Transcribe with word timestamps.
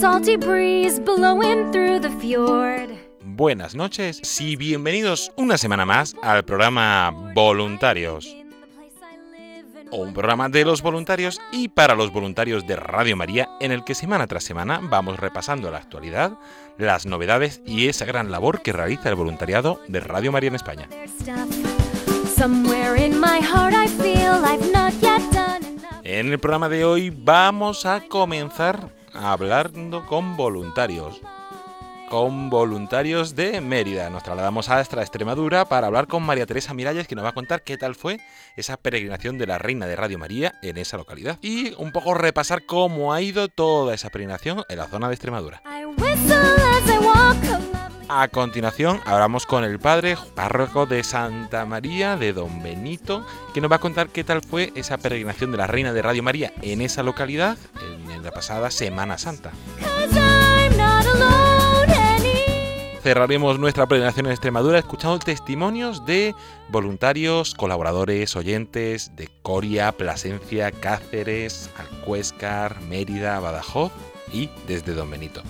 Salty 0.00 0.36
breeze 0.36 1.00
blowing 1.00 1.72
through 1.72 2.00
the 2.00 2.10
fjord. 2.20 2.90
Buenas 3.20 3.74
noches 3.74 4.40
y 4.40 4.54
bienvenidos 4.54 5.32
una 5.36 5.58
semana 5.58 5.84
más 5.84 6.14
al 6.22 6.44
programa 6.44 7.10
Voluntarios. 7.34 8.36
Un 9.90 10.12
programa 10.12 10.48
de 10.48 10.64
los 10.64 10.82
voluntarios 10.82 11.40
y 11.50 11.68
para 11.68 11.96
los 11.96 12.12
voluntarios 12.12 12.64
de 12.66 12.76
Radio 12.76 13.16
María 13.16 13.48
en 13.58 13.72
el 13.72 13.82
que 13.82 13.96
semana 13.96 14.28
tras 14.28 14.44
semana 14.44 14.80
vamos 14.82 15.18
repasando 15.18 15.70
la 15.70 15.78
actualidad, 15.78 16.38
las 16.76 17.04
novedades 17.04 17.60
y 17.66 17.88
esa 17.88 18.04
gran 18.04 18.30
labor 18.30 18.62
que 18.62 18.72
realiza 18.72 19.08
el 19.08 19.16
voluntariado 19.16 19.80
de 19.88 19.98
Radio 19.98 20.30
María 20.30 20.48
en 20.48 20.54
España. 20.54 20.88
En 26.04 26.32
el 26.32 26.38
programa 26.38 26.68
de 26.68 26.84
hoy 26.84 27.10
vamos 27.10 27.84
a 27.84 28.00
comenzar 28.06 28.97
hablando 29.18 30.06
con 30.06 30.36
voluntarios. 30.36 31.20
Con 32.08 32.48
voluntarios 32.48 33.34
de 33.34 33.60
Mérida. 33.60 34.08
Nos 34.08 34.22
trasladamos 34.22 34.70
hasta 34.70 35.02
Extremadura 35.02 35.66
para 35.66 35.88
hablar 35.88 36.06
con 36.06 36.22
María 36.22 36.46
Teresa 36.46 36.72
Miralles, 36.72 37.06
que 37.06 37.14
nos 37.14 37.24
va 37.24 37.30
a 37.30 37.34
contar 37.34 37.62
qué 37.62 37.76
tal 37.76 37.94
fue 37.94 38.18
esa 38.56 38.78
peregrinación 38.78 39.36
de 39.36 39.46
la 39.46 39.58
Reina 39.58 39.86
de 39.86 39.96
Radio 39.96 40.18
María 40.18 40.54
en 40.62 40.78
esa 40.78 40.96
localidad. 40.96 41.38
Y 41.42 41.74
un 41.74 41.92
poco 41.92 42.14
repasar 42.14 42.64
cómo 42.64 43.12
ha 43.12 43.20
ido 43.20 43.48
toda 43.48 43.94
esa 43.94 44.08
peregrinación 44.08 44.64
en 44.68 44.78
la 44.78 44.86
zona 44.86 45.08
de 45.08 45.14
Extremadura. 45.14 45.62
A 48.08 48.28
continuación 48.28 49.00
hablamos 49.04 49.46
con 49.46 49.64
el 49.64 49.78
padre 49.78 50.16
párroco 50.34 50.86
de 50.86 51.04
Santa 51.04 51.66
María 51.66 52.16
de 52.16 52.32
Don 52.32 52.62
Benito, 52.62 53.24
que 53.52 53.60
nos 53.60 53.70
va 53.70 53.76
a 53.76 53.80
contar 53.80 54.08
qué 54.08 54.24
tal 54.24 54.42
fue 54.42 54.72
esa 54.74 54.98
peregrinación 54.98 55.52
de 55.52 55.58
la 55.58 55.66
Reina 55.66 55.92
de 55.92 56.02
Radio 56.02 56.22
María 56.22 56.52
en 56.62 56.80
esa 56.80 57.02
localidad 57.02 57.58
en, 57.80 58.08
la 58.22 58.32
pasada 58.32 58.70
Semana 58.70 59.16
Santa. 59.16 59.52
Cerraremos 63.02 63.58
nuestra 63.60 63.86
peregrinación 63.86 64.26
en 64.26 64.32
Extremadura 64.32 64.78
escuchando 64.78 65.18
testimonios 65.20 66.04
de 66.04 66.34
voluntarios, 66.68 67.54
colaboradores, 67.54 68.34
oyentes 68.34 69.14
de 69.14 69.28
Coria, 69.42 69.92
Plasencia, 69.92 70.72
Cáceres, 70.72 71.70
Alcuéscar, 71.78 72.80
Mérida, 72.82 73.38
Badajoz 73.38 73.92
y 74.32 74.50
desde 74.66 74.94
Don 74.94 75.10
Benito. 75.10 75.42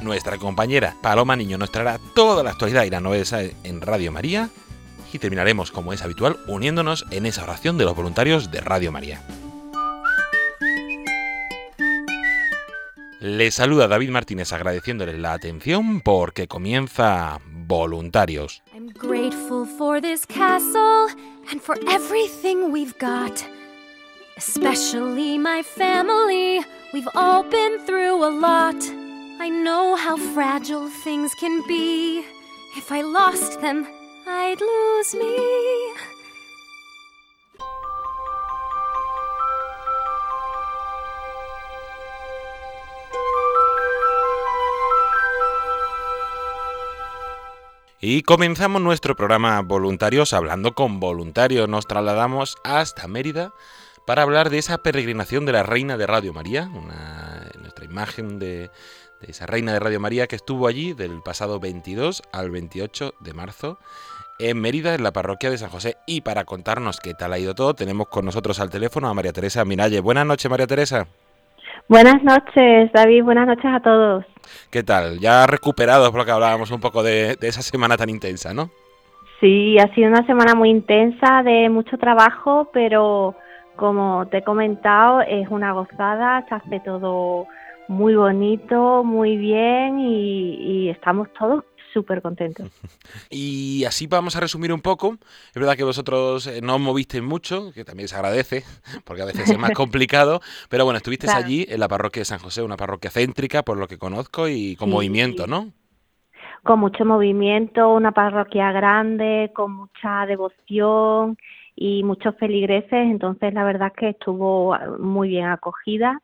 Nuestra 0.00 0.38
compañera 0.38 0.94
Paloma 1.02 1.34
Niño 1.34 1.58
nos 1.58 1.72
traerá 1.72 1.98
toda 2.14 2.42
la 2.42 2.50
actualidad 2.50 2.84
y 2.84 2.90
la 2.90 3.00
novedad 3.00 3.42
en 3.64 3.80
Radio 3.80 4.12
María 4.12 4.48
y 5.12 5.18
terminaremos, 5.18 5.70
como 5.70 5.92
es 5.92 6.02
habitual, 6.02 6.38
uniéndonos 6.46 7.04
en 7.10 7.26
esa 7.26 7.42
oración 7.42 7.78
de 7.78 7.84
los 7.84 7.96
voluntarios 7.96 8.50
de 8.50 8.60
Radio 8.60 8.92
María. 8.92 9.22
Les 13.20 13.54
saluda 13.54 13.88
David 13.88 14.10
Martínez 14.10 14.52
agradeciéndoles 14.52 15.18
la 15.18 15.32
atención 15.32 16.00
porque 16.00 16.46
comienza 16.46 17.40
Voluntarios. 17.66 18.62
I'm 18.72 18.88
grateful 18.92 19.66
for 19.66 20.00
this 20.00 20.24
castle 20.24 21.08
and 21.50 21.60
for 21.60 21.76
everything 21.90 22.70
we've 22.70 22.96
got. 23.00 23.44
Especially 24.36 25.36
my 25.36 25.62
family. 25.62 26.64
We've 26.94 27.08
all 27.14 27.42
been 27.42 27.84
through 27.84 28.24
a 28.24 28.30
lot. 28.30 28.76
I 29.40 29.50
know 29.50 29.94
how 29.94 30.16
fragile 30.34 30.88
things 30.88 31.32
can 31.36 31.62
be. 31.68 32.24
If 32.76 32.90
I 32.90 33.02
lost 33.02 33.60
them, 33.60 33.86
I'd 34.26 34.60
lose 34.60 35.14
me. 35.16 35.36
Y 48.00 48.22
comenzamos 48.22 48.82
nuestro 48.82 49.14
programa 49.14 49.60
Voluntarios 49.62 50.32
hablando 50.32 50.74
con 50.74 50.98
voluntarios. 50.98 51.68
Nos 51.68 51.86
trasladamos 51.86 52.56
hasta 52.64 53.06
Mérida 53.06 53.52
para 54.04 54.22
hablar 54.22 54.50
de 54.50 54.58
esa 54.58 54.78
peregrinación 54.78 55.46
de 55.46 55.52
la 55.52 55.62
Reina 55.62 55.96
de 55.96 56.06
Radio 56.08 56.32
María, 56.32 56.70
una, 56.74 57.50
nuestra 57.60 57.84
imagen 57.84 58.38
de, 58.38 58.70
de 59.20 59.30
esa 59.30 59.46
Reina 59.46 59.72
de 59.72 59.80
Radio 59.80 60.00
María 60.00 60.26
que 60.26 60.36
estuvo 60.36 60.66
allí 60.66 60.92
del 60.92 61.20
pasado 61.22 61.60
22 61.60 62.22
al 62.32 62.50
28 62.50 63.14
de 63.20 63.34
marzo 63.34 63.78
en 64.38 64.60
Mérida, 64.60 64.94
en 64.94 65.02
la 65.02 65.12
parroquia 65.12 65.50
de 65.50 65.58
San 65.58 65.70
José. 65.70 65.96
Y 66.06 66.20
para 66.20 66.44
contarnos 66.44 67.00
qué 67.00 67.14
tal 67.14 67.32
ha 67.32 67.38
ido 67.38 67.54
todo, 67.54 67.74
tenemos 67.74 68.08
con 68.08 68.24
nosotros 68.24 68.60
al 68.60 68.70
teléfono 68.70 69.08
a 69.08 69.14
María 69.14 69.32
Teresa 69.32 69.64
Minalle. 69.64 70.00
Buenas 70.00 70.26
noches, 70.26 70.50
María 70.50 70.66
Teresa. 70.66 71.06
Buenas 71.88 72.22
noches, 72.22 72.92
David. 72.92 73.24
Buenas 73.24 73.46
noches 73.46 73.66
a 73.66 73.80
todos. 73.80 74.24
¿Qué 74.70 74.82
tal? 74.82 75.18
Ya 75.18 75.46
recuperados 75.46 76.10
por 76.10 76.20
lo 76.20 76.24
que 76.24 76.30
hablábamos 76.30 76.70
un 76.70 76.80
poco 76.80 77.02
de, 77.02 77.36
de 77.36 77.48
esa 77.48 77.62
semana 77.62 77.96
tan 77.96 78.10
intensa, 78.10 78.54
¿no? 78.54 78.70
Sí, 79.40 79.78
ha 79.78 79.92
sido 79.94 80.08
una 80.08 80.26
semana 80.26 80.54
muy 80.54 80.68
intensa, 80.68 81.42
de 81.42 81.68
mucho 81.68 81.96
trabajo, 81.96 82.68
pero 82.72 83.34
como 83.76 84.26
te 84.26 84.38
he 84.38 84.42
comentado, 84.42 85.20
es 85.22 85.48
una 85.48 85.72
gozada, 85.72 86.44
se 86.48 86.54
hace 86.56 86.80
todo 86.80 87.46
muy 87.88 88.14
bonito, 88.14 89.02
muy 89.04 89.36
bien 89.36 89.98
y, 89.98 90.54
y 90.84 90.88
estamos 90.90 91.28
todos 91.38 91.64
súper 91.92 92.20
contentos. 92.22 92.70
Y 93.30 93.84
así 93.84 94.06
vamos 94.06 94.36
a 94.36 94.40
resumir 94.40 94.72
un 94.72 94.80
poco. 94.80 95.16
Es 95.48 95.54
verdad 95.54 95.76
que 95.76 95.84
vosotros 95.84 96.46
eh, 96.46 96.60
no 96.62 96.74
os 96.74 96.80
movisteis 96.80 97.22
mucho, 97.22 97.72
que 97.72 97.84
también 97.84 98.08
se 98.08 98.16
agradece, 98.16 98.62
porque 99.04 99.22
a 99.22 99.26
veces 99.26 99.50
es 99.50 99.58
más 99.58 99.70
complicado. 99.74 100.40
Pero 100.68 100.84
bueno, 100.84 100.98
estuvisteis 100.98 101.32
Claro. 101.32 101.46
allí 101.46 101.66
en 101.68 101.80
la 101.80 101.88
parroquia 101.88 102.20
de 102.20 102.24
San 102.26 102.38
José, 102.38 102.62
una 102.62 102.76
parroquia 102.76 103.10
céntrica, 103.10 103.62
por 103.62 103.78
lo 103.78 103.88
que 103.88 103.98
conozco, 103.98 104.48
y 104.48 104.76
con 104.76 104.88
Sí. 104.88 104.94
movimiento, 104.94 105.46
¿no? 105.46 105.72
Con 106.64 106.80
mucho 106.80 107.04
movimiento, 107.04 107.88
una 107.94 108.12
parroquia 108.12 108.72
grande, 108.72 109.50
con 109.54 109.72
mucha 109.72 110.26
devoción 110.26 111.38
y 111.76 112.02
muchos 112.02 112.34
feligreses, 112.36 112.90
entonces 112.92 113.54
la 113.54 113.64
verdad 113.64 113.88
es 113.88 113.98
que 113.98 114.08
estuvo 114.10 114.76
muy 114.98 115.28
bien 115.28 115.46
acogida 115.46 116.20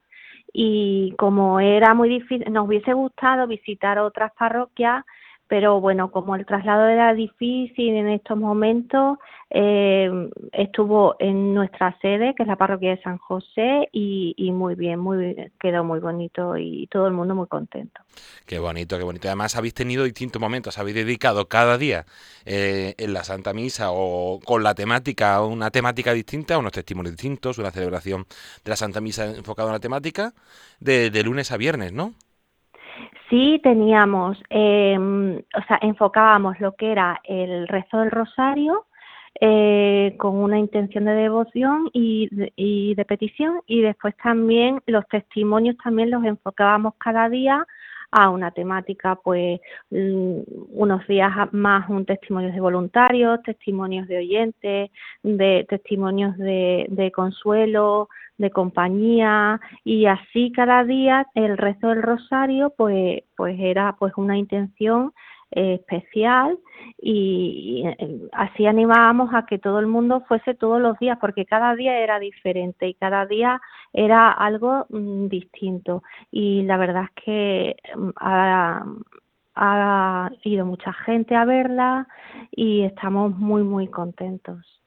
y 0.57 1.13
como 1.19 1.59
era 1.59 1.95
muy 1.95 2.09
difícil, 2.09 2.51
nos 2.53 2.69
hubiese 2.69 2.93
gustado 2.93 3.49
visitar 3.49 3.99
otras 3.99 4.33
parroquias, 4.39 5.05
pero 5.47 5.81
bueno, 5.81 6.11
como 6.11 6.37
el 6.37 6.47
traslado 6.47 6.89
era 6.89 7.13
difícil 7.13 7.95
en 7.95 8.09
estos 8.09 8.39
momentos, 8.39 9.19
eh, 9.51 10.11
estuvo 10.53 11.17
en 11.19 11.55
nuestra 11.55 11.97
sede, 12.01 12.35
que 12.35 12.43
es 12.43 12.49
la 12.49 12.57
parroquia 12.57 12.91
de 12.91 13.03
San 13.03 13.19
José, 13.19 13.89
y, 13.93 14.51
muy 14.53 14.75
bien, 14.75 14.99
muy 14.99 15.37
quedó 15.61 15.85
muy 15.85 16.01
bonito 16.01 16.57
y 16.57 16.87
todo 16.89 17.07
el 17.07 17.13
mundo 17.13 17.35
muy 17.35 17.47
contento. 17.47 18.01
Qué 18.47 18.59
bonito, 18.59 18.97
qué 18.97 19.05
bonito. 19.05 19.29
Además, 19.29 19.55
habéis 19.57 19.75
tenido 19.75 20.05
distintos 20.05 20.41
momentos, 20.41 20.79
habéis 20.79 20.97
dedicado 20.97 21.47
cada 21.49 21.79
día 21.79 22.07
eh, 22.47 22.95
en 22.99 23.13
la 23.13 23.23
Santa 23.23 23.53
Misa 23.53 23.89
o 23.93 24.41
con 24.45 24.63
la 24.63 24.75
temática, 24.75 25.41
una 25.43 25.71
temática 25.71 26.15
distinta, 26.15 26.59
unos 26.59 26.73
testimonios 26.73 27.15
distintos, 27.15 27.59
una 27.59 27.71
celebración 27.71 28.27
de 28.65 28.71
la 28.71 28.77
Santa 28.77 29.01
Misa 29.01 29.27
enfocada 29.27 29.69
en 29.69 29.75
la 29.75 29.81
temática, 29.81 30.33
de 30.81 31.23
lunes 31.23 31.53
a 31.53 31.57
viernes, 31.59 31.93
¿no? 31.93 32.15
Sí, 33.31 33.61
teníamos, 33.63 34.43
eh, 34.51 34.99
o 34.99 35.63
sea, 35.67 35.79
enfocábamos 35.81 36.61
lo 36.61 36.75
que 36.77 36.93
era 36.93 37.21
el 37.25 37.67
rezo 37.69 37.99
del 37.99 38.11
rosario 38.11 38.87
eh, 39.41 40.15
con 40.19 40.37
una 40.37 40.59
intención 40.59 41.07
de 41.07 41.13
devoción 41.15 41.91
y 41.93 42.29
y 42.55 42.95
de 42.95 43.05
petición 43.05 43.63
y 43.67 43.81
después 43.81 44.15
también 44.23 44.81
los 44.87 45.07
testimonios 45.09 45.77
también 45.83 46.11
los 46.11 46.23
enfocábamos 46.25 46.95
cada 46.99 47.29
día 47.29 47.67
a 48.15 48.31
una 48.31 48.53
temática, 48.53 49.17
pues 49.17 49.61
mm, 49.91 50.39
unos 50.71 51.07
días 51.09 51.33
más 51.53 51.89
un 51.91 52.07
testimonio 52.07 52.53
de 52.53 52.61
voluntarios, 52.61 53.43
testimonios 53.43 54.07
de 54.07 54.19
oyentes, 54.19 54.91
de 55.25 55.67
testimonios 55.69 56.37
de, 56.39 56.87
de 56.91 57.11
consuelo, 57.11 58.09
de 58.39 58.51
compañía 58.51 59.61
y 59.85 60.07
así 60.07 60.51
cada 60.53 60.85
día 60.85 61.27
el 61.35 61.57
rezo 61.57 61.89
del 61.89 62.03
rosario 62.03 62.75
pues 62.77 63.23
pues 63.37 63.57
era 63.61 63.97
pues 63.99 64.13
una 64.17 64.37
intención 64.37 65.13
eh, 65.53 65.75
especial 65.75 66.59
y, 67.01 67.85
eh, 67.87 68.29
así 68.33 68.67
animábamos 68.67 69.33
a 69.35 69.47
que 69.47 69.59
todo 69.59 69.79
el 69.79 69.87
mundo 69.87 70.25
fuese 70.27 70.55
todos 70.55 70.81
los 70.81 70.99
días 70.99 71.17
porque 71.21 71.47
cada 71.47 71.77
día 71.77 71.99
era 72.01 72.19
diferente 72.19 72.89
y 72.89 72.95
cada 72.95 73.25
día 73.27 73.61
era 73.93 74.33
algo 74.33 74.87
mm, 74.89 75.29
distinto 75.29 76.03
y 76.33 76.63
la 76.63 76.77
verdad 76.77 77.05
es 77.05 77.25
que 77.25 77.77
mm, 77.97 78.11
ha, 78.17 78.85
ha 79.55 80.31
ido 80.43 80.67
mucha 80.67 80.93
gente 80.93 81.37
a 81.37 81.45
verla 81.45 82.09
y 82.51 82.83
estamos 82.83 83.37
muy 83.39 83.63
muy 83.63 83.87
contentos. 83.87 84.84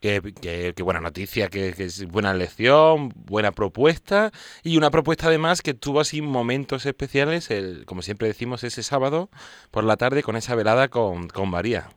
Qué, 0.00 0.72
buena 0.82 1.00
noticia, 1.00 1.48
que, 1.48 1.70
es 1.70 2.06
buena 2.06 2.32
lección, 2.32 3.10
buena 3.14 3.50
propuesta 3.50 4.30
y 4.62 4.76
una 4.76 4.90
propuesta 4.90 5.26
además 5.26 5.60
que 5.60 5.74
tuvo 5.74 6.00
así 6.00 6.22
momentos 6.22 6.86
especiales, 6.86 7.50
el, 7.50 7.84
como 7.84 8.02
siempre 8.02 8.28
decimos, 8.28 8.62
ese 8.62 8.82
sábado 8.82 9.28
por 9.72 9.82
la 9.84 9.96
tarde 9.96 10.22
con 10.22 10.36
esa 10.36 10.54
velada 10.54 10.88
con, 10.88 11.28
con 11.28 11.50
María. 11.50 11.88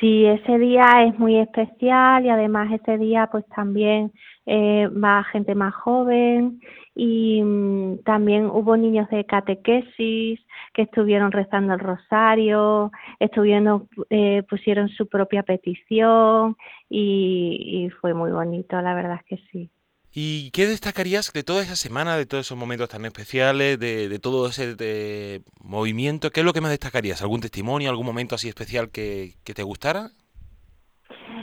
Sí, 0.00 0.26
ese 0.26 0.58
día 0.58 0.84
es 1.06 1.16
muy 1.18 1.38
especial 1.38 2.26
y 2.26 2.30
además 2.30 2.72
ese 2.72 2.98
día 2.98 3.28
pues 3.30 3.44
también 3.54 4.12
eh, 4.46 4.88
va 4.88 5.22
gente 5.30 5.54
más 5.54 5.74
joven 5.74 6.60
y 6.94 7.42
mm, 7.42 8.02
también 8.04 8.46
hubo 8.46 8.76
niños 8.76 9.08
de 9.10 9.24
catequesis 9.24 10.40
que 10.74 10.82
estuvieron 10.82 11.32
rezando 11.32 11.74
el 11.74 11.80
rosario, 11.80 12.90
estuvieron, 13.18 13.88
eh, 14.10 14.42
pusieron 14.48 14.88
su 14.90 15.08
propia 15.08 15.42
petición 15.42 16.56
y, 16.88 17.88
fue 18.00 18.14
muy 18.14 18.30
bonito, 18.30 18.80
la 18.80 18.94
verdad 18.94 19.20
es 19.20 19.24
que 19.24 19.44
sí. 19.50 19.70
¿Y 20.14 20.50
qué 20.50 20.66
destacarías 20.66 21.32
de 21.32 21.42
toda 21.42 21.62
esa 21.62 21.76
semana, 21.76 22.18
de 22.18 22.26
todos 22.26 22.46
esos 22.46 22.58
momentos 22.58 22.90
tan 22.90 23.06
especiales, 23.06 23.78
de, 23.78 24.10
de 24.10 24.18
todo 24.18 24.48
ese 24.48 25.42
movimiento? 25.62 26.30
¿Qué 26.30 26.40
es 26.40 26.46
lo 26.46 26.52
que 26.52 26.60
más 26.60 26.70
destacarías? 26.70 27.22
¿Algún 27.22 27.40
testimonio, 27.40 27.88
algún 27.88 28.04
momento 28.04 28.34
así 28.34 28.48
especial 28.48 28.90
que, 28.90 29.36
que 29.42 29.54
te 29.54 29.62
gustara? 29.62 30.10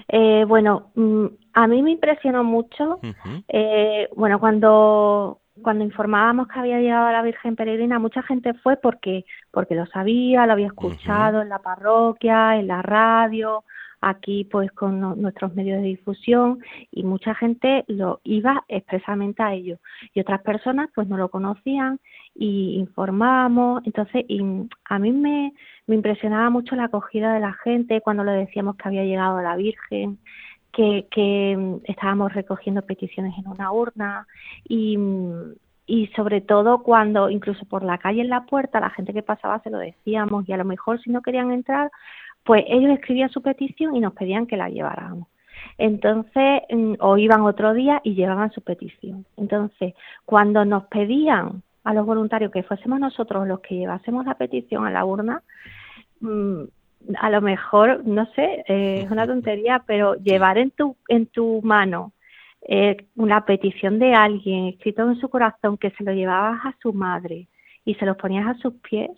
Eh, 0.08 0.46
bueno, 0.48 0.92
mm, 0.96 1.26
a 1.54 1.68
mí 1.68 1.82
me 1.82 1.92
impresionó 1.92 2.44
mucho, 2.44 3.00
eh, 3.48 4.10
bueno, 4.16 4.40
cuando 4.40 5.40
cuando 5.62 5.84
informábamos 5.84 6.48
que 6.48 6.58
había 6.58 6.80
llegado 6.80 7.12
la 7.12 7.22
Virgen 7.22 7.58
Peregrina, 7.58 8.00
mucha 8.00 8.24
gente 8.24 8.54
fue 8.54 8.78
porque 8.78 9.26
porque 9.52 9.76
lo 9.76 9.86
sabía, 9.88 10.46
lo 10.46 10.54
había 10.54 10.68
escuchado 10.68 11.42
en 11.42 11.50
la 11.50 11.60
parroquia, 11.60 12.56
en 12.56 12.68
la 12.68 12.82
radio, 12.82 13.66
aquí 14.02 14.46
pues 14.46 14.72
con 14.72 15.00
nuestros 15.22 15.54
medios 15.56 15.82
de 15.82 15.88
difusión 15.88 16.60
y 16.92 17.04
mucha 17.04 17.36
gente 17.36 17.84
lo 17.88 18.22
iba 18.24 18.64
expresamente 18.68 19.44
a 19.44 19.54
ello. 19.54 19.78
Y 20.14 20.22
otras 20.22 20.42
personas 20.42 20.90
pues 20.96 21.08
no 21.08 21.18
lo 21.18 21.30
conocían 21.30 22.00
y 22.36 22.76
informábamos 22.76 23.82
entonces 23.86 24.26
y 24.28 24.42
a 24.86 25.00
mí 25.00 25.12
me, 25.12 25.54
me 25.88 25.96
impresionaba 25.96 26.50
mucho 26.50 26.76
la 26.76 26.86
acogida 26.86 27.34
de 27.34 27.40
la 27.40 27.54
gente 27.54 28.02
cuando 28.02 28.24
le 28.24 28.32
decíamos 28.32 28.76
que 28.76 28.88
había 28.88 29.04
llegado 29.04 29.42
la 29.42 29.56
Virgen 29.56 30.20
que, 30.72 31.08
que 31.12 31.80
estábamos 31.86 32.34
recogiendo 32.34 32.82
peticiones 32.84 33.34
en 33.38 33.48
una 33.48 33.72
urna 33.72 34.28
y 34.68 34.98
y 35.86 36.06
sobre 36.16 36.42
todo 36.42 36.84
cuando 36.84 37.32
incluso 37.32 37.66
por 37.66 37.84
la 37.84 37.98
calle 37.98 38.22
en 38.22 38.30
la 38.30 38.46
puerta 38.46 38.80
la 38.80 38.92
gente 38.92 39.12
que 39.12 39.24
pasaba 39.24 39.60
se 39.64 39.72
lo 39.72 39.80
decíamos 39.80 40.48
y 40.48 40.54
a 40.54 40.58
lo 40.58 40.66
mejor 40.66 41.02
si 41.02 41.10
no 41.10 41.24
querían 41.24 41.52
entrar 41.52 41.90
pues 42.44 42.64
ellos 42.68 42.92
escribían 42.92 43.30
su 43.30 43.42
petición 43.42 43.96
y 43.96 44.00
nos 44.00 44.14
pedían 44.14 44.48
que 44.48 44.58
la 44.58 44.70
lleváramos. 44.70 45.28
Entonces, 45.78 46.62
mm, 46.70 46.94
o 47.00 47.18
iban 47.18 47.42
otro 47.42 47.74
día 47.74 48.02
y 48.04 48.16
llevaban 48.16 48.52
su 48.52 48.62
petición. 48.62 49.26
Entonces, 49.38 49.94
cuando 50.26 50.66
nos 50.66 50.86
pedían 50.86 51.64
a 51.84 51.94
los 51.94 52.06
voluntarios 52.06 52.52
que 52.52 52.64
fuésemos 52.64 53.00
nosotros 53.00 53.48
los 53.48 53.62
que 53.62 53.76
llevásemos 53.76 54.26
la 54.26 54.36
petición 54.36 54.86
a 54.86 54.92
la 54.92 55.06
urna, 55.06 55.44
mm, 56.22 56.64
a 57.18 57.30
lo 57.30 57.42
mejor, 57.42 58.06
no 58.06 58.26
sé, 58.34 58.64
eh, 58.68 59.02
es 59.04 59.12
una 59.12 59.26
tontería, 59.26 59.84
pero 59.86 60.16
llevar 60.16 60.58
en 60.58 60.72
tu, 60.72 60.98
en 61.08 61.28
tu 61.28 61.62
mano 61.64 62.14
eh, 62.62 62.98
una 63.16 63.46
petición 63.46 64.00
de 64.00 64.14
alguien 64.14 64.66
escrito 64.66 65.10
en 65.10 65.20
su 65.20 65.30
corazón 65.30 65.78
que 65.78 65.92
se 65.92 66.04
lo 66.04 66.12
llevabas 66.12 66.66
a 66.66 66.76
su 66.82 66.92
madre 66.94 67.48
y 67.86 67.96
se 67.96 68.06
lo 68.06 68.18
ponías 68.18 68.48
a 68.48 68.60
sus 68.60 68.74
pies, 68.76 69.12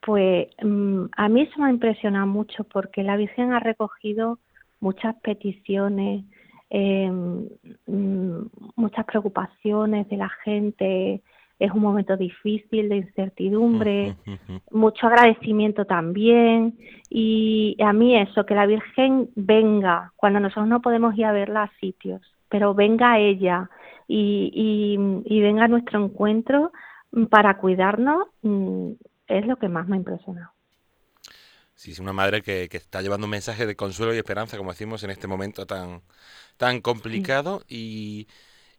pues 0.00 0.48
mm, 0.62 1.04
a 1.16 1.28
mí 1.28 1.42
eso 1.42 1.60
me 1.60 1.66
ha 1.66 1.70
impresionado 1.70 2.26
mucho 2.26 2.64
porque 2.64 3.02
la 3.02 3.16
Virgen 3.16 3.52
ha 3.52 3.60
recogido 3.60 4.38
muchas 4.80 5.14
peticiones, 5.22 6.24
em, 6.70 7.48
mm, 7.86 8.46
muchas 8.76 9.04
preocupaciones 9.06 10.08
de 10.08 10.16
la 10.16 10.28
gente. 10.44 11.22
Es 11.58 11.70
un 11.70 11.80
momento 11.80 12.16
difícil 12.16 12.88
de 12.88 12.96
incertidumbre, 12.96 14.16
mucho 14.70 15.06
agradecimiento 15.06 15.84
también. 15.84 16.76
Y 17.08 17.76
a 17.82 17.92
mí 17.92 18.16
eso, 18.16 18.44
que 18.44 18.54
la 18.54 18.66
Virgen 18.66 19.30
venga 19.36 20.12
cuando 20.16 20.40
nosotros 20.40 20.66
no 20.66 20.82
podemos 20.82 21.16
ir 21.16 21.26
a 21.26 21.32
verla 21.32 21.64
a 21.64 21.72
sitios, 21.78 22.20
pero 22.48 22.74
venga 22.74 23.18
ella 23.18 23.70
y, 24.08 24.50
y, 24.54 25.34
y 25.36 25.40
venga 25.40 25.64
a 25.64 25.68
nuestro 25.68 26.04
encuentro 26.04 26.72
para 27.30 27.58
cuidarnos, 27.58 28.26
mm, 28.42 28.92
es 29.28 29.46
lo 29.46 29.56
que 29.56 29.68
más 29.68 29.86
me 29.86 29.96
ha 29.96 29.98
impresionado. 29.98 30.50
Sí, 31.74 31.90
es 31.90 31.98
una 31.98 32.12
madre 32.12 32.42
que, 32.42 32.68
está 32.70 33.02
llevando 33.02 33.26
un 33.26 33.32
mensaje 33.32 33.66
de 33.66 33.74
consuelo 33.74 34.14
y 34.14 34.18
esperanza, 34.18 34.56
como 34.56 34.70
decimos, 34.70 35.02
en 35.02 35.10
este 35.10 35.26
momento 35.26 35.66
tan, 35.66 36.02
tan 36.56 36.80
complicado. 36.80 37.64
Y, 37.68 38.28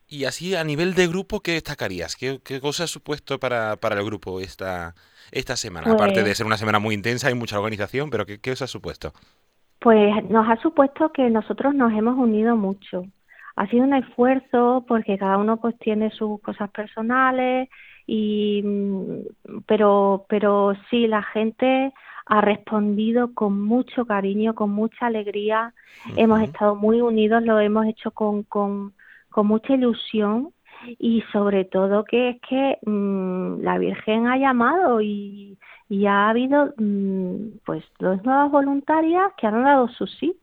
y, 0.07 0.25
así, 0.25 0.55
a 0.55 0.63
nivel 0.63 0.93
de 0.93 1.07
grupo, 1.07 1.41
¿qué 1.41 1.53
destacarías? 1.53 2.15
¿Qué, 2.15 2.39
qué 2.43 2.59
cosa 2.61 2.85
ha 2.85 2.87
supuesto 2.87 3.39
para, 3.39 3.75
para 3.77 3.97
el 3.97 4.05
grupo 4.05 4.39
esta, 4.39 4.95
esta 5.31 5.55
semana? 5.55 5.91
Aparte 5.91 6.19
de 6.19 6.25
pues 6.25 6.37
ser 6.37 6.45
una 6.45 6.57
semana 6.57 6.79
muy 6.79 6.95
intensa 6.95 7.29
y 7.31 7.35
mucha 7.35 7.57
organización, 7.57 8.09
pero 8.09 8.25
¿qué, 8.25 8.39
¿qué 8.39 8.51
os 8.51 8.61
ha 8.61 8.67
supuesto? 8.67 9.13
Pues 9.79 10.11
nos 10.29 10.47
ha 10.47 10.55
supuesto 10.61 11.11
que 11.11 11.29
nosotros 11.29 11.75
nos 11.75 11.91
hemos 11.93 12.17
unido 12.17 12.55
mucho. 12.55 13.05
Ha 13.55 13.67
sido 13.67 13.83
un 13.83 13.93
esfuerzo 13.93 14.85
porque 14.87 15.17
cada 15.17 15.37
uno 15.37 15.57
pues 15.57 15.77
tiene 15.79 16.09
sus 16.11 16.41
cosas 16.41 16.69
personales, 16.71 17.69
y 18.07 18.61
mm, 18.63 19.61
pero 19.65 20.25
pero 20.27 20.73
sí 20.89 21.07
la 21.07 21.23
gente 21.23 21.93
ha 22.25 22.41
respondido 22.41 23.33
con 23.33 23.61
mucho 23.61 24.05
cariño, 24.05 24.55
con 24.55 24.71
mucha 24.71 25.07
alegría. 25.07 25.73
Hemos 26.15 26.41
estado 26.41 26.75
muy 26.75 27.01
unidos, 27.01 27.43
lo 27.43 27.59
hemos 27.59 27.85
hecho 27.85 28.11
con, 28.11 28.43
con, 28.43 28.93
con 29.33 29.47
mucha 29.47 29.73
ilusión 29.73 30.53
y 30.99 31.21
sobre 31.31 31.65
todo 31.65 32.03
que 32.03 32.29
es 32.29 32.41
que 32.47 32.77
mmm, 32.85 33.61
la 33.61 33.77
Virgen 33.77 34.27
ha 34.27 34.37
llamado 34.37 35.01
y, 35.01 35.57
y 35.89 36.05
ha 36.05 36.29
habido 36.29 36.73
mmm, 36.77 37.57
pues 37.65 37.83
dos 37.99 38.23
nuevas 38.23 38.51
voluntarias 38.51 39.31
que 39.37 39.47
han 39.47 39.63
dado 39.63 39.87
su 39.89 40.07
sí. 40.07 40.37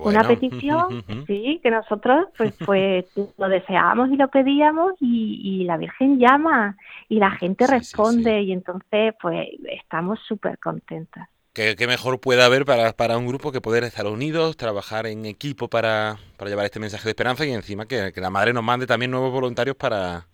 Una 0.00 0.22
petición, 0.22 1.02
sí, 1.26 1.58
que 1.62 1.70
nosotros 1.70 2.26
pues, 2.38 2.54
pues 2.64 3.04
lo 3.38 3.48
deseábamos 3.48 4.10
y 4.10 4.16
lo 4.16 4.28
pedíamos 4.28 4.94
y, 5.00 5.64
la 5.64 5.76
Virgen 5.76 6.18
llama 6.18 6.76
y 7.08 7.18
la 7.18 7.32
gente 7.32 7.66
responde 7.66 8.42
y 8.42 8.52
entonces 8.52 9.14
pues 9.20 9.48
estamos 9.70 10.20
súper 10.26 10.58
contentas. 10.58 11.28
¿Qué, 11.52 11.76
mejor 11.86 12.18
puede 12.20 12.42
haber 12.42 12.64
para, 12.64 12.94
para 12.94 13.18
un 13.18 13.26
grupo 13.26 13.52
que 13.52 13.60
poder 13.60 13.84
estar 13.84 14.06
unidos, 14.06 14.56
trabajar 14.56 15.06
en 15.06 15.26
equipo 15.26 15.68
para, 15.68 16.18
para 16.38 16.48
llevar 16.50 16.64
este 16.64 16.80
mensaje 16.80 17.04
de 17.04 17.10
esperanza 17.10 17.44
y 17.44 17.52
encima 17.52 17.86
que, 17.86 18.12
que 18.12 18.20
la 18.22 18.30
madre 18.30 18.54
nos 18.54 18.64
mande 18.64 18.86
también 18.86 19.10
nuevos 19.10 19.32
voluntarios 19.32 19.76
para, 19.76 20.28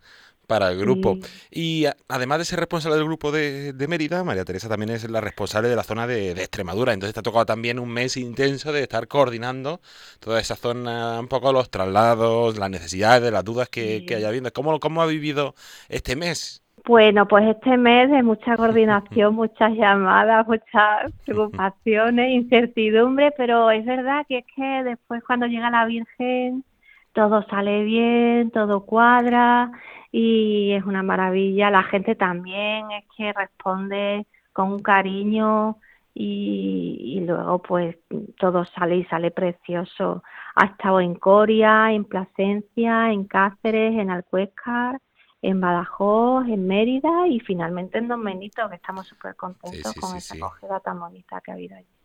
para 0.48 0.72
el 0.72 0.78
grupo. 0.78 1.18
Y 1.50 1.86
además 2.08 2.38
de 2.38 2.44
ser 2.46 2.58
responsable 2.58 2.96
del 2.96 3.04
grupo 3.04 3.30
de, 3.30 3.74
Mérida, 3.86 4.24
María 4.24 4.44
Teresa 4.44 4.68
también 4.68 4.90
es 4.90 5.08
la 5.08 5.20
responsable 5.20 5.68
de 5.68 5.76
la 5.76 5.84
zona 5.84 6.06
de, 6.06 6.32
Extremadura. 6.32 6.94
Entonces 6.94 7.14
te 7.14 7.20
ha 7.20 7.22
tocado 7.22 7.46
también 7.46 7.78
un 7.78 7.90
mes 7.90 8.16
intenso 8.16 8.72
de 8.72 8.82
estar 8.82 9.06
coordinando 9.08 9.80
toda 10.20 10.40
esa 10.40 10.56
zona, 10.56 11.20
un 11.20 11.28
poco 11.28 11.52
los 11.52 11.70
traslados, 11.70 12.58
las 12.58 12.70
necesidades, 12.70 13.30
las 13.30 13.44
dudas 13.44 13.68
que, 13.68 14.04
haya 14.16 14.28
habiendo. 14.28 14.52
¿Cómo, 14.52 14.80
¿Cómo 14.80 15.02
ha 15.02 15.06
vivido 15.06 15.54
este 15.88 16.16
mes? 16.16 16.62
Bueno, 16.88 17.28
pues 17.28 17.46
este 17.46 17.76
mes 17.76 18.10
de 18.10 18.22
mucha 18.22 18.56
coordinación, 18.56 19.34
muchas 19.34 19.72
llamadas, 19.74 20.46
muchas 20.48 21.12
preocupaciones, 21.26 22.30
incertidumbre, 22.30 23.30
pero 23.36 23.70
es 23.70 23.84
verdad 23.84 24.24
que 24.26 24.38
es 24.38 24.46
que 24.56 24.84
después 24.84 25.22
cuando 25.22 25.46
llega 25.46 25.70
la 25.70 25.84
Virgen 25.84 26.64
todo 27.12 27.42
sale 27.50 27.82
bien, 27.84 28.50
todo 28.52 28.86
cuadra 28.86 29.70
y 30.12 30.72
es 30.72 30.84
una 30.84 31.02
maravilla. 31.02 31.70
La 31.70 31.82
gente 31.82 32.14
también 32.14 32.90
es 32.92 33.04
que 33.14 33.34
responde 33.34 34.26
con 34.54 34.72
un 34.72 34.78
cariño 34.78 35.76
y, 36.14 37.20
luego 37.26 37.60
pues 37.60 37.96
todo 38.38 38.64
sale 38.64 38.96
y 38.96 39.04
sale 39.04 39.30
precioso. 39.30 40.22
Ha 40.54 40.66
estado 40.66 41.00
en 41.00 41.16
Coria, 41.16 41.92
en 41.92 42.04
Plasencia, 42.06 43.12
en 43.12 43.24
Cáceres, 43.24 43.92
en 43.94 44.10
Alcuéscar, 44.10 44.98
en 45.42 45.60
Badajoz, 45.60 46.46
en 46.48 46.66
Mérida 46.66 47.26
y 47.28 47.40
finalmente 47.40 47.98
en 47.98 48.08
Don 48.08 48.24
Benito, 48.24 48.68
que 48.68 48.76
estamos 48.76 49.06
súper 49.06 49.36
contentos 49.36 49.94
con 49.94 50.16
esa 50.16 50.34
acogida 50.34 50.80
tan 50.80 50.98
bonita 50.98 51.40
que 51.40 51.50
ha 51.50 51.54
habido 51.54 51.76
allí. 51.76 51.98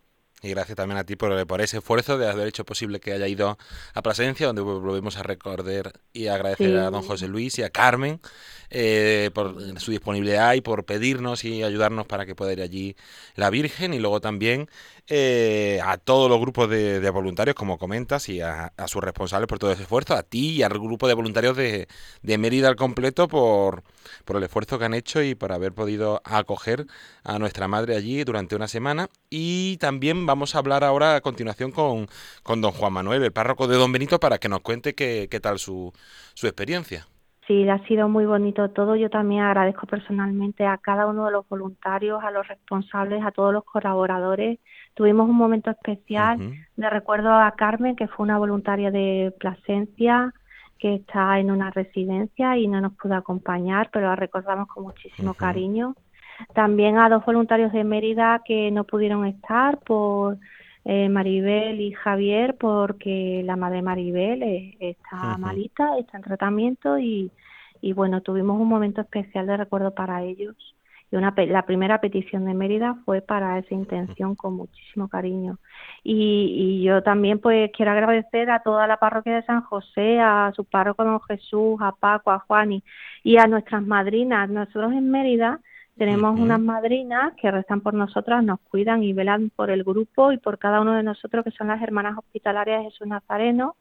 Y 0.44 0.50
gracias 0.50 0.76
también 0.76 0.98
a 0.98 1.06
ti 1.06 1.16
por, 1.16 1.48
por, 1.48 1.62
ese 1.62 1.78
esfuerzo 1.78 2.18
de 2.18 2.30
haber 2.30 2.50
hecho 2.50 2.66
posible 2.66 3.00
que 3.00 3.14
haya 3.14 3.30
ido 3.30 3.58
a 3.94 4.02
Plasencia, 4.02 4.46
donde 4.46 4.62
volvemos 4.62 5.18
a 5.18 5.24
recordar 5.24 5.94
y 6.12 6.28
agradecer 6.28 6.78
a 6.80 6.92
don 6.92 7.02
José 7.02 7.30
Luis 7.30 7.58
y 7.60 7.64
a 7.64 7.70
Carmen 7.70 8.20
eh, 8.70 9.32
por 9.34 9.56
su 9.80 9.92
disponibilidad 9.92 10.54
y 10.54 10.60
por 10.60 10.84
pedirnos 10.84 11.46
y 11.46 11.64
ayudarnos 11.64 12.08
para 12.08 12.26
que 12.26 12.36
pueda 12.36 12.52
ir 12.52 12.62
allí 12.62 12.98
la 13.36 13.50
Virgen. 13.50 13.94
Y 13.94 14.00
luego 14.00 14.20
también 14.20 14.70
eh, 15.10 15.80
a 15.84 15.98
todos 15.98 16.30
los 16.30 16.40
grupos 16.40 16.70
de, 16.70 17.10
voluntarios, 17.10 17.56
como 17.56 17.78
comentas, 17.78 18.30
y 18.30 18.42
a, 18.42 18.72
sus 18.88 19.04
responsables 19.04 19.48
por 19.48 19.60
todo 19.60 19.72
ese 19.72 19.84
esfuerzo, 19.84 20.16
a 20.16 20.24
ti 20.24 20.52
y 20.52 20.64
al 20.64 20.72
grupo 20.74 21.08
de 21.08 21.14
voluntarios 21.14 21.58
de, 21.58 21.88
de 22.22 22.38
Mérida 22.38 22.70
al 22.70 22.76
completo 22.76 23.28
por, 23.28 23.84
por 24.26 24.38
el 24.38 24.44
esfuerzo 24.44 24.80
que 24.80 24.86
han 24.86 24.94
hecho 24.94 25.22
y 25.22 25.36
por 25.36 25.52
haber 25.52 25.74
podido 25.74 26.22
acoger 26.24 26.86
a 27.24 27.38
nuestra 27.40 27.68
madre 27.68 27.96
allí 27.96 28.24
durante 28.24 28.56
una 28.56 28.68
semana. 28.68 29.10
Y 29.30 29.78
también 29.78 30.26
vamos 30.26 30.56
a 30.56 30.60
hablar 30.60 30.84
ahora 30.84 31.16
a 31.16 31.22
continuación 31.22 31.72
con, 31.72 32.08
con 32.42 32.62
don 32.62 32.72
Juan 32.72 32.94
Manuel, 32.94 33.24
el 33.24 33.34
párroco 33.34 33.68
de 33.68 33.76
don 33.78 33.92
Benito, 33.92 34.20
para 34.20 34.38
que 34.38 34.50
nos 34.50 34.62
cuente 34.62 34.96
qué, 34.96 35.28
qué 35.30 35.40
tal 35.40 35.60
su, 35.60 35.92
su 36.34 36.48
experiencia. 36.48 37.08
Sí, 37.48 37.68
ha 37.68 37.86
sido 37.88 38.08
muy 38.08 38.26
bonito 38.26 38.70
todo. 38.70 38.96
Yo 38.96 39.10
también 39.10 39.42
agradezco 39.42 39.86
personalmente 39.86 40.66
a 40.66 40.78
cada 40.78 41.08
uno 41.08 41.26
de 41.26 41.32
los 41.32 41.48
voluntarios, 41.50 42.24
a 42.24 42.32
los 42.32 42.48
responsables, 42.48 43.22
a 43.24 43.32
todos 43.32 43.52
los 43.52 43.66
colaboradores. 43.66 44.60
Tuvimos 44.94 45.28
un 45.28 45.36
momento 45.36 45.72
especial 45.72 46.40
de 46.76 46.90
recuerdo 46.90 47.34
a 47.34 47.52
Carmen, 47.52 47.96
que 47.96 48.08
fue 48.08 48.24
una 48.24 48.38
voluntaria 48.38 48.92
de 48.92 49.34
Plasencia, 49.40 50.34
que 50.78 50.96
está 50.96 51.40
en 51.40 51.50
una 51.50 51.72
residencia 51.72 52.58
y 52.58 52.68
no 52.68 52.82
nos 52.82 52.94
pudo 52.94 53.16
acompañar, 53.16 53.90
pero 53.92 54.08
la 54.08 54.16
recordamos 54.16 54.68
con 54.68 54.84
muchísimo 54.84 55.34
cariño. 55.34 55.96
También 56.54 56.98
a 56.98 57.10
dos 57.10 57.26
voluntarios 57.26 57.72
de 57.72 57.84
Mérida 57.84 58.42
que 58.46 58.70
no 58.72 58.84
pudieron 58.84 59.26
estar 59.26 59.80
por 59.80 60.38
eh, 60.86 61.08
Maribel 61.10 61.80
y 61.80 61.94
Javier 61.94 62.58
porque 62.60 63.42
la 63.46 63.56
madre 63.56 63.82
Maribel 63.82 64.44
eh, 64.44 64.76
está 64.80 65.38
malita, 65.38 65.98
está 65.98 66.18
en 66.18 66.24
tratamiento 66.24 67.00
y, 67.00 67.32
y 67.82 67.94
bueno, 67.94 68.22
tuvimos 68.22 68.60
un 68.60 68.68
momento 68.68 69.02
especial 69.02 69.48
de 69.48 69.58
recuerdo 69.58 69.92
para 69.92 70.24
ellos. 70.24 70.56
Y 71.14 71.16
una, 71.16 71.32
la 71.38 71.62
primera 71.68 72.02
petición 72.02 72.46
de 72.46 72.56
Mérida 72.56 72.96
fue 73.06 73.22
para 73.22 73.60
esa 73.60 73.76
intención 73.76 74.34
con 74.34 74.56
muchísimo 74.56 75.08
cariño. 75.08 75.60
Y, 76.02 76.80
y 76.82 76.84
yo 76.84 77.04
también 77.04 77.38
pues 77.38 77.70
quiero 77.72 77.92
agradecer 77.92 78.50
a 78.50 78.64
toda 78.64 78.88
la 78.88 78.98
parroquia 78.98 79.36
de 79.36 79.44
San 79.44 79.62
José, 79.62 80.20
a 80.20 80.52
su 80.56 80.66
párroco 80.66 81.04
don 81.04 81.22
Jesús, 81.22 81.78
a 81.82 81.92
Paco, 81.92 82.32
a 82.32 82.40
Juani 82.40 82.84
y 83.22 83.38
a 83.38 83.46
nuestras 83.46 83.84
madrinas. 83.84 84.50
Nosotros 84.50 84.92
en 84.94 85.12
Mérida 85.12 85.60
tenemos 86.00 86.40
unas 86.40 86.60
madrinas 86.60 87.34
que 87.40 87.52
rezan 87.52 87.82
por 87.82 87.94
nosotras, 87.94 88.44
nos 88.44 88.60
cuidan 88.62 89.04
y 89.04 89.14
velan 89.14 89.52
por 89.56 89.70
el 89.70 89.84
grupo 89.84 90.32
y 90.32 90.40
por 90.40 90.58
cada 90.58 90.82
uno 90.82 90.94
de 90.94 91.04
nosotros, 91.04 91.44
que 91.44 91.52
son 91.52 91.68
las 91.68 91.84
hermanas 91.84 92.18
hospitalarias 92.18 92.80
de 92.80 92.90
Jesús 92.90 93.06
Nazareno, 93.06 93.76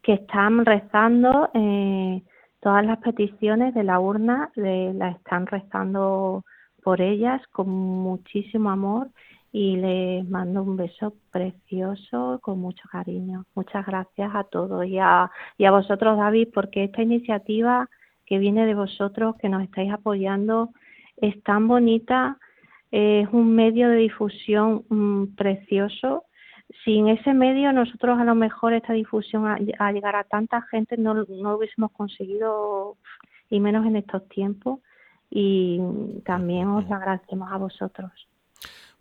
que 0.00 0.14
están 0.14 0.64
rezando 0.64 1.50
eh, 1.52 2.22
todas 2.60 2.86
las 2.86 3.00
peticiones 3.00 3.74
de 3.74 3.84
la 3.84 4.00
urna, 4.00 4.50
de, 4.56 4.94
las 4.94 5.16
están 5.16 5.46
rezando 5.46 6.42
por 6.84 7.00
ellas 7.00 7.40
con 7.48 7.68
muchísimo 7.70 8.70
amor 8.70 9.08
y 9.50 9.76
les 9.76 10.28
mando 10.28 10.62
un 10.62 10.76
beso 10.76 11.14
precioso 11.32 12.38
con 12.42 12.58
mucho 12.58 12.86
cariño. 12.90 13.44
Muchas 13.54 13.86
gracias 13.86 14.30
a 14.34 14.44
todos 14.44 14.84
y 14.84 14.98
a, 14.98 15.30
y 15.56 15.64
a 15.64 15.70
vosotros, 15.70 16.18
David, 16.18 16.48
porque 16.52 16.84
esta 16.84 17.02
iniciativa 17.02 17.88
que 18.26 18.38
viene 18.38 18.66
de 18.66 18.74
vosotros, 18.74 19.36
que 19.36 19.48
nos 19.48 19.62
estáis 19.62 19.92
apoyando, 19.92 20.70
es 21.16 21.42
tan 21.42 21.66
bonita, 21.68 22.38
es 22.90 23.28
un 23.32 23.54
medio 23.54 23.88
de 23.88 23.96
difusión 23.96 24.84
mm, 24.88 25.36
precioso. 25.36 26.24
Sin 26.84 27.08
ese 27.08 27.32
medio 27.32 27.72
nosotros 27.72 28.18
a 28.18 28.24
lo 28.24 28.34
mejor 28.34 28.72
esta 28.72 28.92
difusión 28.92 29.46
a, 29.46 29.92
llegar 29.92 30.16
a 30.16 30.24
tanta 30.24 30.62
gente 30.62 30.96
no, 30.96 31.14
no 31.14 31.24
lo 31.24 31.56
hubiésemos 31.56 31.92
conseguido 31.92 32.96
y 33.48 33.60
menos 33.60 33.86
en 33.86 33.96
estos 33.96 34.28
tiempos 34.28 34.80
y 35.30 35.80
también 36.24 36.68
os 36.68 36.90
agradecemos 36.90 37.50
a 37.50 37.56
vosotros. 37.56 38.10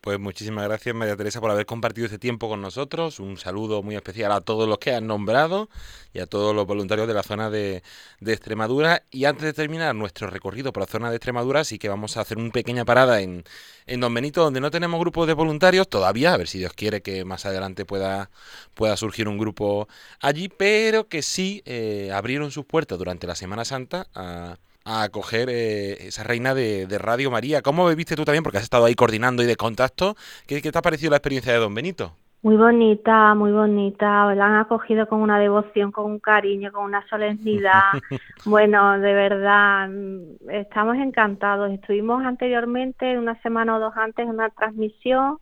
Pues 0.03 0.19
muchísimas 0.19 0.65
gracias 0.65 0.93
María 0.93 1.15
Teresa 1.15 1.39
por 1.39 1.49
haber 1.49 1.65
compartido 1.65 2.03
este 2.03 2.19
tiempo 2.19 2.49
con 2.49 2.61
nosotros. 2.61 3.21
Un 3.21 3.37
saludo 3.37 3.81
muy 3.83 3.95
especial 3.95 4.33
a 4.33 4.41
todos 4.41 4.67
los 4.67 4.77
que 4.77 4.93
han 4.93 5.07
nombrado 5.07 5.69
y 6.11 6.19
a 6.19 6.25
todos 6.25 6.53
los 6.53 6.67
voluntarios 6.67 7.07
de 7.07 7.13
la 7.13 7.23
zona 7.23 7.49
de, 7.49 7.83
Extremadura. 8.19 9.03
Y 9.11 9.23
antes 9.23 9.45
de 9.45 9.53
terminar 9.53 9.95
nuestro 9.95 10.27
recorrido 10.29 10.73
por 10.73 10.81
la 10.83 10.87
zona 10.87 11.09
de 11.09 11.15
Extremadura, 11.15 11.63
sí 11.63 11.79
que 11.79 11.87
vamos 11.87 12.17
a 12.17 12.21
hacer 12.21 12.37
una 12.37 12.51
pequeña 12.51 12.83
parada 12.83 13.21
en, 13.21 13.45
en 13.85 14.01
Don 14.01 14.13
Benito, 14.13 14.43
donde 14.43 14.59
no 14.59 14.71
tenemos 14.71 14.99
grupos 14.99 15.25
de 15.25 15.35
voluntarios 15.35 15.87
todavía, 15.87 16.33
a 16.33 16.37
ver 16.37 16.49
si 16.49 16.57
Dios 16.59 16.73
quiere 16.73 17.01
que 17.01 17.23
más 17.23 17.45
adelante 17.45 17.85
pueda, 17.85 18.29
pueda 18.73 18.97
surgir 18.97 19.29
un 19.29 19.37
grupo 19.37 19.87
allí, 20.19 20.49
pero 20.49 21.07
que 21.07 21.21
sí 21.21 21.61
eh, 21.63 22.11
abrieron 22.13 22.51
sus 22.51 22.65
puertas 22.65 22.99
durante 22.99 23.25
la 23.25 23.35
Semana 23.35 23.63
Santa 23.63 24.07
a 24.13 24.57
a 24.85 25.03
acoger 25.03 25.49
eh, 25.49 26.07
esa 26.07 26.23
reina 26.23 26.53
de, 26.53 26.87
Radio 26.99 27.31
María. 27.31 27.61
¿Cómo 27.61 27.87
viviste 27.87 28.15
tú 28.15 28.25
también? 28.25 28.43
Porque 28.43 28.57
has 28.57 28.63
estado 28.63 28.85
ahí 28.85 28.95
coordinando 28.95 29.43
y 29.43 29.45
de 29.45 29.55
contacto. 29.55 30.15
¿Qué, 30.47 30.61
te 30.61 30.77
ha 30.77 30.81
parecido 30.81 31.11
la 31.11 31.17
experiencia 31.17 31.53
de 31.53 31.59
Don 31.59 31.73
Benito? 31.73 32.13
Muy 32.41 32.57
bonita, 32.57 33.33
muy 33.35 33.53
bonita. 33.53 34.35
La 34.35 34.47
han 34.47 34.55
acogido 34.55 35.07
con 35.07 35.21
una 35.21 35.39
devoción, 35.39 35.91
con 35.91 36.05
un 36.05 36.19
cariño, 36.19 36.73
con 36.73 36.83
una 36.83 37.07
solemnidad. 37.07 37.93
bueno, 38.45 38.99
de 38.99 39.13
verdad, 39.13 39.87
mm, 39.87 40.49
estamos 40.49 40.97
encantados. 40.97 41.71
Estuvimos 41.71 42.25
anteriormente, 42.25 43.17
una 43.17 43.41
semana 43.41 43.77
o 43.77 43.79
dos 43.79 43.93
antes, 43.95 44.25
en 44.25 44.31
una 44.31 44.49
transmisión. 44.49 45.37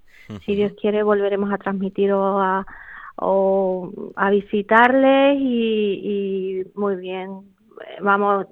Si 0.45 0.55
Dios 0.55 0.71
quiere, 0.79 1.03
volveremos 1.03 1.51
a 1.51 1.57
transmitir 1.57 2.13
o 2.13 2.39
a, 2.39 2.65
a 4.15 4.29
visitarles 4.29 5.37
y 5.41 6.63
muy 6.73 6.95
bien, 6.95 7.50
vamos, 8.01 8.47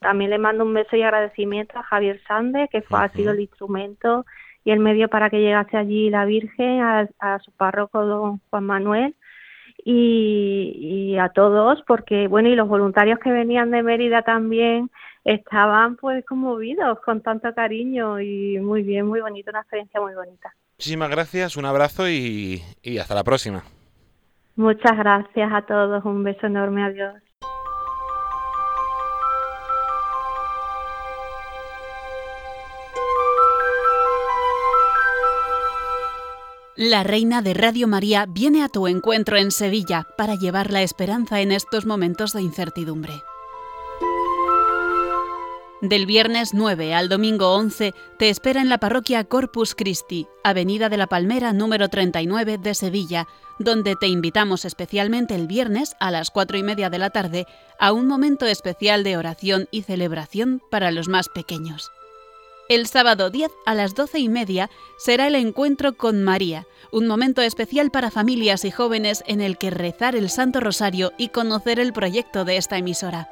también 0.00 0.30
le 0.30 0.38
mando 0.38 0.64
un 0.64 0.74
beso 0.74 0.96
y 0.96 1.02
agradecimiento 1.02 1.78
a 1.78 1.82
Javier 1.82 2.20
Sande, 2.26 2.68
que 2.70 2.82
fue, 2.82 3.00
ha 3.00 3.08
sido 3.08 3.32
el 3.32 3.40
instrumento 3.40 4.24
y 4.64 4.72
el 4.72 4.80
medio 4.80 5.08
para 5.08 5.30
que 5.30 5.40
llegase 5.40 5.76
allí 5.76 6.10
la 6.10 6.24
Virgen, 6.24 6.80
a, 6.82 7.38
su 7.38 7.52
párroco 7.52 8.04
don 8.04 8.40
Juan 8.50 8.64
Manuel 8.64 9.14
y, 9.84 11.16
a 11.20 11.28
todos, 11.28 11.82
porque 11.86 12.26
bueno, 12.26 12.48
y 12.48 12.56
los 12.56 12.68
voluntarios 12.68 13.20
que 13.20 13.30
venían 13.30 13.70
de 13.70 13.84
Mérida 13.84 14.22
también 14.22 14.90
estaban 15.24 15.96
pues 15.96 16.24
conmovidos 16.24 16.98
con 17.00 17.20
tanto 17.20 17.54
cariño 17.54 18.20
y 18.20 18.58
muy 18.58 18.82
bien, 18.82 19.06
muy 19.06 19.20
bonito, 19.20 19.50
una 19.50 19.60
experiencia 19.60 20.00
muy 20.00 20.14
bonita. 20.14 20.52
Muchísimas 20.78 21.10
gracias, 21.10 21.56
un 21.56 21.64
abrazo 21.64 22.08
y, 22.08 22.62
y 22.82 22.98
hasta 22.98 23.14
la 23.14 23.22
próxima. 23.22 23.62
Muchas 24.56 24.96
gracias 24.96 25.52
a 25.52 25.62
todos, 25.62 26.04
un 26.04 26.24
beso 26.24 26.46
enorme, 26.46 26.82
adiós. 26.82 27.25
La 36.78 37.04
Reina 37.04 37.40
de 37.40 37.54
Radio 37.54 37.88
María 37.88 38.26
viene 38.28 38.62
a 38.62 38.68
tu 38.68 38.86
encuentro 38.86 39.38
en 39.38 39.50
Sevilla 39.50 40.06
para 40.18 40.34
llevar 40.34 40.70
la 40.70 40.82
esperanza 40.82 41.40
en 41.40 41.50
estos 41.50 41.86
momentos 41.86 42.34
de 42.34 42.42
incertidumbre. 42.42 43.22
Del 45.80 46.04
viernes 46.04 46.50
9 46.52 46.92
al 46.92 47.08
domingo 47.08 47.54
11 47.54 47.94
te 48.18 48.28
espera 48.28 48.60
en 48.60 48.68
la 48.68 48.76
parroquia 48.76 49.24
Corpus 49.24 49.74
Christi, 49.74 50.26
Avenida 50.44 50.90
de 50.90 50.98
la 50.98 51.06
Palmera 51.06 51.54
número 51.54 51.88
39 51.88 52.58
de 52.58 52.74
Sevilla, 52.74 53.26
donde 53.58 53.96
te 53.96 54.08
invitamos 54.08 54.66
especialmente 54.66 55.34
el 55.34 55.46
viernes 55.46 55.96
a 55.98 56.10
las 56.10 56.30
4 56.30 56.58
y 56.58 56.62
media 56.62 56.90
de 56.90 56.98
la 56.98 57.08
tarde 57.08 57.46
a 57.80 57.92
un 57.92 58.06
momento 58.06 58.44
especial 58.44 59.02
de 59.02 59.16
oración 59.16 59.66
y 59.70 59.80
celebración 59.80 60.60
para 60.70 60.90
los 60.90 61.08
más 61.08 61.30
pequeños. 61.30 61.90
El 62.68 62.88
sábado 62.88 63.30
10 63.30 63.52
a 63.64 63.74
las 63.74 63.94
12 63.94 64.18
y 64.18 64.28
media 64.28 64.70
será 64.98 65.28
el 65.28 65.36
encuentro 65.36 65.96
con 65.96 66.24
María, 66.24 66.66
un 66.90 67.06
momento 67.06 67.40
especial 67.40 67.92
para 67.92 68.10
familias 68.10 68.64
y 68.64 68.72
jóvenes 68.72 69.22
en 69.28 69.40
el 69.40 69.56
que 69.56 69.70
rezar 69.70 70.16
el 70.16 70.30
Santo 70.30 70.58
Rosario 70.58 71.12
y 71.16 71.28
conocer 71.28 71.78
el 71.78 71.92
proyecto 71.92 72.44
de 72.44 72.56
esta 72.56 72.76
emisora. 72.76 73.28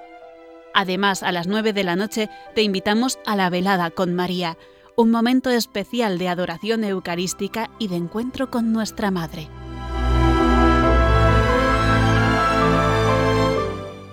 Además, 0.72 1.24
a 1.24 1.32
las 1.32 1.48
9 1.48 1.72
de 1.72 1.82
la 1.82 1.96
noche 1.96 2.30
te 2.54 2.62
invitamos 2.62 3.18
a 3.26 3.34
la 3.34 3.50
velada 3.50 3.90
con 3.90 4.14
María, 4.14 4.56
un 4.96 5.10
momento 5.10 5.50
especial 5.50 6.16
de 6.16 6.28
adoración 6.28 6.84
eucarística 6.84 7.70
y 7.80 7.88
de 7.88 7.96
encuentro 7.96 8.52
con 8.52 8.72
nuestra 8.72 9.10
Madre. 9.10 9.48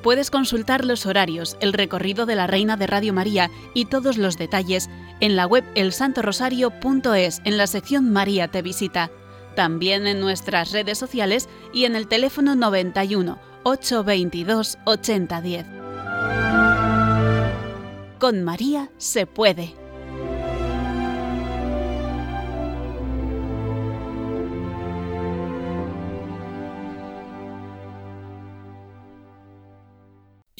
Puedes 0.04 0.32
consultar 0.32 0.84
los 0.84 1.06
horarios, 1.06 1.58
el 1.60 1.74
recorrido 1.74 2.26
de 2.26 2.36
la 2.36 2.48
Reina 2.48 2.76
de 2.76 2.88
Radio 2.88 3.14
María 3.14 3.52
y 3.74 3.86
todos 3.86 4.18
los 4.18 4.38
detalles 4.38 4.90
en 5.20 5.36
la 5.36 5.46
web 5.46 5.64
elsantorosario.es 5.76 7.42
en 7.46 7.58
la 7.58 7.68
sección 7.68 8.12
María 8.12 8.48
te 8.48 8.62
visita. 8.62 9.12
También 9.56 10.08
en 10.08 10.20
nuestras 10.20 10.72
redes 10.72 10.98
sociales 10.98 11.50
y 11.74 11.86
en 11.86 11.96
el 11.96 12.08
teléfono 12.08 12.56
91 12.56 13.38
822 13.64 14.80
8010. 14.86 15.66
Con 18.18 18.44
María 18.44 18.90
se 18.98 19.28
puede. 19.28 19.81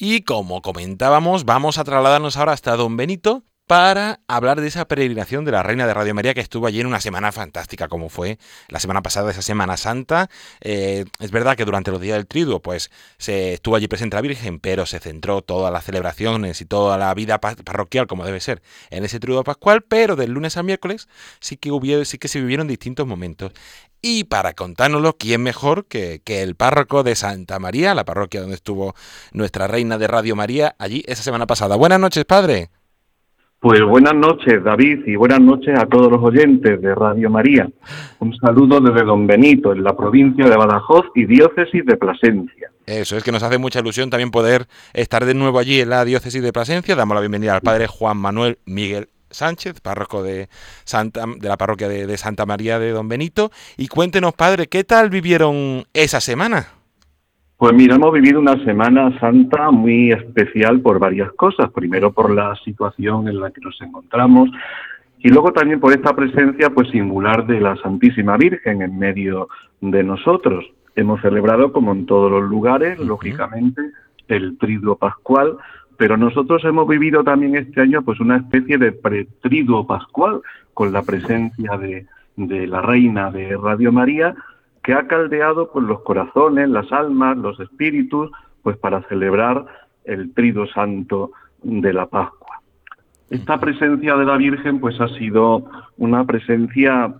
Y 0.04 0.22
como 0.22 0.62
comentábamos, 0.62 1.44
vamos 1.44 1.78
a 1.78 1.84
trasladarnos 1.84 2.36
ahora 2.36 2.50
hasta 2.50 2.74
Don 2.74 2.96
Benito 2.96 3.44
para 3.68 4.18
hablar 4.26 4.60
de 4.60 4.66
esa 4.66 4.88
peregrinación 4.88 5.44
de 5.44 5.52
la 5.52 5.62
Reina 5.62 5.86
de 5.86 5.94
Radio 5.94 6.12
María 6.12 6.34
que 6.34 6.40
estuvo 6.40 6.66
allí 6.66 6.80
en 6.80 6.88
una 6.88 7.00
semana 7.00 7.30
fantástica 7.30 7.86
como 7.86 8.08
fue 8.08 8.36
la 8.66 8.80
semana 8.80 9.02
pasada, 9.02 9.30
esa 9.30 9.42
Semana 9.42 9.76
Santa. 9.76 10.28
Eh, 10.60 11.04
es 11.20 11.30
verdad 11.30 11.56
que 11.56 11.64
durante 11.64 11.92
los 11.92 12.00
días 12.00 12.16
del 12.16 12.26
triduo 12.26 12.60
pues 12.60 12.90
se 13.16 13.52
estuvo 13.52 13.76
allí 13.76 13.86
presente 13.86 14.16
la 14.16 14.22
Virgen, 14.22 14.58
pero 14.58 14.86
se 14.86 14.98
centró 14.98 15.40
todas 15.40 15.72
las 15.72 15.84
celebraciones 15.84 16.60
y 16.60 16.64
toda 16.64 16.98
la 16.98 17.14
vida 17.14 17.40
parroquial 17.40 18.08
como 18.08 18.24
debe 18.24 18.40
ser 18.40 18.60
en 18.90 19.04
ese 19.04 19.20
triduo 19.20 19.44
pascual, 19.44 19.82
pero 19.82 20.16
del 20.16 20.32
lunes 20.32 20.56
al 20.56 20.64
miércoles 20.64 21.06
sí 21.38 21.56
que, 21.56 21.70
hubo, 21.70 22.04
sí 22.04 22.18
que 22.18 22.26
se 22.26 22.40
vivieron 22.40 22.66
distintos 22.66 23.06
momentos. 23.06 23.52
Y 24.04 24.24
para 24.24 24.52
contárnoslo, 24.54 25.16
¿quién 25.16 25.44
mejor 25.44 25.86
que, 25.86 26.20
el 26.26 26.56
párroco 26.56 27.04
de 27.04 27.14
Santa 27.14 27.60
María, 27.60 27.94
la 27.94 28.04
parroquia 28.04 28.40
donde 28.40 28.56
estuvo 28.56 28.94
nuestra 29.32 29.68
reina 29.68 29.96
de 29.96 30.08
Radio 30.08 30.34
María, 30.34 30.74
allí 30.80 31.04
esa 31.06 31.22
semana 31.22 31.46
pasada? 31.46 31.76
Buenas 31.76 32.00
noches, 32.00 32.24
padre. 32.24 32.70
Pues 33.60 33.80
buenas 33.84 34.14
noches, 34.14 34.64
David, 34.64 35.06
y 35.06 35.14
buenas 35.14 35.40
noches 35.40 35.78
a 35.78 35.86
todos 35.86 36.10
los 36.10 36.20
oyentes 36.20 36.82
de 36.82 36.94
Radio 36.96 37.30
María. 37.30 37.68
Un 38.18 38.34
saludo 38.38 38.80
desde 38.80 39.04
Don 39.04 39.24
Benito, 39.28 39.72
en 39.72 39.84
la 39.84 39.96
provincia 39.96 40.48
de 40.48 40.56
Badajoz 40.56 41.06
y 41.14 41.24
diócesis 41.26 41.86
de 41.86 41.96
Plasencia. 41.96 42.72
Eso 42.86 43.16
es 43.16 43.22
que 43.22 43.30
nos 43.30 43.44
hace 43.44 43.58
mucha 43.58 43.78
ilusión 43.78 44.10
también 44.10 44.32
poder 44.32 44.66
estar 44.94 45.24
de 45.24 45.34
nuevo 45.34 45.60
allí 45.60 45.80
en 45.80 45.90
la 45.90 46.04
diócesis 46.04 46.42
de 46.42 46.52
Plasencia. 46.52 46.96
Damos 46.96 47.14
la 47.14 47.20
bienvenida 47.20 47.54
al 47.54 47.60
padre 47.60 47.86
Juan 47.86 48.16
Manuel 48.16 48.58
Miguel 48.66 49.10
Sánchez, 49.32 49.80
párroco 49.80 50.22
de, 50.22 50.48
Santa, 50.84 51.24
de 51.26 51.48
la 51.48 51.56
parroquia 51.56 51.88
de, 51.88 52.16
Santa 52.16 52.46
María 52.46 52.78
de 52.78 52.90
Don 52.90 53.08
Benito. 53.08 53.50
Y 53.76 53.88
cuéntenos, 53.88 54.34
padre, 54.34 54.66
¿qué 54.66 54.84
tal 54.84 55.10
vivieron 55.10 55.84
esa 55.92 56.20
semana? 56.20 56.68
Pues 57.56 57.74
mira, 57.74 57.94
hemos 57.94 58.12
vivido 58.12 58.40
una 58.40 58.62
Semana 58.64 59.18
Santa 59.20 59.70
muy 59.70 60.10
especial 60.10 60.80
por 60.80 60.98
varias 60.98 61.32
cosas. 61.32 61.70
Primero 61.70 62.12
por 62.12 62.34
la 62.34 62.56
situación 62.64 63.28
en 63.28 63.40
la 63.40 63.50
que 63.50 63.60
nos 63.60 63.80
encontramos 63.80 64.50
y 65.22 65.28
luego 65.28 65.52
también 65.52 65.78
por 65.78 65.92
esta 65.92 66.14
presencia 66.14 66.70
pues 66.70 66.90
singular 66.90 67.46
de 67.46 67.60
la 67.60 67.76
Santísima 67.76 68.36
Virgen 68.36 68.82
en 68.82 68.98
medio 68.98 69.48
de 69.80 70.02
nosotros. 70.02 70.64
Hemos 70.96 71.20
celebrado 71.22 71.72
como 71.72 71.92
en 71.92 72.06
todos 72.06 72.30
los 72.30 72.42
lugares, 72.42 72.98
lógicamente, 72.98 73.80
el 74.26 74.58
Triduo 74.58 74.96
Pascual, 74.96 75.56
pero 76.02 76.16
nosotros 76.16 76.64
hemos 76.64 76.88
vivido 76.88 77.22
también 77.22 77.54
este 77.54 77.80
año 77.80 78.02
pues 78.02 78.18
una 78.18 78.38
especie 78.38 78.76
de 78.76 78.90
pretriduo 78.90 79.86
pascual 79.86 80.40
con 80.74 80.92
la 80.92 81.02
presencia 81.02 81.78
de, 81.78 82.06
la 82.66 82.82
reina 82.82 83.30
de 83.30 83.56
Radio 83.56 83.92
María 83.92 84.34
que 84.82 84.94
ha 84.94 85.06
caldeado 85.06 85.70
pues 85.70 85.86
los 85.86 86.00
corazones, 86.00 86.68
las 86.68 86.90
almas, 86.90 87.36
los 87.36 87.60
espíritus 87.60 88.32
pues 88.64 88.76
para 88.78 89.02
celebrar 89.02 89.64
el 90.04 90.34
triduo 90.34 90.66
santo 90.66 91.30
de 91.62 91.92
la 91.92 92.06
Pascua. 92.06 92.60
Esta 93.30 93.60
presencia 93.60 94.16
de 94.16 94.24
la 94.24 94.36
Virgen 94.36 94.80
pues 94.80 95.00
ha 95.00 95.06
sido 95.06 95.70
una 95.98 96.24
presencia 96.24 97.14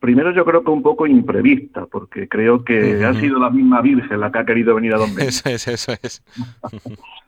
primero 0.00 0.32
yo 0.32 0.46
creo 0.46 0.64
que 0.64 0.70
un 0.70 0.82
poco 0.82 1.06
imprevista, 1.06 1.84
porque 1.84 2.28
creo 2.28 2.64
que 2.64 3.04
ha 3.04 3.12
sido 3.12 3.38
la 3.38 3.50
misma 3.50 3.82
Virgen 3.82 4.20
la 4.20 4.32
que 4.32 4.38
ha 4.38 4.46
querido 4.46 4.74
venir 4.74 4.94
a 4.94 4.96
donde. 4.96 5.22
Eso 5.28 5.50
es, 5.50 5.68
eso 5.68 5.92
es. 6.02 6.22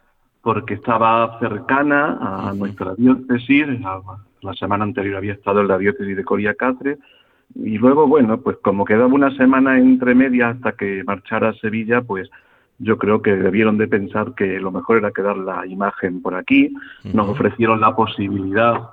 porque 0.44 0.74
estaba 0.74 1.38
cercana 1.40 2.18
a 2.20 2.52
nuestra 2.52 2.94
diócesis, 2.94 3.66
la 4.42 4.52
semana 4.52 4.84
anterior 4.84 5.16
había 5.16 5.32
estado 5.32 5.62
en 5.62 5.68
la 5.68 5.78
diócesis 5.78 6.14
de 6.14 6.22
Coria 6.22 6.54
Cáceres, 6.54 6.98
y 7.54 7.78
luego, 7.78 8.06
bueno, 8.06 8.38
pues 8.40 8.58
como 8.62 8.84
quedaba 8.84 9.06
una 9.06 9.34
semana 9.36 9.78
entre 9.78 10.14
medias 10.14 10.56
hasta 10.56 10.72
que 10.72 11.02
marchara 11.04 11.48
a 11.48 11.54
Sevilla, 11.54 12.02
pues 12.02 12.30
yo 12.78 12.98
creo 12.98 13.22
que 13.22 13.34
debieron 13.34 13.78
de 13.78 13.88
pensar 13.88 14.34
que 14.34 14.60
lo 14.60 14.70
mejor 14.70 14.98
era 14.98 15.12
quedar 15.12 15.38
la 15.38 15.66
imagen 15.66 16.20
por 16.20 16.34
aquí, 16.34 16.74
nos 17.04 17.26
ofrecieron 17.28 17.80
la 17.80 17.96
posibilidad 17.96 18.90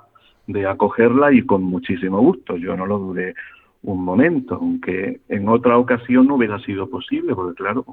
de 0.48 0.68
acogerla 0.68 1.34
y 1.34 1.42
con 1.42 1.64
muchísimo 1.64 2.20
gusto, 2.20 2.56
yo 2.56 2.78
no 2.78 2.86
lo 2.86 2.98
dudé 2.98 3.36
un 3.84 4.06
momento, 4.06 4.56
aunque 4.56 5.20
en 5.28 5.50
otra 5.50 5.78
ocasión 5.78 6.28
no 6.28 6.36
hubiera 6.36 6.60
sido 6.60 6.90
posible, 6.90 7.36
porque 7.36 7.56
claro, 7.56 7.84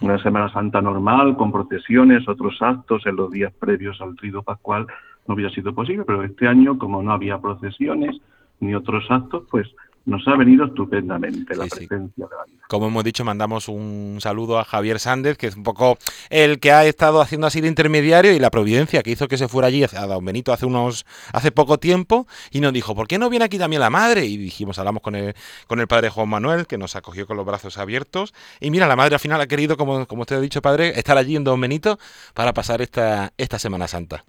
una 0.00 0.18
Semana 0.22 0.52
Santa 0.52 0.80
normal, 0.80 1.36
con 1.36 1.52
procesiones, 1.52 2.26
otros 2.28 2.60
actos 2.60 3.06
en 3.06 3.16
los 3.16 3.30
días 3.30 3.52
previos 3.52 4.00
al 4.00 4.16
Trido 4.16 4.42
Pascual, 4.42 4.86
no 5.26 5.34
hubiera 5.34 5.52
sido 5.52 5.74
posible, 5.74 6.04
pero 6.06 6.22
este 6.22 6.48
año, 6.48 6.78
como 6.78 7.02
no 7.02 7.12
había 7.12 7.38
procesiones 7.38 8.16
ni 8.60 8.74
otros 8.74 9.04
actos, 9.10 9.44
pues 9.50 9.68
nos 10.10 10.26
ha 10.26 10.36
venido 10.36 10.66
estupendamente 10.66 11.56
la 11.56 11.66
presencia 11.66 12.26
de 12.26 12.36
la 12.36 12.44
vida. 12.44 12.64
Como 12.68 12.88
hemos 12.88 13.04
dicho, 13.04 13.24
mandamos 13.24 13.68
un 13.68 14.16
saludo 14.18 14.58
a 14.58 14.64
Javier 14.64 14.98
Sández, 14.98 15.38
que 15.38 15.46
es 15.46 15.56
un 15.56 15.62
poco 15.62 15.96
el 16.30 16.58
que 16.58 16.72
ha 16.72 16.84
estado 16.84 17.20
haciendo 17.20 17.46
así 17.46 17.60
de 17.60 17.68
intermediario 17.68 18.32
y 18.32 18.40
la 18.40 18.50
providencia 18.50 19.02
que 19.02 19.12
hizo 19.12 19.28
que 19.28 19.36
se 19.36 19.46
fuera 19.46 19.68
allí 19.68 19.84
a 19.84 20.06
Don 20.06 20.24
Benito 20.24 20.52
hace 20.52 20.66
unos 20.66 21.06
hace 21.32 21.52
poco 21.52 21.78
tiempo 21.78 22.26
y 22.50 22.60
nos 22.60 22.72
dijo, 22.72 22.94
¿por 22.94 23.06
qué 23.06 23.18
no 23.18 23.30
viene 23.30 23.44
aquí 23.44 23.56
también 23.56 23.80
la 23.80 23.90
madre? 23.90 24.26
Y 24.26 24.36
dijimos, 24.36 24.78
hablamos 24.80 25.02
con 25.02 25.14
el, 25.14 25.34
con 25.68 25.78
el 25.78 25.86
padre 25.86 26.10
Juan 26.10 26.28
Manuel, 26.28 26.66
que 26.66 26.76
nos 26.76 26.96
acogió 26.96 27.26
con 27.26 27.36
los 27.36 27.46
brazos 27.46 27.78
abiertos. 27.78 28.34
Y 28.60 28.70
mira, 28.70 28.88
la 28.88 28.96
madre 28.96 29.14
al 29.14 29.20
final 29.20 29.40
ha 29.40 29.46
querido, 29.46 29.76
como, 29.76 30.06
como 30.06 30.22
usted 30.22 30.36
ha 30.36 30.40
dicho, 30.40 30.60
padre, 30.60 30.98
estar 30.98 31.16
allí 31.16 31.36
en 31.36 31.44
Don 31.44 31.60
Benito 31.60 31.98
para 32.34 32.52
pasar 32.52 32.82
esta, 32.82 33.32
esta 33.38 33.60
Semana 33.60 33.86
Santa. 33.86 34.24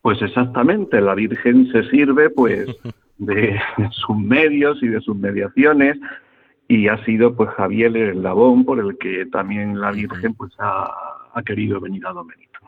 Pues 0.00 0.22
exactamente, 0.22 0.98
la 1.02 1.14
Virgen 1.14 1.70
se 1.72 1.82
sirve 1.90 2.30
pues 2.30 2.66
de 3.20 3.60
sus 3.92 4.16
medios 4.16 4.82
y 4.82 4.88
de 4.88 5.00
sus 5.00 5.16
mediaciones 5.16 5.96
y 6.70 6.88
ha 6.88 7.04
sido 7.04 7.34
pues 7.34 7.50
Javier 7.50 7.96
el 7.96 8.22
Labón 8.22 8.64
por 8.64 8.78
el 8.78 8.96
que 8.96 9.26
también 9.26 9.80
la 9.80 9.90
Virgen 9.90 10.34
pues 10.34 10.52
ha, 10.58 10.92
querido 11.44 11.80
venir 11.80 12.06
a 12.06 12.12
Domenito. 12.12 12.60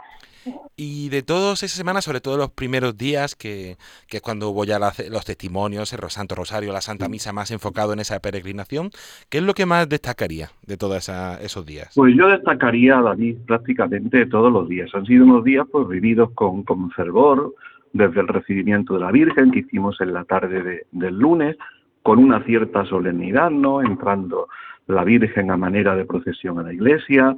Y 0.75 1.09
de 1.09 1.23
todas 1.23 1.63
esas 1.63 1.77
semanas, 1.77 2.05
sobre 2.05 2.21
todo 2.21 2.37
los 2.37 2.51
primeros 2.51 2.99
días, 2.99 3.37
que, 3.37 3.77
que 4.09 4.17
es 4.17 4.23
cuando 4.23 4.49
hubo 4.49 4.65
ya 4.65 4.81
los 4.81 5.25
testimonios, 5.25 5.93
el 5.93 6.01
Santo 6.11 6.35
Rosario, 6.35 6.73
la 6.73 6.81
Santa 6.81 7.09
Misa 7.09 7.33
más 7.33 7.53
enfocado 7.53 7.93
en 7.93 8.01
esa 8.01 8.19
peregrinación, 8.19 8.91
¿qué 9.29 9.39
es 9.39 9.45
lo 9.45 9.55
que 9.55 9.67
más 9.67 9.89
destacaría 9.89 10.51
de 10.67 10.77
todos 10.77 11.09
esos 11.09 11.65
días? 11.65 11.93
Pues 11.95 12.17
yo 12.17 12.27
destacaría, 12.27 13.01
David, 13.01 13.37
prácticamente 13.47 14.27
todos 14.27 14.53
los 14.53 14.69
días. 14.69 14.91
Han 14.95 15.07
sido 15.07 15.25
unos 15.25 15.45
días 15.45 15.65
pues 15.71 15.87
vividos 15.87 16.33
con, 16.33 16.65
con 16.65 16.91
fervor, 16.91 17.55
desde 17.93 18.21
el 18.21 18.29
recibimiento 18.29 18.95
de 18.95 19.01
la 19.01 19.13
Virgen 19.13 19.51
que 19.51 19.61
hicimos 19.61 20.01
en 20.01 20.13
la 20.13 20.25
tarde 20.25 20.87
del 20.91 21.19
lunes, 21.19 21.57
con 22.03 22.19
una 22.19 22.43
cierta 22.45 22.85
solemnidad, 22.87 23.51
¿no? 23.51 23.83
Entrando 23.83 24.49
la 24.87 25.05
Virgen 25.05 25.51
a 25.51 25.57
manera 25.57 25.95
de 25.95 26.05
procesión 26.05 26.59
a 26.59 26.63
la 26.63 26.73
iglesia, 26.73 27.37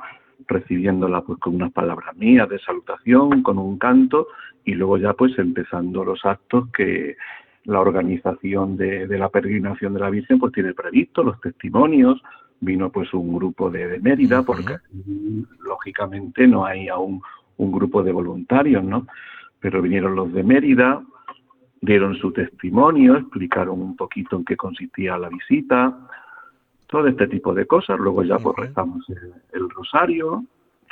recibiéndola 0.48 1.22
pues 1.22 1.38
con 1.38 1.54
unas 1.54 1.72
palabras 1.72 2.16
mías 2.16 2.48
de 2.48 2.58
salutación, 2.60 3.42
con 3.42 3.58
un 3.58 3.78
canto, 3.78 4.28
y 4.64 4.74
luego 4.74 4.96
ya 4.98 5.12
pues 5.12 5.38
empezando 5.38 6.04
los 6.04 6.24
actos 6.24 6.70
que 6.72 7.16
la 7.64 7.80
organización 7.80 8.76
de, 8.76 9.06
la 9.06 9.28
peregrinación 9.28 9.94
de 9.94 10.00
la 10.00 10.10
Virgen 10.10 10.38
pues 10.38 10.52
tiene 10.52 10.74
previsto, 10.74 11.22
los 11.22 11.40
testimonios, 11.40 12.22
vino 12.60 12.90
pues 12.90 13.12
un 13.12 13.34
grupo 13.34 13.70
de, 13.70 13.98
Mérida, 14.00 14.42
porque 14.42 14.76
lógicamente 15.60 16.46
no 16.46 16.64
hay 16.64 16.88
aún 16.88 17.20
un 17.56 17.72
grupo 17.72 18.02
de 18.02 18.12
voluntarios, 18.12 18.82
¿no? 18.82 19.06
Pero 19.64 19.81
vinieron 19.81 20.14
los 20.14 20.31
de 20.31 20.42
Mérida, 20.42 21.03
dieron 21.81 22.16
su 22.16 22.31
testimonio, 22.33 23.16
explicaron 23.16 23.81
un 23.81 23.96
poquito 23.96 24.37
en 24.37 24.44
qué 24.44 24.59
consistía 24.59 25.16
la 25.16 25.31
visita, 25.31 26.00
todo 26.87 27.07
este 27.07 27.27
tipo 27.29 27.55
de 27.55 27.64
cosas. 27.64 27.98
Luego 27.98 28.24
ya 28.24 28.37
pues 28.37 28.55
rezamos 28.59 29.07
el, 29.53 29.70
rosario, 29.70 30.44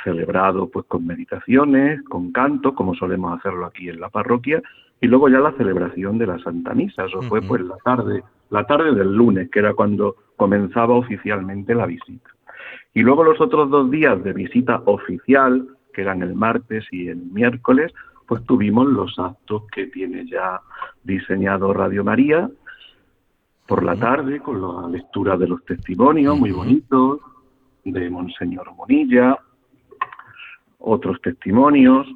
celebrado 0.03 0.71
pues 0.71 0.87
con 0.87 1.05
meditaciones, 1.05 2.01
con 2.05 2.31
canto, 2.31 2.73
como 2.73 2.95
solemos 2.95 3.37
hacerlo 3.37 3.67
aquí 3.67 3.89
en 3.89 3.99
la 3.99 4.09
parroquia, 4.09 4.59
y 4.99 5.05
luego 5.05 5.29
ya 5.29 5.37
la 5.37 5.51
celebración 5.51 6.17
de 6.17 6.25
la 6.25 6.39
Santa 6.39 6.73
Misa. 6.73 7.05
Eso 7.05 7.21
fue 7.21 7.43
pues 7.43 7.61
la 7.61 7.77
tarde, 7.85 8.23
la 8.49 8.65
tarde 8.65 8.95
del 8.95 9.13
lunes, 9.13 9.51
que 9.51 9.59
era 9.59 9.75
cuando 9.75 10.15
comenzaba 10.35 10.95
oficialmente 10.95 11.75
la 11.75 11.85
visita. 11.85 12.31
Y 12.95 13.03
luego 13.03 13.23
los 13.23 13.39
otros 13.39 13.69
dos 13.69 13.91
días 13.91 14.23
de 14.23 14.33
visita 14.33 14.81
oficial, 14.85 15.67
que 15.93 16.01
eran 16.01 16.23
el 16.23 16.33
martes 16.33 16.87
y 16.91 17.09
el 17.09 17.17
miércoles, 17.17 17.93
pues 18.27 18.45
tuvimos 18.45 18.87
los 18.87 19.17
actos 19.19 19.63
que 19.71 19.87
tiene 19.87 20.25
ya 20.25 20.61
diseñado 21.03 21.73
Radio 21.73 22.03
María 22.03 22.49
por 23.67 23.83
la 23.83 23.95
tarde 23.95 24.39
con 24.39 24.61
la 24.61 24.89
lectura 24.89 25.37
de 25.37 25.47
los 25.47 25.63
testimonios 25.65 26.37
muy 26.37 26.51
bonitos 26.51 27.19
de 27.85 28.09
Monseñor 28.09 28.73
Monilla, 28.75 29.37
otros 30.79 31.21
testimonios, 31.21 32.07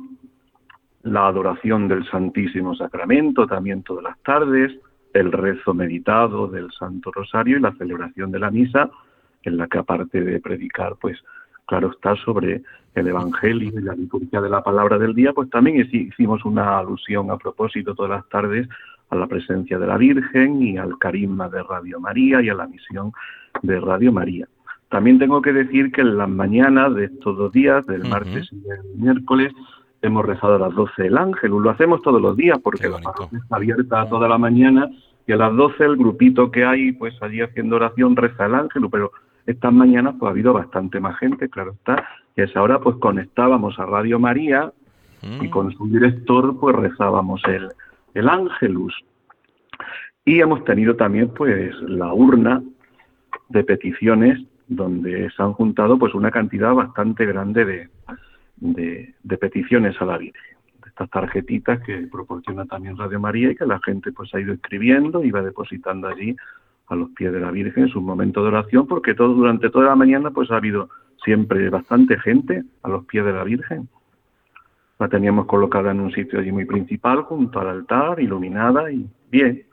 la 1.04 1.28
adoración 1.28 1.88
del 1.88 2.10
Santísimo 2.10 2.76
Sacramento 2.76 3.48
también 3.48 3.84
todas 3.84 4.04
las 4.04 4.20
tardes, 4.20 4.78
el 5.13 5.32
rezo 5.32 5.74
meditado 5.74 6.48
del 6.48 6.72
Santo 6.72 7.12
Rosario 7.12 7.58
y 7.58 7.62
la 7.62 7.74
celebración 7.74 8.32
de 8.32 8.39
la 8.39 8.52
misa, 8.52 8.89
en 9.43 9.58
la 9.58 9.67
que 9.67 9.78
aparte 9.78 10.22
de 10.22 10.39
predicar, 10.39 10.96
pues 11.00 11.17
claro 11.67 11.91
está 11.91 12.15
sobre 12.15 12.63
el 12.95 13.08
Evangelio 13.08 13.71
y 13.73 13.82
la 13.84 13.93
liturgia 13.93 14.41
de 14.41 14.49
la 14.49 14.63
palabra 14.63 14.97
del 14.97 15.13
día, 15.13 15.34
pues 15.34 15.49
también 15.51 15.88
hicimos 15.91 16.43
una 16.45 16.80
alusión 16.80 17.30
a 17.30 17.38
propósito 17.38 17.93
todas 17.93 18.12
las 18.12 18.30
tardes 18.30 18.67
a 19.10 19.15
la 19.15 19.27
presencia 19.27 19.77
de 19.77 19.88
la 19.88 19.97
Virgen 19.97 20.62
y 20.62 20.77
al 20.77 20.97
carisma 20.97 21.47
de 21.47 21.62
Radio 21.63 21.99
María 21.99 22.41
y 22.41 22.49
a 22.49 22.56
la 22.56 22.67
misión 22.67 23.12
de 23.62 23.80
Radio 23.80 24.12
María. 24.12 24.47
También 24.89 25.19
tengo 25.19 25.41
que 25.41 25.53
decir 25.53 25.91
que 25.91 26.01
en 26.01 26.17
las 26.17 26.30
mañanas 26.30 26.95
de 26.95 27.06
estos 27.06 27.38
dos 27.38 27.51
días, 27.51 27.86
del 27.86 28.06
martes 28.06 28.49
y 28.51 28.60
del 28.62 28.80
miércoles, 28.95 29.53
hemos 30.01 30.25
rezado 30.25 30.56
a 30.56 30.60
las 30.60 30.73
12 30.73 31.08
el 31.08 31.17
ángel. 31.17 31.51
Lo 31.51 31.69
hacemos 31.69 32.01
todos 32.01 32.21
los 32.21 32.36
días 32.38 32.58
porque 32.63 32.89
la 32.89 32.99
parroquia 32.99 33.39
está 33.39 33.56
abierta 33.56 34.10
toda 34.10 34.27
la 34.27 34.38
mañana 34.38 34.89
y 35.25 35.34
a 35.34 35.36
las 35.36 35.56
12 35.56 35.84
el 35.84 35.97
grupito 35.97 36.51
que 36.51 36.63
hay, 36.63 36.93
pues 36.93 37.13
allí 37.21 37.41
haciendo 37.41 37.75
oración 37.75 38.15
reza 38.15 38.45
el 38.45 38.56
ángel, 38.56 38.88
pero 38.89 39.12
estas 39.47 39.73
mañanas 39.73 40.15
pues 40.19 40.27
ha 40.27 40.31
habido 40.31 40.53
bastante 40.53 40.99
más 40.99 41.17
gente, 41.17 41.49
claro 41.49 41.71
está, 41.71 42.05
y 42.36 42.41
a 42.41 42.43
esa 42.43 42.62
hora 42.62 42.79
pues 42.79 42.97
conectábamos 42.97 43.79
a 43.79 43.86
Radio 43.86 44.19
María 44.19 44.71
y 45.23 45.47
mm. 45.47 45.49
con 45.49 45.71
su 45.71 45.88
director 45.88 46.60
pues 46.60 46.75
rezábamos 46.75 47.41
el, 47.47 47.69
el 48.13 48.29
ángelus. 48.29 48.93
Y 50.25 50.41
hemos 50.41 50.63
tenido 50.65 50.95
también 50.95 51.29
pues 51.33 51.73
la 51.81 52.13
urna 52.13 52.62
de 53.47 53.63
peticiones 53.63 54.39
donde 54.67 55.29
se 55.31 55.41
han 55.41 55.53
juntado 55.53 55.97
pues 55.97 56.13
una 56.13 56.29
cantidad 56.29 56.73
bastante 56.73 57.25
grande 57.25 57.63
de, 57.63 57.89
de, 58.57 59.38
peticiones 59.38 59.95
a 60.01 60.05
la 60.05 60.17
Virgen. 60.17 60.57
Estas 60.86 61.10
tarjetitas 61.10 61.81
que 61.83 62.07
proporciona 62.12 62.65
también 62.65 62.97
Radio 62.97 63.19
María 63.19 63.51
y 63.51 63.55
que 63.55 63.65
la 63.65 63.79
gente 63.79 64.12
pues 64.12 64.33
ha 64.33 64.41
ido 64.41 64.53
escribiendo 64.53 65.23
y 65.23 65.31
va 65.31 65.41
depositando 65.41 66.10
allí 66.10 66.36
a 66.88 66.95
los 66.95 67.10
pies 67.10 67.34
de 67.34 67.39
la 67.39 67.52
Virgen 67.52 67.84
en 67.84 67.89
su 67.89 68.02
momento 68.02 68.41
de 68.41 68.47
oración, 68.47 68.88
porque 68.88 69.13
todo 69.13 69.34
durante 69.34 69.69
toda 69.69 69.86
la 69.86 69.95
mañana 69.95 70.32
pues 70.32 70.50
ha 70.52 70.58
habido 70.58 70.89
siempre 71.23 71.69
bastante 71.69 72.17
gente 72.19 72.63
a 72.84 72.89
los 72.89 73.06
pies 73.06 73.26
de 73.26 73.34
la 73.34 73.43
Virgen. 73.43 73.89
La 75.00 75.10
teníamos 75.10 75.45
colocada 75.45 75.91
en 75.91 76.00
un 76.00 76.12
sitio 76.12 76.39
allí 76.39 76.52
muy 76.52 76.65
principal, 76.65 77.23
junto 77.23 77.60
al 77.60 77.69
altar, 77.69 78.19
iluminada 78.19 78.91
y 78.91 79.08
bien. 79.30 79.65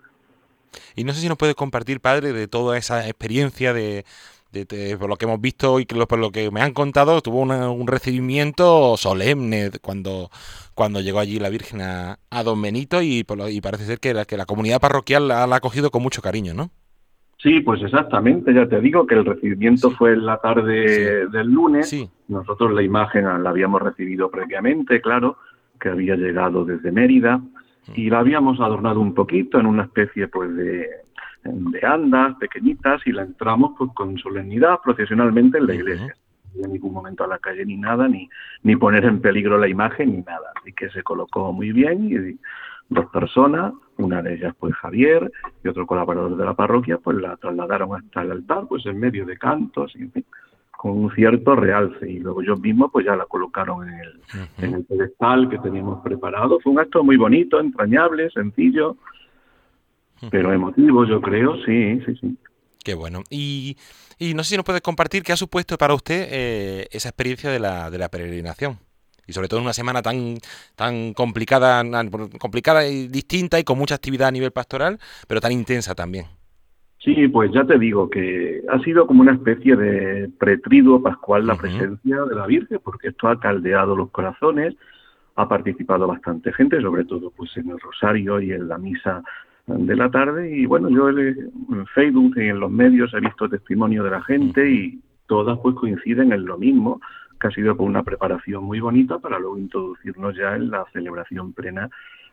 Y 0.97 1.05
no 1.05 1.13
sé 1.13 1.21
si 1.21 1.29
nos 1.29 1.39
puede 1.39 1.55
compartir, 1.55 2.01
padre, 2.01 2.33
de 2.33 2.49
toda 2.49 2.77
esa 2.77 3.07
experiencia 3.07 3.73
de, 3.73 4.05
por 4.99 5.09
lo 5.09 5.17
que 5.17 5.25
hemos 5.25 5.41
visto 5.41 5.81
y 5.81 5.87
por 5.87 6.19
lo 6.19 6.31
que 6.31 6.51
me 6.51 6.61
han 6.61 6.73
contado, 6.73 7.21
tuvo 7.23 7.41
un 7.41 7.87
recibimiento 7.87 8.97
solemne 8.97 9.71
cuando, 9.81 10.31
cuando 10.75 11.01
llegó 11.01 11.21
allí 11.21 11.39
la 11.39 11.49
Virgen 11.49 11.81
a, 11.81 12.19
Don 12.45 12.61
Benito 12.61 13.01
y, 13.01 13.25
y 13.51 13.61
parece 13.61 13.87
ser 13.87 14.01
que 14.01 14.13
la 14.13 14.47
comunidad 14.47 14.81
parroquial 14.81 15.29
la, 15.29 15.45
ha 15.45 15.57
acogido 15.57 15.91
con 15.91 16.03
mucho 16.03 16.21
cariño, 16.21 16.55
¿no? 16.55 16.71
Sí, 17.45 17.61
pues 17.61 17.83
exactamente, 17.83 18.55
ya 18.55 18.67
te 18.67 18.81
digo 18.81 19.07
que 19.07 19.17
el 19.17 19.25
recibimiento 19.25 19.91
fue 19.91 20.15
en 20.15 20.25
la 20.25 20.39
tarde 20.39 21.29
del 21.29 21.51
lunes. 21.51 21.95
Nosotros 22.27 22.73
la 22.73 22.83
imagen 22.83 23.25
la 23.43 23.51
habíamos 23.51 23.83
recibido 23.83 24.31
previamente, 24.31 25.03
claro, 25.03 25.37
que 25.79 25.91
había 25.91 26.17
llegado 26.17 26.65
desde 26.65 26.91
Mérida 26.91 27.43
y 27.95 28.09
la 28.09 28.21
habíamos 28.21 28.61
adornado 28.61 29.01
un 29.01 29.13
poquito 29.13 29.61
en 29.61 29.67
una 29.67 29.83
especie 29.83 30.27
pues 30.29 30.57
de 30.57 30.89
de 31.45 31.87
andas 31.87 32.37
pequeñitas 32.37 33.07
y 33.07 33.13
la 33.13 33.23
entramos 33.23 33.73
pues 33.77 33.91
con 33.95 34.17
solemnidad 34.19 34.79
procesionalmente 34.83 35.59
en 35.59 35.67
la 35.67 35.75
iglesia. 35.75 36.15
en 36.55 36.73
ningún 36.73 36.93
momento 36.93 37.25
a 37.25 37.27
la 37.27 37.39
calle 37.39 37.67
ni 37.67 37.77
nada, 37.77 38.09
ni, 38.09 38.29
ni 38.63 38.77
poner 38.77 39.05
en 39.05 39.21
peligro 39.21 39.59
la 39.59 39.69
imagen 39.69 40.13
ni 40.13 40.23
nada. 40.23 40.53
Así 40.55 40.73
que 40.73 40.89
se 40.91 41.03
colocó 41.03 41.53
muy 41.53 41.73
bien 41.73 42.11
y 42.11 42.39
dos 42.89 43.07
personas, 43.11 43.75
una 43.99 44.23
de 44.23 44.35
ellas 44.35 44.55
pues 44.59 44.75
Javier 44.75 45.31
y 45.63 45.69
otro 45.69 45.87
colaborador 45.87 46.37
de 46.37 46.45
la 46.45 46.55
parroquia, 46.55 46.99
pues 46.99 47.17
la 47.19 47.37
trasladaron 47.37 47.97
hasta 47.97 48.23
el 48.23 48.33
altar, 48.33 48.67
pues 48.69 48.85
en 48.87 48.99
medio 48.99 49.25
de 49.25 49.39
cantos, 49.39 49.93
y, 49.97 50.11
con 50.77 50.99
un 50.99 51.15
cierto 51.15 51.57
realce. 51.57 52.11
Y 52.11 52.19
luego 52.19 52.43
ellos 52.43 52.61
mismos 52.61 52.91
pues 52.93 53.07
ya 53.07 53.17
la 53.17 53.27
colocaron 53.27 53.89
en 53.89 53.95
el, 53.95 54.21
en 54.59 54.75
el 54.75 54.85
pedestal 54.85 55.49
que 55.49 55.59
teníamos 55.59 56.03
preparado. 56.03 56.61
Fue 56.61 56.73
un 56.73 56.79
acto 56.79 57.03
muy 57.03 57.17
bonito, 57.17 57.59
entrañable, 57.59 58.31
sencillo, 58.31 58.97
pero 60.31 60.53
emotivo, 60.53 61.05
yo 61.05 61.21
creo, 61.21 61.57
sí, 61.65 62.01
sí, 62.05 62.17
sí. 62.21 62.37
Qué 62.85 62.95
bueno. 62.95 63.23
Y, 63.31 63.79
y 64.19 64.35
no 64.35 64.45
sé 64.45 64.51
si 64.51 64.57
nos 64.57 64.65
puedes 64.65 64.83
compartir 64.83 65.23
qué 65.23 65.33
ha 65.33 65.37
supuesto 65.37 65.79
para 65.79 65.95
usted 65.95 66.29
eh, 66.31 66.89
esa 66.93 67.09
experiencia 67.09 67.51
de 67.51 67.59
la, 67.59 67.91
de 67.91 67.99
la 67.99 68.11
peregrinación. 68.11 68.79
Y 69.27 69.33
sobre 69.33 69.49
todo 69.49 69.61
en 69.61 69.65
una 69.65 69.73
semana 69.73 70.03
tan, 70.03 70.37
tan 70.77 71.15
complicada, 71.15 71.83
complicada 72.39 72.87
y 72.87 73.09
distinta 73.09 73.59
y 73.59 73.65
con 73.65 73.79
mucha 73.79 73.95
actividad 73.95 74.29
a 74.29 74.33
nivel 74.33 74.51
pastoral, 74.51 74.99
pero 75.27 75.41
tan 75.41 75.53
intensa 75.53 75.95
también. 75.95 76.27
Sí, 77.05 77.29
pues 77.29 77.53
ya 77.53 77.65
te 77.67 77.79
digo 77.79 78.09
que 78.09 78.63
ha 78.71 78.79
sido 78.81 79.07
como 79.07 79.21
una 79.21 79.35
especie 79.35 79.77
de 79.77 80.31
pretriduo 80.39 81.03
pascual 81.03 81.47
la 81.47 81.55
presencia 81.55 82.25
de 82.25 82.35
la 82.35 82.47
Virgen, 82.47 82.81
porque 82.83 83.09
esto 83.09 83.29
ha 83.29 83.39
caldeado 83.39 83.95
los 83.95 84.11
corazones, 84.11 84.75
ha 85.37 85.47
participado 85.47 86.07
bastante 86.07 86.51
gente, 86.55 86.81
sobre 86.81 87.05
todo 87.05 87.31
pues 87.31 87.55
en 87.59 87.69
el 87.69 87.79
rosario 87.79 88.41
y 88.41 88.53
en 88.53 88.69
la 88.69 88.79
misa 88.79 89.23
de 89.67 89.97
la 89.97 90.11
tarde. 90.11 90.57
Y 90.57 90.65
bueno, 90.65 90.89
yo 90.89 91.11
en 91.11 91.87
Facebook 91.95 92.39
y 92.39 92.49
en 92.49 92.61
los 92.61 92.71
medios 92.71 93.13
he 93.13 93.21
visto 93.21 93.51
testimonio 93.51 94.03
de 94.03 94.11
la 94.11 94.23
gente 94.23 94.67
y 94.67 94.99
todas 95.27 95.59
pues 95.59 95.75
coinciden 95.77 96.33
en 96.33 96.47
lo 96.47 96.57
mismo, 96.57 97.03
que 97.41 97.49
ha 97.49 97.51
sido 97.51 97.77
con 97.77 97.87
una 97.87 98.03
preparación 98.03 98.65
muy 98.65 98.81
bonita 98.81 99.19
para 99.19 99.39
luego 99.39 99.59
introducirnos 99.59 100.37
ya 100.37 100.57
en 100.57 100.71
la 100.71 100.85
celebración 100.93 101.53
plena 101.53 101.91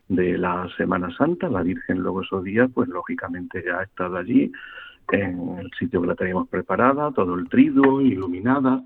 de 0.08 0.38
la 0.38 0.68
Semana 0.78 1.10
Santa. 1.16 1.50
La 1.50 1.64
Virgen 1.64 2.00
luego 2.00 2.22
esos 2.22 2.44
días 2.44 2.70
pues 2.74 2.90
lógicamente 2.90 3.64
ya 3.66 3.80
ha 3.80 3.84
estado 3.84 4.18
allí 4.18 4.52
en 5.12 5.58
el 5.60 5.70
sitio 5.78 6.02
que 6.02 6.08
la 6.08 6.16
teníamos 6.16 6.48
preparada, 6.48 7.12
todo 7.12 7.36
el 7.36 7.50
triduo, 7.50 8.02
iluminada 8.02 8.82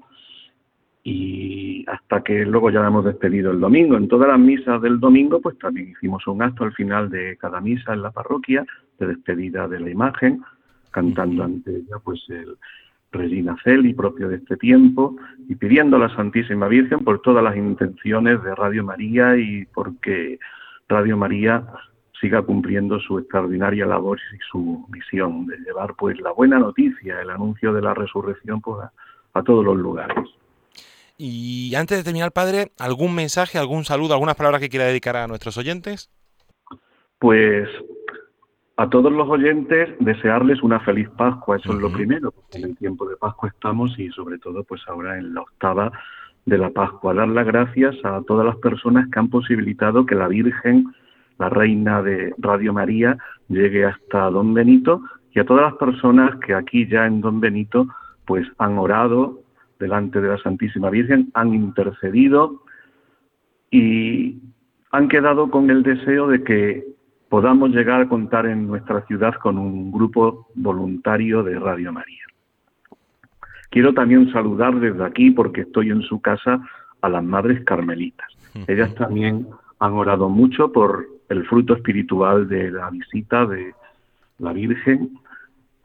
y 1.03 1.85
hasta 1.87 2.23
que 2.23 2.45
luego 2.45 2.71
ya 2.71 2.85
hemos 2.85 3.05
despedido 3.05 3.51
el 3.51 3.59
domingo. 3.59 3.95
En 3.95 4.07
todas 4.07 4.27
las 4.27 4.39
misas 4.39 4.81
del 4.81 4.99
domingo, 4.99 5.39
pues 5.39 5.57
también 5.59 5.89
hicimos 5.89 6.25
un 6.25 6.41
acto 6.41 6.63
al 6.63 6.73
final 6.73 7.11
de 7.11 7.37
cada 7.37 7.61
misa 7.61 7.93
en 7.93 8.01
la 8.01 8.09
parroquia 8.09 8.65
de 8.97 9.07
despedida 9.07 9.67
de 9.67 9.79
la 9.79 9.89
imagen, 9.91 10.41
cantando 10.89 11.43
ante 11.43 11.75
ella 11.75 11.97
pues 12.03 12.23
el 12.29 12.57
Regina 13.15 13.55
Celi 13.63 13.93
propio 13.93 14.29
de 14.29 14.37
este 14.37 14.57
tiempo 14.57 15.15
y 15.47 15.55
pidiendo 15.55 15.97
a 15.97 15.99
la 15.99 16.15
Santísima 16.15 16.67
Virgen 16.67 17.03
por 17.03 17.21
todas 17.21 17.43
las 17.43 17.55
intenciones 17.55 18.43
de 18.43 18.55
Radio 18.55 18.83
María 18.83 19.37
y 19.37 19.65
porque 19.73 20.39
Radio 20.87 21.17
María 21.17 21.65
siga 22.19 22.41
cumpliendo 22.41 22.99
su 22.99 23.19
extraordinaria 23.19 23.85
labor 23.85 24.19
y 24.33 24.37
su 24.49 24.85
misión 24.89 25.45
de 25.47 25.57
llevar 25.57 25.95
pues 25.95 26.19
la 26.21 26.31
buena 26.31 26.59
noticia, 26.59 27.21
el 27.21 27.29
anuncio 27.29 27.73
de 27.73 27.81
la 27.81 27.93
resurrección 27.93 28.61
pues, 28.61 28.87
a 29.33 29.43
todos 29.43 29.65
los 29.65 29.77
lugares. 29.77 30.17
Y 31.17 31.73
antes 31.75 31.97
de 31.97 32.03
terminar, 32.03 32.31
padre, 32.31 32.71
¿algún 32.77 33.15
mensaje, 33.15 33.57
algún 33.57 33.85
saludo, 33.85 34.13
algunas 34.13 34.35
palabras 34.35 34.61
que 34.61 34.69
quiera 34.69 34.85
dedicar 34.85 35.15
a 35.15 35.27
nuestros 35.27 35.57
oyentes? 35.57 36.09
Pues 37.19 37.69
a 38.77 38.89
todos 38.89 39.11
los 39.11 39.27
oyentes 39.29 39.89
desearles 39.99 40.61
una 40.61 40.79
feliz 40.81 41.09
Pascua, 41.17 41.57
eso 41.57 41.73
es 41.73 41.79
lo 41.79 41.91
primero, 41.91 42.31
porque 42.31 42.57
en 42.57 42.65
el 42.65 42.77
tiempo 42.77 43.07
de 43.07 43.15
Pascua 43.15 43.49
estamos 43.49 43.97
y 43.97 44.09
sobre 44.09 44.37
todo 44.37 44.63
pues 44.63 44.81
ahora 44.87 45.17
en 45.17 45.33
la 45.33 45.41
octava 45.41 45.91
de 46.45 46.57
la 46.57 46.69
Pascua. 46.71 47.13
Dar 47.13 47.29
las 47.29 47.45
gracias 47.45 47.95
a 48.03 48.21
todas 48.23 48.45
las 48.45 48.57
personas 48.57 49.09
que 49.09 49.19
han 49.19 49.29
posibilitado 49.29 50.05
que 50.05 50.15
la 50.15 50.27
Virgen, 50.27 50.93
la 51.37 51.49
Reina 51.49 52.01
de 52.01 52.33
Radio 52.37 52.73
María, 52.73 53.17
llegue 53.47 53.85
hasta 53.85 54.29
Don 54.29 54.53
Benito 54.53 55.01
y 55.33 55.39
a 55.39 55.45
todas 55.45 55.63
las 55.63 55.75
personas 55.75 56.37
que 56.45 56.53
aquí 56.53 56.85
ya 56.87 57.05
en 57.05 57.21
Don 57.21 57.39
Benito 57.39 57.87
pues 58.25 58.45
han 58.57 58.77
orado, 58.77 59.39
delante 59.79 60.19
de 60.19 60.29
la 60.29 60.37
Santísima 60.39 60.89
Virgen, 60.89 61.31
han 61.33 61.53
intercedido 61.53 62.63
y 63.71 64.41
han 64.91 65.07
quedado 65.07 65.49
con 65.49 65.69
el 65.69 65.83
deseo 65.83 66.27
de 66.27 66.43
que 66.43 66.94
podamos 67.35 67.71
llegar 67.71 67.99
a 67.99 68.07
contar 68.07 68.45
en 68.45 68.65
nuestra 68.65 69.01
ciudad 69.07 69.33
con 69.33 69.57
un 69.57 69.91
grupo 69.91 70.47
voluntario 70.55 71.43
de 71.43 71.59
Radio 71.59 71.91
María. 71.91 72.23
Quiero 73.71 73.93
también 73.93 74.31
saludar 74.31 74.79
desde 74.79 75.03
aquí, 75.03 75.31
porque 75.31 75.61
estoy 75.63 75.89
en 75.89 76.01
su 76.03 76.21
casa, 76.21 76.61
a 77.01 77.09
las 77.09 77.21
Madres 77.25 77.61
Carmelitas. 77.65 78.29
Ellas 78.67 78.95
también 78.95 79.49
han 79.79 79.91
orado 79.91 80.29
mucho 80.29 80.71
por 80.71 81.07
el 81.27 81.45
fruto 81.45 81.75
espiritual 81.75 82.47
de 82.47 82.71
la 82.71 82.89
visita 82.89 83.45
de 83.45 83.73
la 84.39 84.53
Virgen 84.53 85.19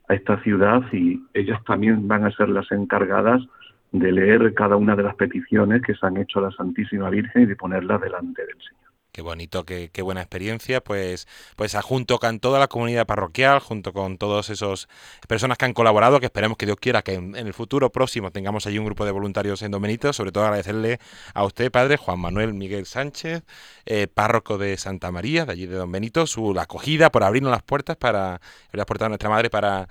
a 0.08 0.14
esta 0.14 0.40
ciudad 0.42 0.84
y 0.92 1.20
ellas 1.34 1.60
también 1.64 2.06
van 2.06 2.26
a 2.26 2.30
ser 2.30 2.48
las 2.48 2.70
encargadas 2.70 3.42
de 3.90 4.12
leer 4.12 4.54
cada 4.54 4.76
una 4.76 4.94
de 4.94 5.02
las 5.02 5.16
peticiones 5.16 5.82
que 5.82 5.96
se 5.96 6.06
han 6.06 6.16
hecho 6.16 6.38
a 6.38 6.42
la 6.42 6.52
Santísima 6.52 7.10
Virgen 7.10 7.42
y 7.42 7.46
de 7.46 7.56
ponerlas 7.56 8.00
delante 8.00 8.46
del 8.46 8.56
Señor. 8.58 8.89
Qué 9.12 9.23
bonito, 9.23 9.64
qué, 9.64 9.90
qué, 9.92 10.03
buena 10.03 10.20
experiencia. 10.20 10.81
Pues, 10.81 11.27
pues 11.57 11.77
junto 11.83 12.18
con 12.18 12.38
toda 12.38 12.61
la 12.61 12.68
comunidad 12.68 13.07
parroquial, 13.07 13.59
junto 13.59 13.92
con 13.92 14.18
todos 14.18 14.51
esos 14.51 14.88
personas 15.27 15.59
que 15.59 15.64
han 15.64 15.73
colaborado, 15.73 16.20
que 16.20 16.27
esperemos 16.27 16.57
que 16.57 16.66
Dios 16.66 16.79
quiera 16.79 17.03
que 17.03 17.14
en, 17.14 17.35
el 17.35 17.53
futuro 17.53 17.90
próximo 17.90 18.31
tengamos 18.31 18.66
allí 18.66 18.79
un 18.79 18.85
grupo 18.85 19.05
de 19.05 19.11
voluntarios 19.11 19.62
en 19.62 19.73
Don 19.73 19.83
Benito. 19.83 20.12
Sobre 20.12 20.31
todo 20.31 20.44
agradecerle 20.44 20.99
a 21.35 21.44
usted, 21.44 21.73
padre 21.73 21.96
Juan 21.96 22.20
Manuel 22.20 22.55
Miguel 22.55 22.87
Sánchez, 22.87 23.42
eh, 23.85 24.07
párroco 24.07 24.59
de 24.59 24.77
Santa 24.77 25.11
María, 25.11 25.44
de 25.44 25.53
allí 25.53 25.66
de 25.66 25.75
Don 25.75 25.90
Benito, 25.90 26.27
su 26.27 26.57
acogida, 26.61 27.11
por 27.11 27.25
abrirnos 27.25 27.51
las 27.51 27.62
puertas 27.64 27.96
para 27.96 28.40
las 28.73 28.87
puertas 28.87 29.07
de 29.07 29.11
nuestra 29.11 29.29
madre 29.29 29.51
para, 29.51 29.88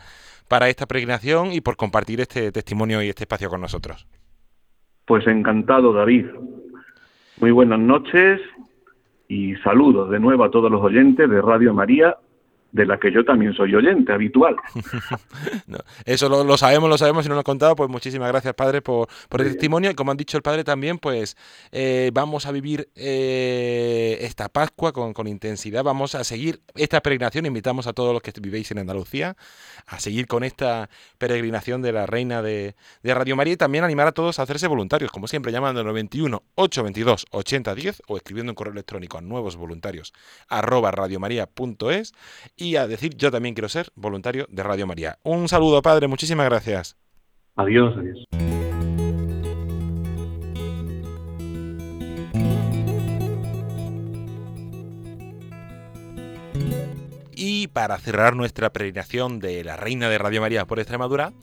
para 0.48 0.70
esta 0.70 0.86
peregrinación 0.86 1.52
y 1.52 1.60
por 1.60 1.76
compartir 1.76 2.22
este 2.22 2.54
testimonio 2.54 3.02
y 3.04 3.10
este 3.10 3.24
espacio 3.26 3.50
con 3.50 3.60
nosotros. 3.60 4.08
Pues 5.06 5.28
encantado, 5.28 5.92
David. 5.92 6.28
Muy 7.42 7.52
buenas 7.52 7.80
noches 7.80 8.40
y 9.30 9.56
saludos 9.58 10.10
de 10.10 10.20
nuevo 10.20 10.44
a 10.44 10.50
todos 10.50 10.72
los 10.72 10.82
oyentes 10.82 11.30
de 11.30 11.42
Radio 11.42 11.72
María 11.72 12.18
de 12.72 12.86
la 12.86 13.00
que 13.00 13.12
yo 13.12 13.26
también 13.26 13.54
soy 13.54 13.74
oyente 13.74 14.14
habitual. 14.14 14.56
eso 16.06 16.30
lo, 16.30 16.58
sabemos, 16.58 16.90
lo 16.90 16.98
sabemos 16.98 17.26
y 17.26 17.30
no 17.30 17.36
lo 17.36 17.42
he 17.42 17.44
contado, 17.44 17.76
pues 17.76 17.90
muchísimas 17.90 18.30
gracias 18.30 18.54
Padre 18.54 18.82
por, 18.82 19.08
por 19.28 19.42
el 19.42 19.48
testimonio. 19.48 19.92
Y 19.92 19.96
como 19.96 20.12
han 20.12 20.18
dicho 20.18 20.38
el 20.38 20.44
Padre 20.44 20.64
también, 20.64 21.00
pues 21.00 21.36
eh, 21.72 22.12
vamos 22.14 22.46
a 22.46 22.52
vivir 22.52 22.90
eh, 22.96 24.20
esta 24.22 24.50
Pascua 24.50 24.94
con, 24.94 25.14
con, 25.14 25.28
intensidad, 25.28 25.84
vamos 25.84 26.16
a 26.16 26.24
seguir 26.24 26.62
esta 26.76 27.02
peregrinación, 27.02 27.46
invitamos 27.46 27.88
a 27.88 27.94
todos 27.94 28.14
los 28.14 28.22
que 28.22 28.32
vivéis 28.40 28.72
en 28.72 28.80
Andalucía 28.80 29.36
a 29.86 30.00
seguir 30.00 30.28
con 30.28 30.44
esta 30.44 30.90
peregrinación 31.18 31.82
de 31.82 31.92
la 31.92 32.06
Reina 32.06 32.42
de, 32.42 32.76
de 33.04 33.14
Radio 33.14 33.36
María 33.36 33.54
y 33.54 33.58
también 33.58 33.84
animar 33.84 34.08
a 34.08 34.12
todos 34.12 34.40
a 34.40 34.44
hacerse 34.44 34.68
voluntarios, 34.68 35.12
como 35.12 35.28
siempre 35.28 35.52
llamando 35.52 35.82
al 35.82 35.88
91 35.88 36.44
822 36.56 37.26
8010 37.32 38.04
o 38.08 38.18
escribiendo 38.18 38.52
un 38.52 38.56
correo 38.56 38.74
electrónico 38.74 39.18
a 39.18 39.22
nuevos 39.22 39.56
voluntarios 39.56 40.14
arroba 40.48 40.92
radiomaria.es 40.92 42.14
y 42.60 42.76
a 42.76 42.88
decir 42.88 43.16
yo 43.16 43.32
también 43.32 43.56
quiero 43.56 43.70
ser 43.70 43.88
voluntario 43.96 44.46
de 44.50 44.64
Radio 44.64 44.86
María. 44.86 45.18
Un 45.24 45.48
saludo, 45.48 45.82
Padre, 45.82 46.08
muchísimas 46.08 46.46
gracias. 46.46 46.98
Adiós, 47.56 47.96
adiós. 47.98 48.49
Para 57.70 57.98
cerrar 57.98 58.36
nuestra 58.36 58.72
peregrinación 58.72 59.40
de 59.40 59.64
la 59.64 59.78
Reina 59.78 60.10
de 60.10 60.18
Radio 60.18 60.42
María 60.42 60.66
por 60.66 60.80
Extremadura, 60.80 61.34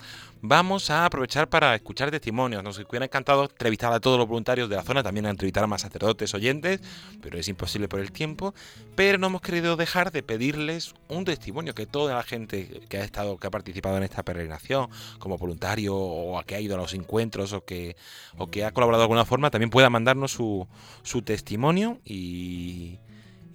vamos 0.43 0.91
a 0.91 1.05
aprovechar 1.05 1.49
para 1.49 1.75
escuchar 1.75 2.11
testimonios. 2.11 2.63
Nos 2.63 2.79
hubiera 2.79 3.07
encantado 3.07 3.45
entrevistar 3.45 3.93
a 3.93 4.01
todos 4.01 4.19
los 4.19 4.29
voluntarios 4.29 4.69
de 4.69 4.77
la 4.77 4.83
zona, 4.83 5.03
también 5.03 5.27
a 5.27 5.31
entrevistar 5.31 5.65
a 5.65 5.67
más 5.67 5.83
sacerdotes 5.83 6.35
oyentes, 6.35 6.81
pero 7.23 7.39
es 7.39 7.49
imposible 7.49 7.89
por 7.89 8.01
el 8.01 8.13
tiempo. 8.13 8.55
Pero 8.95 9.19
no 9.19 9.29
hemos 9.29 9.41
querido 9.41 9.77
dejar 9.77 10.13
de 10.13 10.23
pedirles 10.23 10.95
un 11.09 11.25
testimonio 11.25 11.75
que 11.75 11.87
toda 11.87 12.15
la 12.15 12.23
gente 12.23 12.83
que 12.89 12.99
ha 12.99 13.05
estado, 13.05 13.39
que 13.39 13.47
ha 13.47 13.51
participado 13.51 13.97
en 13.97 14.03
esta 14.03 14.23
peregrinación, 14.23 14.89
como 15.19 15.39
voluntario 15.39 15.97
o 15.97 16.39
a 16.39 16.45
que 16.45 16.55
ha 16.55 16.61
ido 16.61 16.75
a 16.75 16.79
los 16.79 16.95
encuentros 16.95 17.53
o 17.53 17.65
que, 17.65 17.97
o 18.37 18.49
que 18.49 18.65
ha 18.65 18.73
colaborado 18.73 19.03
de 19.03 19.05
alguna 19.05 19.25
forma, 19.25 19.51
también 19.51 19.71
pueda 19.71 19.91
mandarnos 19.91 20.33
su, 20.33 20.69
su 21.03 21.23
testimonio 21.23 22.01
y, 22.05 22.99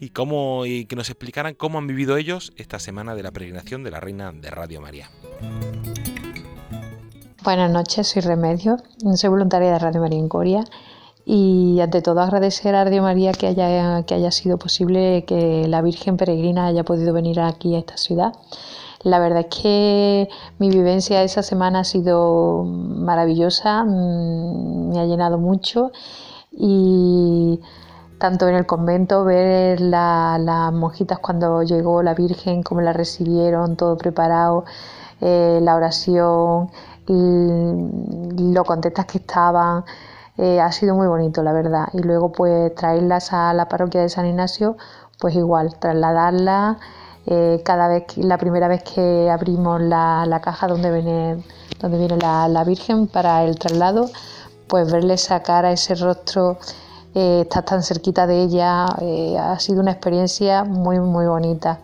y, 0.01 0.09
cómo, 0.09 0.65
y 0.65 0.85
que 0.85 0.95
nos 0.95 1.09
explicaran 1.09 1.53
cómo 1.53 1.77
han 1.77 1.85
vivido 1.85 2.17
ellos 2.17 2.51
esta 2.57 2.79
semana 2.79 3.13
de 3.13 3.21
la 3.21 3.31
peregrinación 3.31 3.83
de 3.83 3.91
la 3.91 3.99
Reina 3.99 4.31
de 4.33 4.49
Radio 4.49 4.81
María. 4.81 5.09
Buenas 7.43 7.71
noches, 7.71 8.07
soy 8.07 8.23
Remedio, 8.23 8.77
soy 9.15 9.29
voluntaria 9.29 9.71
de 9.71 9.79
Radio 9.79 10.01
María 10.01 10.17
en 10.17 10.27
Coria 10.27 10.63
y 11.23 11.79
ante 11.81 12.01
todo 12.01 12.19
agradecer 12.19 12.73
a 12.73 12.83
Radio 12.83 13.03
María 13.03 13.31
que 13.31 13.45
haya, 13.45 14.03
que 14.03 14.15
haya 14.15 14.31
sido 14.31 14.57
posible 14.57 15.23
que 15.25 15.67
la 15.67 15.83
Virgen 15.83 16.17
Peregrina 16.17 16.65
haya 16.65 16.83
podido 16.83 17.13
venir 17.13 17.39
aquí 17.39 17.75
a 17.75 17.79
esta 17.79 17.95
ciudad. 17.95 18.33
La 19.03 19.19
verdad 19.19 19.45
es 19.47 19.61
que 19.61 20.29
mi 20.57 20.71
vivencia 20.71 21.23
esa 21.23 21.43
semana 21.43 21.81
ha 21.81 21.83
sido 21.83 22.63
maravillosa, 22.63 23.83
mm, 23.83 24.93
me 24.93 24.99
ha 24.99 25.05
llenado 25.05 25.37
mucho 25.37 25.91
y 26.51 27.59
tanto 28.21 28.47
en 28.47 28.53
el 28.53 28.67
convento 28.67 29.25
ver 29.25 29.81
las 29.81 30.71
monjitas 30.71 31.17
cuando 31.17 31.63
llegó 31.63 32.03
la 32.03 32.13
Virgen, 32.13 32.61
cómo 32.61 32.79
la 32.81 32.93
recibieron, 32.93 33.75
todo 33.75 33.97
preparado, 33.97 34.63
eh, 35.21 35.57
la 35.59 35.75
oración, 35.75 36.69
lo 37.07 38.63
contentas 38.63 39.07
que 39.07 39.17
estaban. 39.17 39.83
Eh, 40.37 40.61
ha 40.61 40.71
sido 40.71 40.93
muy 40.95 41.07
bonito, 41.07 41.41
la 41.41 41.51
verdad. 41.51 41.87
Y 41.93 42.03
luego, 42.03 42.31
pues, 42.31 42.75
traerlas 42.75 43.33
a 43.33 43.55
la 43.55 43.67
parroquia 43.67 44.01
de 44.01 44.09
San 44.09 44.27
Ignacio, 44.27 44.77
pues 45.19 45.33
igual, 45.35 45.75
trasladarlas. 45.79 46.77
Eh, 47.25 47.63
cada 47.65 47.87
vez, 47.87 48.17
la 48.17 48.37
primera 48.37 48.67
vez 48.67 48.83
que 48.83 49.31
abrimos 49.31 49.81
la, 49.81 50.39
caja 50.43 50.67
donde 50.67 50.91
viene, 50.91 51.43
donde 51.79 51.97
viene 51.97 52.17
la, 52.17 52.63
Virgen 52.65 53.07
para 53.07 53.43
el 53.43 53.57
traslado, 53.57 54.09
pues 54.67 54.91
verle 54.91 55.17
sacar 55.17 55.65
a 55.65 55.71
ese 55.71 55.95
rostro, 55.95 56.59
eh, 57.13 57.45
tan 57.65 57.83
cerquita 57.83 58.27
de 58.27 58.43
ella, 58.43 58.85
ha 58.85 59.59
sido 59.59 59.81
una 59.81 59.91
experiencia 59.91 60.63
muy, 60.63 60.99
muy 60.99 61.25
bonita. 61.25 61.79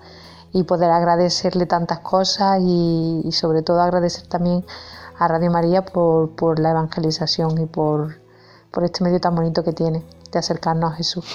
Y 0.53 0.63
poder 0.63 0.89
agradecerle 0.89 1.65
tantas 1.65 1.99
cosas 1.99 2.59
y 2.61 3.29
sobre 3.31 3.61
todo 3.61 3.81
agradecer 3.81 4.25
también 4.27 4.63
a 5.19 5.27
Radio 5.27 5.51
María 5.51 5.83
por, 5.83 6.59
la 6.59 6.71
evangelización 6.71 7.61
y 7.61 7.65
por 7.65 8.15
este 8.83 9.03
medio 9.03 9.19
tan 9.19 9.35
bonito 9.35 9.63
que 9.63 9.73
tiene 9.73 10.03
de 10.31 10.39
acercarnos 10.39 10.93
a 10.93 10.95
Jesús. 10.95 11.25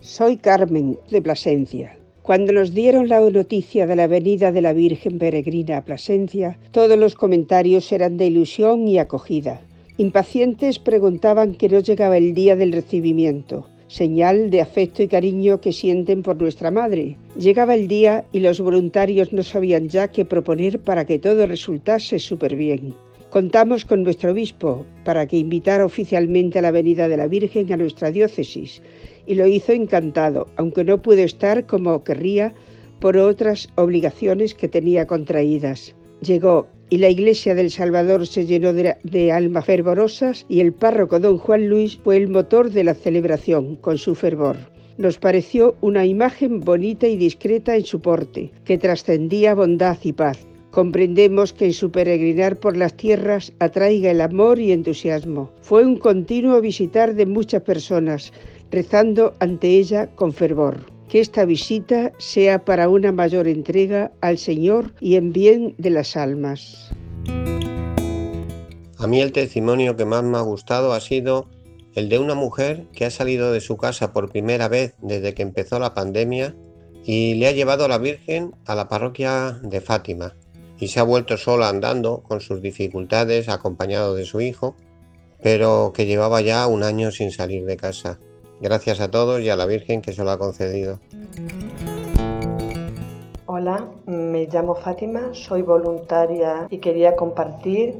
Soy 0.00 0.36
Carmen 0.36 0.98
de 1.10 1.22
Plasencia. 1.22 1.96
Cuando 2.22 2.52
nos 2.52 2.72
dieron 2.72 3.08
la 3.08 3.18
noticia 3.18 3.86
de 3.86 3.96
la 3.96 4.06
venida 4.06 4.52
de 4.52 4.62
la 4.62 4.72
Virgen 4.72 5.18
Peregrina 5.18 5.78
a 5.78 5.82
Plasencia, 5.82 6.58
todos 6.70 6.96
los 6.96 7.16
comentarios 7.16 7.90
eran 7.90 8.16
de 8.16 8.26
ilusión 8.26 8.86
y 8.86 8.98
acogida. 8.98 9.60
Impacientes 9.98 10.78
preguntaban 10.78 11.54
que 11.54 11.68
no 11.68 11.80
llegaba 11.80 12.16
el 12.16 12.32
día 12.32 12.56
del 12.56 12.72
recibimiento 12.72 13.66
señal 13.92 14.48
de 14.48 14.62
afecto 14.62 15.02
y 15.02 15.08
cariño 15.08 15.60
que 15.60 15.70
sienten 15.70 16.22
por 16.22 16.40
nuestra 16.40 16.70
madre. 16.70 17.18
Llegaba 17.38 17.74
el 17.74 17.88
día 17.88 18.24
y 18.32 18.40
los 18.40 18.58
voluntarios 18.58 19.34
no 19.34 19.42
sabían 19.42 19.90
ya 19.90 20.08
qué 20.08 20.24
proponer 20.24 20.80
para 20.80 21.04
que 21.04 21.18
todo 21.18 21.46
resultase 21.46 22.18
súper 22.18 22.56
bien. 22.56 22.94
Contamos 23.28 23.84
con 23.84 24.02
nuestro 24.02 24.32
obispo 24.32 24.86
para 25.04 25.26
que 25.26 25.36
invitara 25.36 25.84
oficialmente 25.84 26.58
a 26.58 26.62
la 26.62 26.70
venida 26.70 27.06
de 27.06 27.18
la 27.18 27.26
Virgen 27.26 27.70
a 27.70 27.76
nuestra 27.76 28.10
diócesis 28.10 28.80
y 29.26 29.34
lo 29.34 29.46
hizo 29.46 29.72
encantado, 29.72 30.48
aunque 30.56 30.84
no 30.84 31.02
pudo 31.02 31.22
estar 31.22 31.66
como 31.66 32.02
querría 32.02 32.54
por 32.98 33.18
otras 33.18 33.68
obligaciones 33.74 34.54
que 34.54 34.68
tenía 34.68 35.06
contraídas. 35.06 35.94
Llegó 36.22 36.68
y 36.88 36.98
la 36.98 37.08
iglesia 37.08 37.56
del 37.56 37.72
Salvador 37.72 38.28
se 38.28 38.46
llenó 38.46 38.72
de, 38.72 39.32
almas 39.32 39.64
fervorosas 39.64 40.46
y 40.48 40.60
el 40.60 40.72
párroco 40.72 41.18
don 41.18 41.36
Juan 41.36 41.68
Luis 41.68 41.98
fue 42.04 42.16
el 42.16 42.28
motor 42.28 42.70
de 42.70 42.84
la 42.84 42.94
celebración 42.94 43.74
con 43.74 43.98
su 43.98 44.14
fervor. 44.14 44.56
Nos 44.98 45.18
pareció 45.18 45.74
una 45.80 46.06
imagen 46.06 46.60
bonita 46.60 47.08
y 47.08 47.16
discreta 47.16 47.74
en 47.74 47.84
su 47.84 48.00
porte, 48.00 48.52
que 48.64 48.78
trascendía 48.78 49.56
bondad 49.56 49.98
y 50.04 50.12
paz. 50.12 50.46
Comprendemos 50.70 51.52
que 51.52 51.64
en 51.64 51.72
su 51.72 51.90
peregrinar 51.90 52.56
por 52.60 52.76
las 52.76 52.96
tierras 52.96 53.52
atraiga 53.58 54.12
el 54.12 54.20
amor 54.20 54.60
y 54.60 54.70
entusiasmo. 54.70 55.50
Fue 55.62 55.84
un 55.84 55.96
continuo 55.96 56.60
visitar 56.60 57.16
de 57.16 57.26
muchas 57.26 57.62
personas, 57.62 58.32
rezando 58.70 59.34
ante 59.40 59.70
ella 59.70 60.06
con 60.14 60.32
fervor 60.32 60.91
que 61.12 61.20
esta 61.20 61.44
visita 61.44 62.10
sea 62.16 62.64
para 62.64 62.88
una 62.88 63.12
mayor 63.12 63.46
entrega 63.46 64.12
al 64.22 64.38
Señor 64.38 64.94
y 64.98 65.16
en 65.16 65.30
bien 65.30 65.74
de 65.76 65.90
las 65.90 66.16
almas. 66.16 66.88
A 68.96 69.06
mí 69.06 69.20
el 69.20 69.30
testimonio 69.30 69.94
que 69.94 70.06
más 70.06 70.24
me 70.24 70.38
ha 70.38 70.40
gustado 70.40 70.94
ha 70.94 71.00
sido 71.00 71.50
el 71.94 72.08
de 72.08 72.18
una 72.18 72.34
mujer 72.34 72.86
que 72.94 73.04
ha 73.04 73.10
salido 73.10 73.52
de 73.52 73.60
su 73.60 73.76
casa 73.76 74.14
por 74.14 74.30
primera 74.30 74.68
vez 74.68 74.94
desde 75.02 75.34
que 75.34 75.42
empezó 75.42 75.78
la 75.78 75.92
pandemia 75.92 76.56
y 77.04 77.34
le 77.34 77.46
ha 77.46 77.52
llevado 77.52 77.84
a 77.84 77.88
la 77.88 77.98
Virgen 77.98 78.54
a 78.64 78.74
la 78.74 78.88
parroquia 78.88 79.60
de 79.62 79.82
Fátima 79.82 80.34
y 80.78 80.88
se 80.88 80.98
ha 80.98 81.02
vuelto 81.02 81.36
sola 81.36 81.68
andando 81.68 82.22
con 82.22 82.40
sus 82.40 82.62
dificultades 82.62 83.50
acompañado 83.50 84.14
de 84.14 84.24
su 84.24 84.40
hijo, 84.40 84.76
pero 85.42 85.92
que 85.94 86.06
llevaba 86.06 86.40
ya 86.40 86.66
un 86.66 86.82
año 86.82 87.10
sin 87.10 87.32
salir 87.32 87.66
de 87.66 87.76
casa. 87.76 88.18
Gracias 88.62 89.00
a 89.00 89.10
todos 89.10 89.40
y 89.40 89.50
a 89.50 89.56
la 89.56 89.66
Virgen 89.66 90.02
que 90.02 90.12
se 90.12 90.22
lo 90.22 90.30
ha 90.30 90.38
concedido. 90.38 91.00
Hola, 93.46 93.88
me 94.06 94.46
llamo 94.46 94.76
Fátima, 94.76 95.30
soy 95.32 95.62
voluntaria 95.62 96.68
y 96.70 96.78
quería 96.78 97.16
compartir 97.16 97.96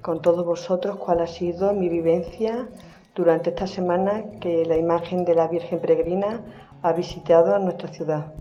con 0.00 0.22
todos 0.22 0.46
vosotros 0.46 0.96
cuál 0.96 1.20
ha 1.20 1.26
sido 1.26 1.74
mi 1.74 1.90
vivencia 1.90 2.66
durante 3.14 3.50
esta 3.50 3.66
semana 3.66 4.24
que 4.40 4.64
la 4.64 4.78
imagen 4.78 5.26
de 5.26 5.34
la 5.34 5.48
Virgen 5.48 5.80
Peregrina 5.80 6.40
ha 6.80 6.94
visitado 6.94 7.58
nuestra 7.58 7.88
ciudad. 7.88 8.32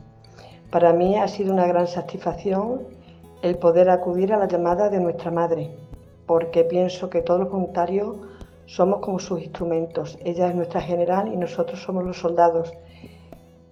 Para 0.72 0.94
mí 0.94 1.18
ha 1.18 1.28
sido 1.28 1.52
una 1.52 1.68
gran 1.68 1.88
satisfacción 1.88 2.84
el 3.42 3.58
poder 3.58 3.90
acudir 3.90 4.32
a 4.32 4.38
la 4.38 4.48
llamada 4.48 4.90
de 4.90 5.02
nuestra 5.02 5.30
Madre, 5.30 5.76
porque 6.26 6.64
pienso 6.64 7.10
que 7.10 7.22
todos 7.22 7.42
los 7.42 7.52
voluntarios 7.52 8.16
somos 8.66 9.00
como 9.00 9.20
sus 9.20 9.42
instrumentos. 9.42 10.18
Ella 10.24 10.50
es 10.50 10.56
nuestra 10.56 10.82
general 10.82 11.32
y 11.32 11.38
nosotros 11.38 11.82
somos 11.82 12.04
los 12.04 12.20
soldados. 12.20 12.74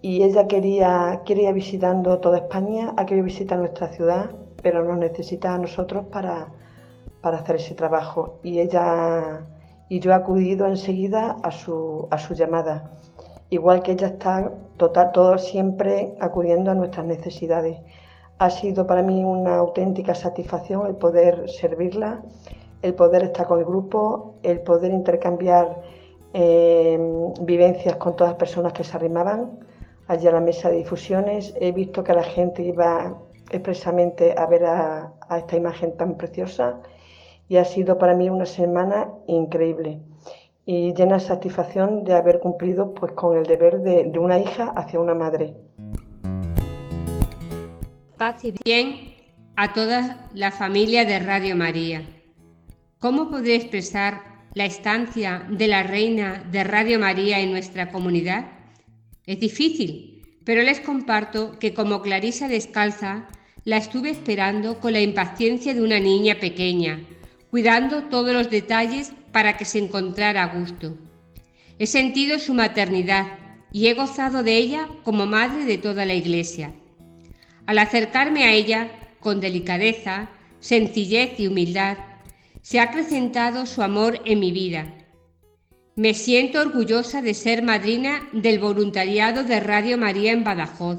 Y 0.01 0.23
ella 0.23 0.47
quería, 0.47 1.21
quería 1.25 1.51
visitando 1.51 2.19
toda 2.19 2.39
España, 2.39 2.93
ha 2.97 3.05
querido 3.05 3.25
visitar 3.25 3.57
nuestra 3.57 3.87
ciudad, 3.87 4.31
pero 4.61 4.83
nos 4.83 4.97
necesita 4.97 5.53
a 5.53 5.57
nosotros 5.57 6.05
para, 6.11 6.47
para 7.21 7.37
hacer 7.37 7.55
ese 7.55 7.73
trabajo. 7.73 8.39
Y 8.43 8.59
ella 8.59 9.45
y 9.89 9.99
yo 9.99 10.09
he 10.09 10.15
acudido 10.15 10.65
enseguida 10.65 11.37
a 11.43 11.51
su, 11.51 12.07
a 12.09 12.17
su 12.17 12.33
llamada. 12.33 12.89
Igual 13.49 13.83
que 13.83 13.91
ella 13.91 14.07
está 14.07 14.51
total, 14.77 15.11
todo 15.11 15.37
siempre 15.37 16.15
acudiendo 16.19 16.71
a 16.71 16.73
nuestras 16.73 17.05
necesidades. 17.05 17.77
Ha 18.39 18.49
sido 18.49 18.87
para 18.87 19.03
mí 19.03 19.23
una 19.23 19.57
auténtica 19.57 20.15
satisfacción 20.15 20.87
el 20.87 20.95
poder 20.95 21.47
servirla, 21.47 22.23
el 22.83 22.93
poder 22.93 23.23
estar 23.23 23.47
con 23.47 23.59
el 23.59 23.65
grupo, 23.65 24.35
el 24.43 24.59
poder 24.59 24.91
intercambiar 24.91 25.81
eh, 26.33 26.99
vivencias 27.41 27.95
con 27.95 28.15
todas 28.15 28.33
las 28.33 28.37
personas 28.37 28.73
que 28.73 28.83
se 28.83 28.95
arrimaban 28.95 29.59
allí 30.07 30.27
a 30.27 30.31
la 30.33 30.41
mesa 30.41 30.69
de 30.69 30.77
difusiones. 30.77 31.53
He 31.59 31.71
visto 31.71 32.03
que 32.03 32.13
la 32.13 32.23
gente 32.23 32.61
iba 32.61 33.17
expresamente 33.49 34.35
a 34.37 34.45
ver 34.47 34.65
a, 34.65 35.13
esta 35.37 35.55
imagen 35.55 35.95
tan 35.95 36.17
preciosa 36.17 36.81
y 37.47 37.57
ha 37.57 37.65
sido 37.65 37.97
para 37.97 38.15
mí 38.15 38.29
una 38.29 38.45
semana 38.45 39.09
increíble 39.27 40.01
y 40.65 40.93
llena 40.93 41.15
de 41.15 41.21
satisfacción 41.21 42.03
de 42.03 42.13
haber 42.13 42.39
cumplido 42.39 42.93
pues, 42.93 43.13
con 43.13 43.37
el 43.37 43.45
deber 43.45 43.79
de, 43.79 44.05
de 44.05 44.19
una 44.19 44.39
hija 44.39 44.73
hacia 44.75 44.99
una 44.99 45.13
madre. 45.13 45.55
Paz 48.17 48.43
y 48.43 48.53
bien 48.63 49.13
a 49.55 49.73
toda 49.73 50.29
la 50.33 50.51
familia 50.51 51.05
de 51.05 51.19
Radio 51.19 51.55
María. 51.55 52.01
¿Cómo 53.03 53.29
podré 53.29 53.55
expresar 53.55 54.23
la 54.53 54.63
estancia 54.63 55.45
de 55.49 55.67
la 55.67 55.83
reina 55.83 56.41
de 56.49 56.63
Radio 56.63 56.99
María 56.99 57.41
en 57.41 57.51
nuestra 57.51 57.91
comunidad? 57.91 58.45
Es 59.25 59.41
difícil, 59.41 60.21
pero 60.45 60.63
les 60.63 60.79
comparto 60.79 61.59
que 61.59 61.73
como 61.73 62.01
Clarisa 62.01 62.47
Descalza 62.47 63.27
la 63.65 63.75
estuve 63.75 64.09
esperando 64.09 64.79
con 64.79 64.93
la 64.93 65.01
impaciencia 65.01 65.73
de 65.73 65.81
una 65.81 65.99
niña 65.99 66.39
pequeña, 66.39 67.01
cuidando 67.51 68.03
todos 68.03 68.31
los 68.31 68.49
detalles 68.49 69.11
para 69.33 69.57
que 69.57 69.65
se 69.65 69.79
encontrara 69.79 70.41
a 70.41 70.57
gusto. 70.57 70.97
He 71.79 71.87
sentido 71.87 72.39
su 72.39 72.53
maternidad 72.53 73.37
y 73.73 73.87
he 73.87 73.95
gozado 73.95 74.43
de 74.43 74.55
ella 74.55 74.87
como 75.03 75.25
madre 75.25 75.65
de 75.65 75.77
toda 75.77 76.05
la 76.05 76.13
Iglesia. 76.13 76.71
Al 77.65 77.79
acercarme 77.79 78.45
a 78.45 78.53
ella, 78.53 78.91
con 79.19 79.41
delicadeza, 79.41 80.29
sencillez 80.61 81.37
y 81.37 81.47
humildad, 81.47 81.97
se 82.63 82.79
ha 82.79 82.83
acrecentado 82.83 83.67
su 83.67 83.83
amor 83.83 84.19
en 84.25 84.39
mi 84.39 84.51
vida. 84.51 84.91
Me 85.95 86.15
siento 86.15 86.59
orgullosa 86.59 87.21
de 87.21 87.35
ser 87.35 87.61
madrina 87.61 88.27
del 88.33 88.57
voluntariado 88.57 89.43
de 89.43 89.59
Radio 89.59 89.99
María 89.99 90.31
en 90.31 90.43
Badajoz. 90.43 90.97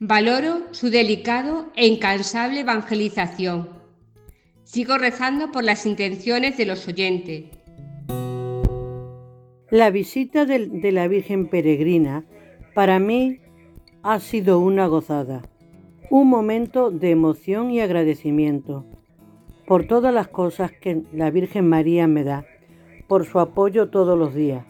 Valoro 0.00 0.66
su 0.72 0.90
delicado 0.90 1.70
e 1.76 1.86
incansable 1.86 2.60
evangelización 2.60 3.78
Sigo 4.68 4.98
rezando 4.98 5.50
por 5.50 5.64
las 5.64 5.86
intenciones 5.86 6.58
de 6.58 6.66
los 6.66 6.86
oyentes. 6.86 7.44
La 9.70 9.90
visita 9.90 10.44
de, 10.44 10.92
la 10.92 11.08
Virgen 11.08 11.48
Peregrina 11.48 12.26
para 12.74 12.98
mí 12.98 13.38
ha 14.02 14.20
sido 14.20 14.58
una 14.58 14.86
gozada, 14.86 15.40
un 16.10 16.28
momento 16.28 16.90
de 16.90 17.12
emoción 17.12 17.70
y 17.70 17.80
agradecimiento 17.80 18.84
por 19.68 19.86
todas 19.86 20.14
las 20.14 20.28
cosas 20.28 20.70
que 20.80 21.02
la 21.12 21.30
Virgen 21.30 21.68
María 21.68 22.06
me 22.06 22.24
da, 22.24 22.46
por 23.06 23.26
su 23.26 23.38
apoyo 23.38 23.90
todos 23.90 24.18
los 24.18 24.34
días. 24.34 24.64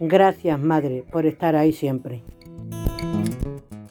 Gracias, 0.00 0.58
Madre, 0.58 1.04
por 1.12 1.24
estar 1.24 1.54
ahí 1.54 1.72
siempre. 1.72 2.24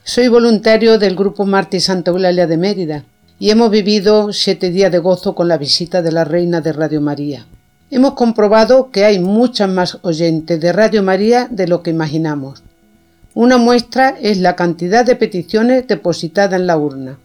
Soy 0.04 0.28
voluntario 0.28 1.00
del 1.00 1.16
Grupo 1.16 1.46
Marti 1.46 1.80
Santa 1.80 2.12
Eulalia 2.12 2.46
de 2.46 2.58
Mérida 2.58 3.06
y 3.40 3.52
hemos 3.52 3.72
vivido 3.72 4.34
siete 4.34 4.70
días 4.70 4.92
de 4.92 5.00
gozo 5.00 5.34
con 5.34 5.48
la 5.48 5.58
visita 5.58 6.02
de 6.02 6.12
la 6.12 6.26
Reina 6.26 6.60
de 6.60 6.74
Radio 6.74 7.00
María. 7.00 7.48
Hemos 7.90 8.14
comprobado 8.14 8.92
que 8.92 9.06
hay 9.06 9.20
muchas 9.20 9.70
más 9.70 10.00
oyentes 10.02 10.60
de 10.60 10.74
Radio 10.74 11.04
María 11.04 11.48
de 11.50 11.70
lo 11.70 11.82
que 11.82 11.92
imaginamos. 11.92 12.64
Una 13.34 13.58
muestra 13.58 14.18
es 14.22 14.40
la 14.40 14.58
cantidad 14.58 15.06
de 15.06 15.16
peticiones 15.16 15.88
depositadas 15.88 16.60
en 16.60 16.68
la 16.68 16.78
urna. 16.78 17.18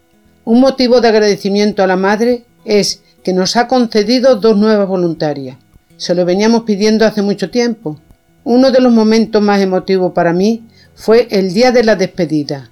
Un 0.45 0.61
motivo 0.61 1.01
de 1.01 1.09
agradecimiento 1.09 1.83
a 1.83 1.89
la 1.89 1.97
Madre 1.97 2.45
es 2.65 3.03
que 3.29 3.35
nos 3.35 3.57
ha 3.57 3.69
concedido 3.69 4.37
dos 4.37 4.57
nuevas 4.57 4.89
voluntarias. 4.89 5.59
Se 5.99 6.15
lo 6.15 6.25
veníamos 6.25 6.63
pidiendo 6.63 7.05
hace 7.05 7.21
mucho 7.21 7.51
tiempo. 7.51 8.01
Uno 8.43 8.71
de 8.71 8.81
los 8.81 8.91
momentos 8.91 9.43
más 9.43 9.61
emotivos 9.61 10.15
para 10.15 10.33
mí 10.33 10.67
fue 10.95 11.29
el 11.31 11.53
día 11.53 11.71
de 11.71 11.85
la 11.85 11.95
despedida, 11.95 12.71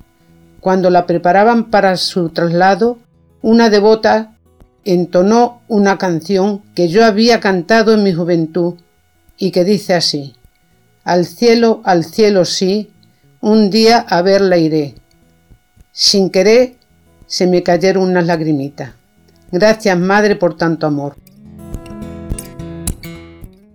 cuando 0.60 0.88
la 0.88 1.04
preparaban 1.04 1.70
para 1.70 1.98
su 1.98 2.30
traslado 2.30 2.96
una 3.42 3.68
devota 3.68 4.34
entonó 4.86 5.60
una 5.68 5.98
canción 5.98 6.62
que 6.74 6.88
yo 6.88 7.04
había 7.04 7.38
cantado 7.38 7.92
en 7.92 8.02
mi 8.02 8.14
juventud 8.14 8.76
y 9.36 9.50
que 9.50 9.62
dice 9.62 9.92
así, 9.92 10.36
Al 11.04 11.26
cielo, 11.26 11.82
al 11.84 12.02
cielo 12.02 12.46
sí, 12.46 12.92
un 13.42 13.68
día 13.68 13.98
a 13.98 14.22
verla 14.22 14.56
iré. 14.56 14.94
Sin 15.92 16.30
querer 16.30 16.76
se 17.26 17.46
me 17.46 17.62
cayeron 17.62 18.04
unas 18.04 18.24
lagrimitas. 18.24 18.94
Gracias, 19.52 19.98
Madre, 19.98 20.36
por 20.36 20.56
tanto 20.56 20.86
amor. 20.86 21.16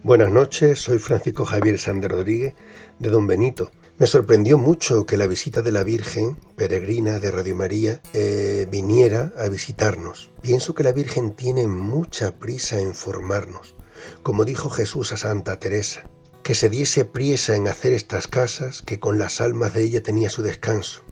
Buenas 0.03 0.31
noches, 0.31 0.79
soy 0.79 0.99
Francisco 0.99 1.45
Javier 1.45 1.77
Sander 1.77 2.11
Rodríguez 2.11 2.55
de 2.99 3.09
Don 3.09 3.27
Benito 3.27 3.71
me 4.01 4.07
sorprendió 4.07 4.57
mucho 4.57 5.05
que 5.05 5.15
la 5.15 5.27
visita 5.27 5.61
de 5.61 5.71
la 5.71 5.83
Virgen, 5.83 6.35
peregrina 6.55 7.19
de 7.19 7.29
Radio 7.29 7.55
María, 7.55 8.01
eh, 8.13 8.65
viniera 8.71 9.31
a 9.37 9.47
visitarnos. 9.47 10.31
Pienso 10.41 10.73
que 10.73 10.81
la 10.81 10.91
Virgen 10.91 11.35
tiene 11.35 11.67
mucha 11.67 12.31
prisa 12.31 12.79
en 12.79 12.95
formarnos. 12.95 13.75
Como 14.23 14.43
dijo 14.43 14.71
Jesús 14.71 15.11
a 15.11 15.17
Santa 15.17 15.59
Teresa, 15.59 16.01
que 16.41 16.55
se 16.55 16.67
diese 16.67 17.05
prisa 17.05 17.55
en 17.55 17.67
hacer 17.67 17.93
estas 17.93 18.27
casas, 18.27 18.81
que 18.81 18.99
con 18.99 19.19
las 19.19 19.39
almas 19.39 19.75
de 19.75 19.83
ella 19.83 20.01
tenía 20.01 20.31
su 20.31 20.41
descanso. 20.41 21.03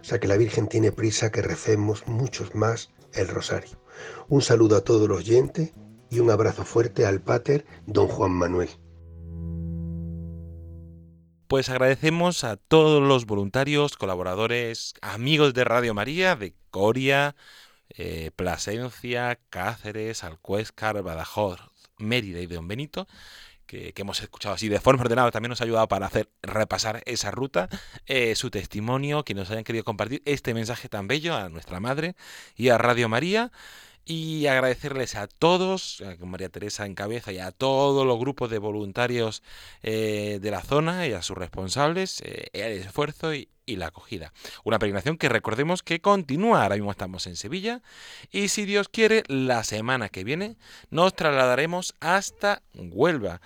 O 0.00 0.02
sea 0.02 0.18
que 0.18 0.26
la 0.26 0.36
Virgen 0.36 0.66
tiene 0.66 0.90
prisa 0.90 1.30
que 1.30 1.42
recemos 1.42 2.08
muchos 2.08 2.52
más 2.52 2.90
el 3.14 3.28
rosario. 3.28 3.82
Un 4.28 4.42
saludo 4.42 4.76
a 4.76 4.82
todos 4.82 5.08
los 5.08 5.18
oyentes 5.18 5.72
y 6.10 6.20
un 6.20 6.30
abrazo 6.30 6.64
fuerte 6.64 7.06
al 7.06 7.20
Pater 7.20 7.66
don 7.86 8.08
Juan 8.08 8.32
Manuel. 8.32 8.70
Pues 11.48 11.70
agradecemos 11.70 12.44
a 12.44 12.56
todos 12.56 13.02
los 13.02 13.24
voluntarios, 13.24 13.96
colaboradores, 13.96 14.92
amigos 15.00 15.54
de 15.54 15.64
Radio 15.64 15.94
María, 15.94 16.36
de 16.36 16.54
Coria, 16.70 17.36
eh, 17.88 18.30
Plasencia, 18.36 19.38
Cáceres, 19.48 20.24
Alcuéscar, 20.24 21.02
Badajoz, 21.02 21.58
Mérida 21.96 22.40
y 22.40 22.46
Don 22.46 22.68
Benito, 22.68 23.08
que, 23.68 23.92
hemos 23.96 24.20
escuchado 24.20 24.54
así 24.54 24.68
de 24.68 24.80
forma 24.80 25.02
ordenada, 25.02 25.30
también 25.30 25.50
nos 25.50 25.60
ha 25.60 25.64
ayudado 25.64 25.86
para 25.86 26.06
hacer 26.06 26.28
repasar 26.42 27.02
esa 27.06 27.30
ruta, 27.30 27.68
eh, 28.06 28.34
su 28.34 28.50
testimonio, 28.50 29.24
que 29.24 29.34
nos 29.34 29.50
hayan 29.50 29.62
querido 29.62 29.84
compartir 29.84 30.22
este 30.24 30.54
mensaje 30.54 30.88
tan 30.88 31.06
bello 31.06 31.36
a 31.36 31.48
nuestra 31.48 31.78
madre 31.78 32.16
y 32.56 32.70
a 32.70 32.78
Radio 32.78 33.08
María. 33.08 33.52
Y 34.10 34.46
agradecerles 34.46 35.16
a 35.16 35.26
todos, 35.26 36.00
a 36.00 36.24
María 36.24 36.48
Teresa 36.48 36.86
en 36.86 36.94
cabeza 36.94 37.30
y 37.30 37.38
a 37.38 37.52
todos 37.52 38.06
los 38.06 38.18
grupos 38.18 38.48
de 38.48 38.56
voluntarios 38.56 39.42
eh, 39.82 40.38
de 40.40 40.50
la 40.50 40.62
zona 40.62 41.06
y 41.06 41.12
a 41.12 41.20
sus 41.20 41.36
responsables 41.36 42.22
eh, 42.22 42.48
el 42.54 42.72
esfuerzo 42.80 43.34
y, 43.34 43.50
y, 43.68 43.76
la 43.76 43.86
acogida. 43.86 44.32
Una 44.64 44.78
peregrinación 44.78 45.16
que 45.16 45.28
recordemos 45.28 45.82
que 45.82 46.00
continúa, 46.00 46.62
ahora 46.62 46.76
mismo 46.76 46.90
estamos 46.90 47.26
en 47.26 47.36
Sevilla 47.36 47.82
y 48.30 48.48
si 48.48 48.64
Dios 48.64 48.88
quiere, 48.88 49.22
la 49.28 49.64
semana 49.64 50.08
que 50.08 50.24
viene 50.24 50.56
nos 50.90 51.14
trasladaremos 51.14 51.94
hasta 52.00 52.62
Huelva, 52.74 53.40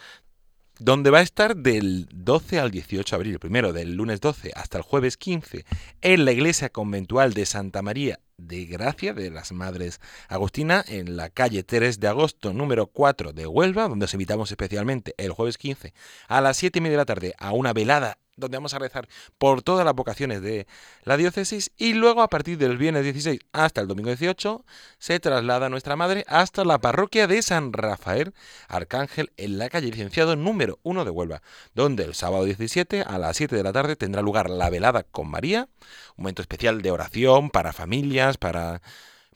donde 0.78 1.10
va 1.10 1.18
a 1.18 1.22
estar 1.22 1.56
del 1.56 2.08
12 2.12 2.58
al 2.58 2.70
18 2.70 3.14
de 3.14 3.16
abril, 3.16 3.38
primero 3.38 3.72
del 3.72 3.94
lunes 3.94 4.20
12 4.20 4.52
hasta 4.54 4.78
el 4.78 4.82
jueves 4.82 5.16
15, 5.16 5.64
en 6.00 6.24
la 6.24 6.32
iglesia 6.32 6.70
conventual 6.70 7.34
de 7.34 7.46
Santa 7.46 7.82
María 7.82 8.18
de 8.36 8.64
Gracia 8.64 9.14
de 9.14 9.30
las 9.30 9.52
Madres 9.52 10.00
Agustina 10.28 10.84
en 10.88 11.16
la 11.16 11.30
calle 11.30 11.62
3 11.62 12.00
de 12.00 12.08
agosto 12.08 12.52
número 12.52 12.86
4 12.88 13.32
de 13.32 13.46
Huelva, 13.46 13.88
donde 13.88 14.06
os 14.06 14.14
invitamos 14.14 14.50
especialmente 14.50 15.14
el 15.18 15.32
jueves 15.32 15.58
15 15.58 15.94
a 16.28 16.40
las 16.40 16.56
7 16.56 16.78
y 16.78 16.82
media 16.82 16.92
de 16.92 17.02
la 17.02 17.06
tarde 17.06 17.34
a 17.38 17.52
una 17.52 17.72
velada 17.72 18.18
donde 18.36 18.56
vamos 18.56 18.74
a 18.74 18.78
rezar 18.78 19.08
por 19.38 19.62
todas 19.62 19.84
las 19.84 19.94
vocaciones 19.94 20.42
de 20.42 20.66
la 21.04 21.16
diócesis 21.16 21.70
y 21.76 21.94
luego 21.94 22.22
a 22.22 22.28
partir 22.28 22.58
del 22.58 22.76
viernes 22.76 23.04
16 23.04 23.40
hasta 23.52 23.80
el 23.80 23.88
domingo 23.88 24.08
18 24.08 24.64
se 24.98 25.20
traslada 25.20 25.68
nuestra 25.68 25.96
madre 25.96 26.24
hasta 26.28 26.64
la 26.64 26.80
parroquia 26.80 27.26
de 27.26 27.42
San 27.42 27.72
Rafael 27.72 28.32
Arcángel 28.68 29.32
en 29.36 29.58
la 29.58 29.68
calle 29.68 29.90
licenciado 29.90 30.36
número 30.36 30.78
1 30.82 31.04
de 31.04 31.10
Huelva, 31.10 31.42
donde 31.74 32.04
el 32.04 32.14
sábado 32.14 32.44
17 32.44 33.02
a 33.02 33.18
las 33.18 33.36
7 33.36 33.54
de 33.54 33.62
la 33.62 33.72
tarde 33.72 33.96
tendrá 33.96 34.22
lugar 34.22 34.50
la 34.50 34.70
velada 34.70 35.02
con 35.02 35.28
María, 35.28 35.68
un 36.16 36.24
momento 36.24 36.42
especial 36.42 36.82
de 36.82 36.90
oración 36.90 37.50
para 37.50 37.72
familias, 37.72 38.38
para 38.38 38.82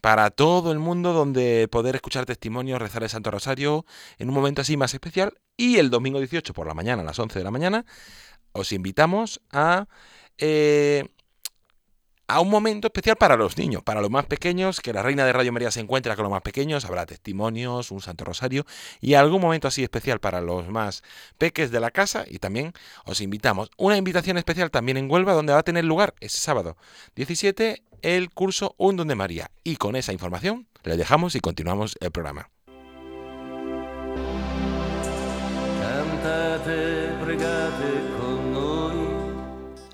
para 0.06 0.30
todo 0.30 0.70
el 0.70 0.78
mundo 0.78 1.12
donde 1.12 1.66
poder 1.66 1.96
escuchar 1.96 2.26
testimonios, 2.26 2.80
rezar 2.80 3.02
el 3.02 3.08
Santo 3.08 3.32
Rosario 3.32 3.84
en 4.18 4.28
un 4.28 4.36
momento 4.36 4.60
así 4.60 4.76
más 4.76 4.94
especial. 4.94 5.34
Y 5.56 5.78
el 5.78 5.90
domingo 5.90 6.20
18 6.20 6.52
por 6.52 6.68
la 6.68 6.74
mañana, 6.74 7.02
a 7.02 7.04
las 7.04 7.18
11 7.18 7.38
de 7.38 7.44
la 7.44 7.50
mañana, 7.50 7.84
os 8.52 8.72
invitamos 8.72 9.40
a... 9.50 9.86
Eh, 10.38 11.08
a 12.28 12.40
un 12.40 12.50
momento 12.50 12.88
especial 12.88 13.16
para 13.16 13.36
los 13.36 13.56
niños, 13.56 13.82
para 13.82 14.00
los 14.00 14.10
más 14.10 14.26
pequeños, 14.26 14.80
que 14.80 14.92
la 14.92 15.02
Reina 15.02 15.24
de 15.24 15.32
Radio 15.32 15.52
María 15.52 15.70
se 15.70 15.80
encuentra 15.80 16.16
con 16.16 16.24
los 16.24 16.32
más 16.32 16.42
pequeños, 16.42 16.84
habrá 16.84 17.06
testimonios, 17.06 17.90
un 17.90 18.00
Santo 18.00 18.24
Rosario 18.24 18.66
y 19.00 19.14
algún 19.14 19.40
momento 19.40 19.68
así 19.68 19.82
especial 19.82 20.18
para 20.18 20.40
los 20.40 20.68
más 20.68 21.02
peques 21.38 21.70
de 21.70 21.80
la 21.80 21.90
casa 21.90 22.24
y 22.26 22.38
también 22.38 22.72
os 23.04 23.20
invitamos. 23.20 23.70
Una 23.76 23.96
invitación 23.96 24.38
especial 24.38 24.70
también 24.70 24.96
en 24.96 25.10
Huelva 25.10 25.34
donde 25.34 25.52
va 25.52 25.60
a 25.60 25.62
tener 25.62 25.84
lugar 25.84 26.14
ese 26.20 26.38
sábado 26.38 26.76
17 27.14 27.82
el 28.02 28.30
curso 28.30 28.74
Un 28.76 28.96
Don 28.96 29.08
de 29.08 29.14
María. 29.14 29.50
Y 29.64 29.76
con 29.76 29.96
esa 29.96 30.12
información 30.12 30.66
le 30.84 30.96
dejamos 30.96 31.34
y 31.34 31.40
continuamos 31.40 31.96
el 32.00 32.10
programa. 32.10 32.50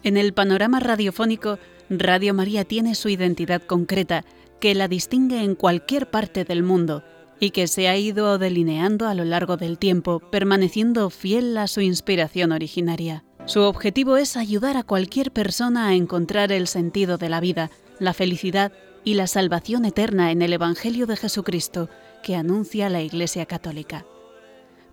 En 0.05 0.16
el 0.16 0.32
panorama 0.32 0.80
radiofónico 0.80 1.59
Radio 1.88 2.34
María 2.34 2.64
tiene 2.64 2.94
su 2.94 3.09
identidad 3.09 3.62
concreta 3.62 4.24
que 4.61 4.74
la 4.74 4.88
distingue 4.88 5.42
en 5.42 5.55
cualquier 5.55 6.11
parte 6.11 6.44
del 6.44 6.62
mundo 6.62 7.05
y 7.38 7.50
que 7.50 7.66
se 7.66 7.88
ha 7.88 7.96
ido 7.96 8.38
delineando 8.38 9.09
a 9.09 9.14
lo 9.14 9.24
largo 9.24 9.57
del 9.57 9.78
tiempo, 9.78 10.20
permaneciendo 10.20 11.11
fiel 11.11 11.57
a 11.59 11.66
su 11.66 11.80
inspiración 11.80 12.53
originaria. 12.53 13.24
Su 13.46 13.62
objetivo 13.62 14.16
es 14.16 14.36
ayudar 14.36 14.76
a 14.76 14.84
cualquier 14.84 15.32
persona 15.32 15.88
a 15.88 15.94
encontrar 15.94 16.53
el 16.53 16.68
sentido 16.68 17.18
de 17.18 17.28
la 17.28 17.40
vida, 17.40 17.70
la 17.98 18.12
felicidad 18.12 18.72
y 19.05 19.14
la 19.14 19.26
salvación 19.26 19.84
eterna 19.84 20.30
en 20.30 20.42
el 20.42 20.53
Evangelio 20.53 21.07
de 21.07 21.16
Jesucristo 21.16 21.88
que 22.22 22.36
anuncia 22.36 22.88
la 22.88 23.03
Iglesia 23.03 23.46
Católica. 23.46 24.07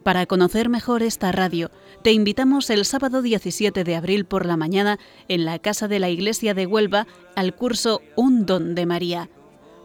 Para 0.03 0.25
conocer 0.25 0.69
mejor 0.69 1.03
esta 1.03 1.31
radio, 1.31 1.71
te 2.03 2.13
invitamos 2.13 2.69
el 2.69 2.85
sábado 2.85 3.21
17 3.21 3.83
de 3.83 3.95
abril 3.95 4.25
por 4.25 4.45
la 4.45 4.55
mañana 4.55 4.97
en 5.27 5.43
la 5.43 5.59
Casa 5.59 5.89
de 5.89 5.99
la 5.99 6.09
Iglesia 6.09 6.53
de 6.53 6.65
Huelva 6.65 7.05
al 7.35 7.53
curso 7.53 8.01
Un 8.15 8.45
Don 8.45 8.75
de 8.75 8.85
María, 8.85 9.29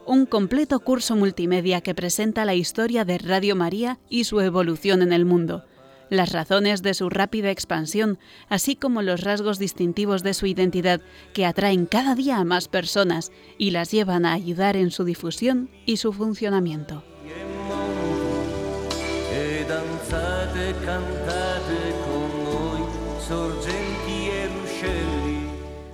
un 0.05 0.25
completo 0.25 0.79
curso 0.79 1.17
multimedia 1.17 1.81
que 1.81 1.93
presenta 1.93 2.45
la 2.45 2.55
historia 2.55 3.03
de 3.03 3.17
Radio 3.17 3.57
María 3.57 3.99
y 4.09 4.23
su 4.23 4.39
evolución 4.39 5.01
en 5.01 5.11
el 5.11 5.25
mundo, 5.25 5.65
las 6.09 6.31
razones 6.31 6.81
de 6.81 6.93
su 6.93 7.09
rápida 7.09 7.51
expansión, 7.51 8.17
así 8.47 8.77
como 8.77 9.01
los 9.01 9.21
rasgos 9.21 9.59
distintivos 9.59 10.23
de 10.23 10.33
su 10.33 10.45
identidad 10.45 11.01
que 11.33 11.45
atraen 11.45 11.87
cada 11.87 12.15
día 12.15 12.37
a 12.37 12.45
más 12.45 12.69
personas 12.69 13.33
y 13.57 13.71
las 13.71 13.91
llevan 13.91 14.25
a 14.25 14.33
ayudar 14.33 14.77
en 14.77 14.91
su 14.91 15.03
difusión 15.03 15.69
y 15.85 15.97
su 15.97 16.13
funcionamiento. 16.13 17.03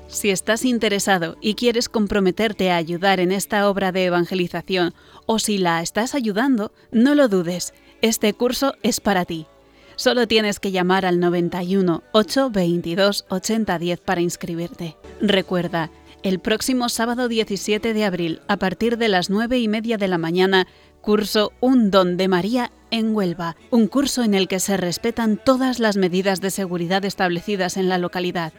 Si 0.07 0.29
estás 0.29 0.65
interesado 0.65 1.35
y 1.41 1.55
quieres 1.55 1.89
comprometerte 1.89 2.69
a 2.69 2.75
ayudar 2.75 3.19
en 3.19 3.31
esta 3.31 3.67
obra 3.67 3.91
de 3.91 4.05
evangelización 4.05 4.93
o 5.25 5.39
si 5.39 5.57
la 5.57 5.81
estás 5.81 6.13
ayudando, 6.13 6.71
no 6.91 7.15
lo 7.15 7.27
dudes, 7.27 7.73
este 8.01 8.33
curso 8.33 8.75
es 8.83 8.99
para 8.99 9.25
ti. 9.25 9.47
Solo 9.95 10.27
tienes 10.27 10.59
que 10.59 10.71
llamar 10.71 11.05
al 11.05 11.19
91 11.19 12.03
822 12.11 13.25
8010 13.29 13.99
para 14.01 14.21
inscribirte. 14.21 14.95
Recuerda, 15.21 15.89
el 16.23 16.39
próximo 16.39 16.89
sábado 16.89 17.27
17 17.27 17.95
de 17.95 18.05
abril, 18.05 18.41
a 18.47 18.57
partir 18.57 18.99
de 18.99 19.07
las 19.07 19.31
9 19.31 19.57
y 19.57 19.67
media 19.67 19.97
de 19.97 20.07
la 20.07 20.19
mañana, 20.19 20.67
curso 21.01 21.51
Un 21.59 21.89
Don 21.89 22.15
de 22.15 22.27
María 22.27 22.71
en 22.91 23.15
Huelva, 23.15 23.55
un 23.71 23.87
curso 23.87 24.23
en 24.23 24.33
el 24.33 24.47
que 24.47 24.59
se 24.59 24.77
respetan 24.77 25.39
todas 25.43 25.79
las 25.79 25.97
medidas 25.97 26.41
de 26.41 26.51
seguridad 26.51 27.03
establecidas 27.05 27.77
en 27.77 27.89
la 27.89 27.97
localidad. 27.97 28.53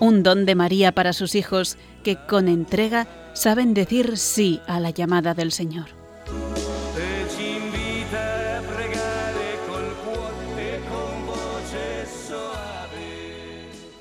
Un 0.00 0.22
don 0.22 0.46
de 0.46 0.54
María 0.54 0.92
para 0.92 1.12
sus 1.12 1.34
hijos 1.34 1.76
que 2.04 2.16
con 2.28 2.46
entrega 2.46 3.08
saben 3.32 3.74
decir 3.74 4.16
sí 4.16 4.60
a 4.68 4.78
la 4.78 4.90
llamada 4.90 5.34
del 5.34 5.50
Señor. 5.50 5.97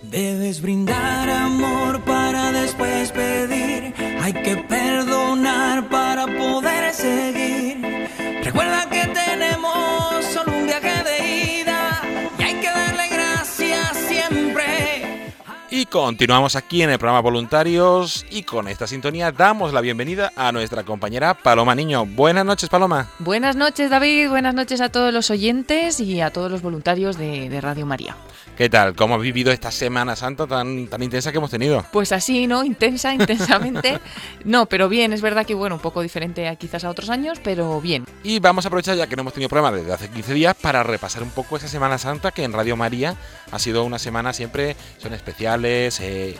Debes 0.09 0.61
brindar 0.61 1.29
amor 1.29 1.99
para 2.01 2.53
después 2.53 3.11
pedir. 3.11 3.93
Hay 4.21 4.33
que 4.33 4.55
perdonar 4.55 5.89
para 5.89 6.25
poder 6.27 6.93
seguir. 6.93 7.36
Continuamos 15.89 16.55
aquí 16.55 16.81
en 16.81 16.89
el 16.89 16.99
programa 16.99 17.21
Voluntarios 17.21 18.25
y 18.29 18.43
con 18.43 18.67
esta 18.67 18.87
sintonía 18.87 19.31
damos 19.31 19.73
la 19.73 19.81
bienvenida 19.81 20.31
a 20.35 20.51
nuestra 20.51 20.83
compañera 20.83 21.33
Paloma 21.33 21.75
Niño. 21.75 22.05
Buenas 22.05 22.45
noches, 22.45 22.69
Paloma. 22.69 23.07
Buenas 23.19 23.55
noches, 23.55 23.89
David. 23.89 24.29
Buenas 24.29 24.53
noches 24.53 24.81
a 24.81 24.89
todos 24.89 25.13
los 25.13 25.29
oyentes 25.31 25.99
y 25.99 26.21
a 26.21 26.31
todos 26.31 26.51
los 26.51 26.61
voluntarios 26.61 27.17
de, 27.17 27.49
de 27.49 27.61
Radio 27.61 27.85
María. 27.85 28.15
¿Qué 28.57 28.69
tal? 28.69 28.95
¿Cómo 28.95 29.13
has 29.13 29.21
vivido 29.21 29.51
esta 29.51 29.69
Semana 29.69 30.15
Santa 30.15 30.47
tan, 30.47 30.87
tan 30.87 31.03
intensa 31.03 31.31
que 31.31 31.37
hemos 31.37 31.51
tenido? 31.51 31.85
Pues 31.91 32.11
así, 32.11 32.47
¿no? 32.47 32.63
Intensa, 32.63 33.13
intensamente. 33.13 33.99
no, 34.45 34.65
pero 34.65 34.89
bien, 34.89 35.13
es 35.13 35.21
verdad 35.21 35.45
que, 35.45 35.53
bueno, 35.53 35.75
un 35.75 35.81
poco 35.81 36.01
diferente 36.01 36.47
a, 36.47 36.55
quizás 36.55 36.83
a 36.83 36.89
otros 36.89 37.11
años, 37.11 37.39
pero 37.43 37.79
bien. 37.79 38.05
Y 38.23 38.39
vamos 38.39 38.65
a 38.65 38.69
aprovechar, 38.69 38.97
ya 38.97 39.05
que 39.05 39.15
no 39.15 39.21
hemos 39.21 39.33
tenido 39.33 39.49
programa 39.49 39.77
desde 39.77 39.93
hace 39.93 40.09
15 40.09 40.33
días, 40.33 40.55
para 40.55 40.81
repasar 40.81 41.21
un 41.21 41.29
poco 41.29 41.57
esa 41.57 41.67
Semana 41.67 41.99
Santa 41.99 42.31
que 42.31 42.43
en 42.43 42.53
Radio 42.53 42.75
María 42.75 43.15
ha 43.51 43.59
sido 43.59 43.83
una 43.83 43.99
semana 43.99 44.33
siempre, 44.33 44.75
son 44.97 45.13
especiales, 45.13 45.76
eh, 45.85 46.35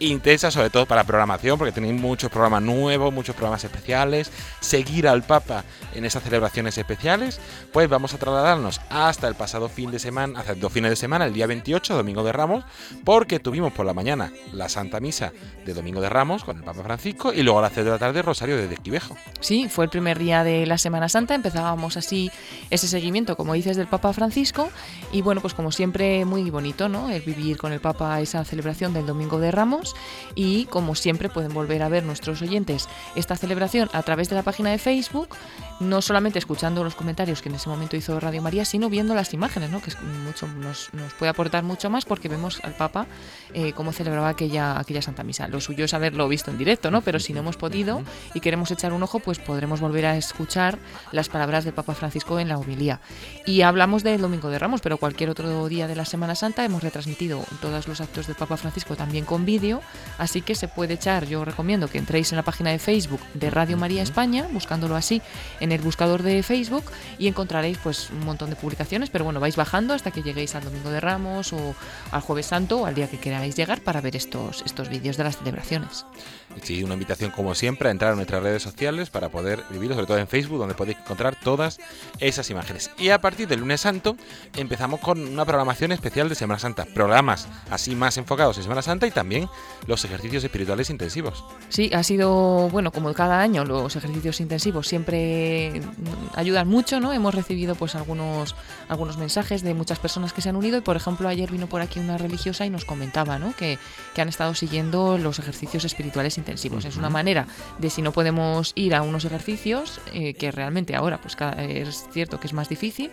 intensa, 0.00 0.50
sobre 0.50 0.70
todo 0.70 0.86
para 0.86 1.04
programación, 1.04 1.58
porque 1.58 1.72
tenéis 1.72 2.00
muchos 2.00 2.30
programas 2.30 2.62
nuevos, 2.62 3.12
muchos 3.12 3.34
programas 3.34 3.64
especiales, 3.64 4.30
seguir 4.60 5.08
al 5.08 5.22
Papa 5.22 5.64
en 5.94 6.04
esas 6.04 6.22
celebraciones 6.22 6.78
especiales, 6.78 7.40
pues 7.72 7.88
vamos 7.88 8.14
a 8.14 8.18
trasladarnos 8.18 8.80
hasta 8.90 9.28
el 9.28 9.34
pasado 9.34 9.68
fin 9.68 9.90
de 9.90 9.98
semana, 9.98 10.40
hace 10.40 10.54
dos 10.54 10.72
fines 10.72 10.90
de 10.90 10.96
semana, 10.96 11.26
el 11.26 11.32
día 11.32 11.46
28, 11.46 11.94
Domingo 11.94 12.22
de 12.22 12.32
Ramos, 12.32 12.64
porque 13.04 13.40
tuvimos 13.40 13.72
por 13.72 13.86
la 13.86 13.94
mañana 13.94 14.32
la 14.52 14.68
Santa 14.68 15.00
Misa 15.00 15.32
de 15.64 15.74
Domingo 15.74 16.00
de 16.00 16.08
Ramos 16.08 16.44
con 16.44 16.58
el 16.58 16.64
Papa 16.64 16.82
Francisco 16.82 17.32
y 17.32 17.42
luego 17.42 17.58
a 17.58 17.62
las 17.62 17.72
3 17.72 17.84
de 17.84 17.90
la 17.90 17.98
tarde 17.98 18.22
Rosario 18.22 18.56
de 18.56 18.72
Esquivejo. 18.72 19.16
Sí, 19.40 19.68
fue 19.68 19.84
el 19.84 19.90
primer 19.90 20.18
día 20.18 20.44
de 20.44 20.66
la 20.66 20.78
Semana 20.78 21.08
Santa, 21.08 21.34
empezábamos 21.34 21.96
así 21.96 22.30
ese 22.70 22.88
seguimiento, 22.88 23.36
como 23.36 23.54
dices, 23.54 23.76
del 23.76 23.86
Papa 23.86 24.12
Francisco. 24.12 24.70
Y 25.12 25.22
bueno, 25.22 25.40
pues 25.40 25.54
como 25.54 25.72
siempre 25.72 26.24
muy 26.24 26.50
bonito, 26.50 26.88
¿no? 26.88 27.10
El 27.10 27.22
vivir 27.22 27.56
con 27.56 27.72
el 27.72 27.80
Papa 27.80 28.20
esa 28.20 28.44
celebración 28.44 28.92
del 28.92 29.06
Domingo 29.06 29.38
de 29.38 29.50
Ramos 29.50 29.87
y 30.34 30.66
como 30.66 30.94
siempre 30.94 31.28
pueden 31.28 31.52
volver 31.52 31.82
a 31.82 31.88
ver 31.88 32.04
nuestros 32.04 32.42
oyentes 32.42 32.88
esta 33.16 33.36
celebración 33.36 33.88
a 33.92 34.02
través 34.02 34.28
de 34.28 34.36
la 34.36 34.42
página 34.42 34.70
de 34.70 34.78
Facebook, 34.78 35.28
no 35.80 36.02
solamente 36.02 36.38
escuchando 36.38 36.82
los 36.82 36.94
comentarios 36.94 37.42
que 37.42 37.48
en 37.48 37.54
ese 37.54 37.68
momento 37.68 37.96
hizo 37.96 38.18
Radio 38.18 38.42
María, 38.42 38.64
sino 38.64 38.88
viendo 38.88 39.14
las 39.14 39.32
imágenes, 39.32 39.70
¿no? 39.70 39.80
que 39.80 39.90
es 39.90 40.00
mucho, 40.02 40.46
nos, 40.46 40.92
nos 40.92 41.14
puede 41.14 41.30
aportar 41.30 41.62
mucho 41.62 41.88
más 41.90 42.04
porque 42.04 42.28
vemos 42.28 42.60
al 42.64 42.74
Papa 42.74 43.06
eh, 43.54 43.72
cómo 43.72 43.92
celebraba 43.92 44.28
aquella, 44.28 44.78
aquella 44.78 45.02
Santa 45.02 45.22
Misa. 45.22 45.48
Lo 45.48 45.60
suyo 45.60 45.84
es 45.84 45.94
haberlo 45.94 46.28
visto 46.28 46.50
en 46.50 46.58
directo, 46.58 46.90
¿no? 46.90 47.00
pero 47.02 47.20
si 47.20 47.32
no 47.32 47.40
hemos 47.40 47.56
podido 47.56 48.02
y 48.34 48.40
queremos 48.40 48.70
echar 48.70 48.92
un 48.92 49.02
ojo, 49.02 49.20
pues 49.20 49.38
podremos 49.38 49.80
volver 49.80 50.06
a 50.06 50.16
escuchar 50.16 50.78
las 51.12 51.28
palabras 51.28 51.64
del 51.64 51.74
Papa 51.74 51.94
Francisco 51.94 52.40
en 52.40 52.48
la 52.48 52.58
homilía. 52.58 53.00
Y 53.46 53.62
hablamos 53.62 54.02
del 54.02 54.20
Domingo 54.20 54.50
de 54.50 54.58
Ramos, 54.58 54.80
pero 54.80 54.98
cualquier 54.98 55.30
otro 55.30 55.68
día 55.68 55.86
de 55.86 55.96
la 55.96 56.04
Semana 56.04 56.34
Santa 56.34 56.64
hemos 56.64 56.82
retransmitido 56.82 57.44
todos 57.60 57.86
los 57.86 58.00
actos 58.00 58.26
del 58.26 58.36
Papa 58.36 58.56
Francisco 58.56 58.96
también 58.96 59.24
con 59.24 59.44
vídeo, 59.44 59.80
así 60.18 60.42
que 60.42 60.54
se 60.54 60.68
puede 60.68 60.94
echar, 60.94 61.26
yo 61.26 61.44
recomiendo 61.44 61.88
que 61.88 61.98
entréis 61.98 62.32
en 62.32 62.36
la 62.36 62.42
página 62.42 62.70
de 62.70 62.78
Facebook 62.78 63.20
de 63.34 63.50
Radio 63.50 63.76
María 63.76 64.02
España, 64.02 64.48
buscándolo 64.52 64.96
así 64.96 65.22
en 65.60 65.67
el 65.72 65.80
buscador 65.80 66.22
de 66.22 66.42
Facebook 66.42 66.84
y 67.18 67.28
encontraréis 67.28 67.78
pues 67.78 68.10
un 68.10 68.24
montón 68.24 68.50
de 68.50 68.56
publicaciones, 68.56 69.10
pero 69.10 69.24
bueno, 69.24 69.40
vais 69.40 69.56
bajando 69.56 69.94
hasta 69.94 70.10
que 70.10 70.22
lleguéis 70.22 70.54
al 70.54 70.64
Domingo 70.64 70.90
de 70.90 71.00
Ramos 71.00 71.52
o 71.52 71.74
al 72.10 72.20
Jueves 72.20 72.46
Santo 72.46 72.80
o 72.80 72.86
al 72.86 72.94
día 72.94 73.08
que 73.08 73.18
queráis 73.18 73.56
llegar 73.56 73.80
para 73.80 74.00
ver 74.00 74.16
estos, 74.16 74.62
estos 74.64 74.88
vídeos 74.88 75.16
de 75.16 75.24
las 75.24 75.38
celebraciones. 75.38 76.04
Sí, 76.62 76.82
una 76.82 76.94
invitación 76.94 77.30
como 77.30 77.54
siempre 77.54 77.88
a 77.88 77.92
entrar 77.92 78.12
a 78.12 78.16
nuestras 78.16 78.42
redes 78.42 78.62
sociales 78.62 79.10
para 79.10 79.28
poder 79.28 79.62
vivirlo, 79.70 79.94
sobre 79.94 80.06
todo 80.06 80.18
en 80.18 80.28
Facebook, 80.28 80.58
donde 80.58 80.74
podéis 80.74 80.98
encontrar 80.98 81.36
todas 81.36 81.78
esas 82.20 82.50
imágenes. 82.50 82.90
Y 82.98 83.10
a 83.10 83.20
partir 83.20 83.46
del 83.48 83.60
lunes 83.60 83.80
santo 83.80 84.16
empezamos 84.56 85.00
con 85.00 85.20
una 85.20 85.44
programación 85.44 85.92
especial 85.92 86.28
de 86.28 86.34
Semana 86.34 86.58
Santa, 86.58 86.86
programas 86.94 87.48
así 87.70 87.94
más 87.94 88.16
enfocados 88.16 88.56
en 88.56 88.64
Semana 88.64 88.82
Santa 88.82 89.06
y 89.06 89.10
también 89.10 89.48
los 89.86 90.04
ejercicios 90.04 90.42
espirituales 90.42 90.90
intensivos. 90.90 91.44
Sí, 91.68 91.90
ha 91.94 92.02
sido, 92.02 92.68
bueno, 92.70 92.92
como 92.92 93.12
cada 93.14 93.40
año, 93.40 93.64
los 93.64 93.94
ejercicios 93.96 94.40
intensivos 94.40 94.88
siempre 94.88 95.80
ayudan 96.34 96.68
mucho, 96.68 97.00
¿no? 97.00 97.12
Hemos 97.12 97.34
recibido 97.34 97.74
pues 97.74 97.94
algunos, 97.94 98.56
algunos 98.88 99.16
mensajes 99.16 99.62
de 99.62 99.74
muchas 99.74 99.98
personas 99.98 100.32
que 100.32 100.40
se 100.40 100.48
han 100.48 100.56
unido 100.56 100.78
y, 100.78 100.80
por 100.80 100.96
ejemplo, 100.96 101.28
ayer 101.28 101.50
vino 101.50 101.66
por 101.66 101.80
aquí 101.80 102.00
una 102.00 102.18
religiosa 102.18 102.66
y 102.66 102.70
nos 102.70 102.84
comentaba, 102.84 103.38
¿no? 103.38 103.54
Que, 103.54 103.78
que 104.14 104.22
han 104.22 104.28
estado 104.28 104.54
siguiendo 104.54 105.18
los 105.18 105.38
ejercicios 105.38 105.84
espirituales 105.84 106.37
intensivos. 106.38 106.84
Es 106.84 106.96
una 106.96 107.10
manera 107.10 107.46
de 107.78 107.90
si 107.90 108.02
no 108.02 108.12
podemos 108.12 108.72
ir 108.74 108.94
a 108.94 109.02
unos 109.02 109.24
ejercicios, 109.24 110.00
eh, 110.12 110.34
que 110.34 110.50
realmente 110.50 110.96
ahora 110.96 111.20
pues 111.20 111.36
es 111.58 112.08
cierto 112.12 112.40
que 112.40 112.46
es 112.46 112.52
más 112.52 112.68
difícil, 112.68 113.10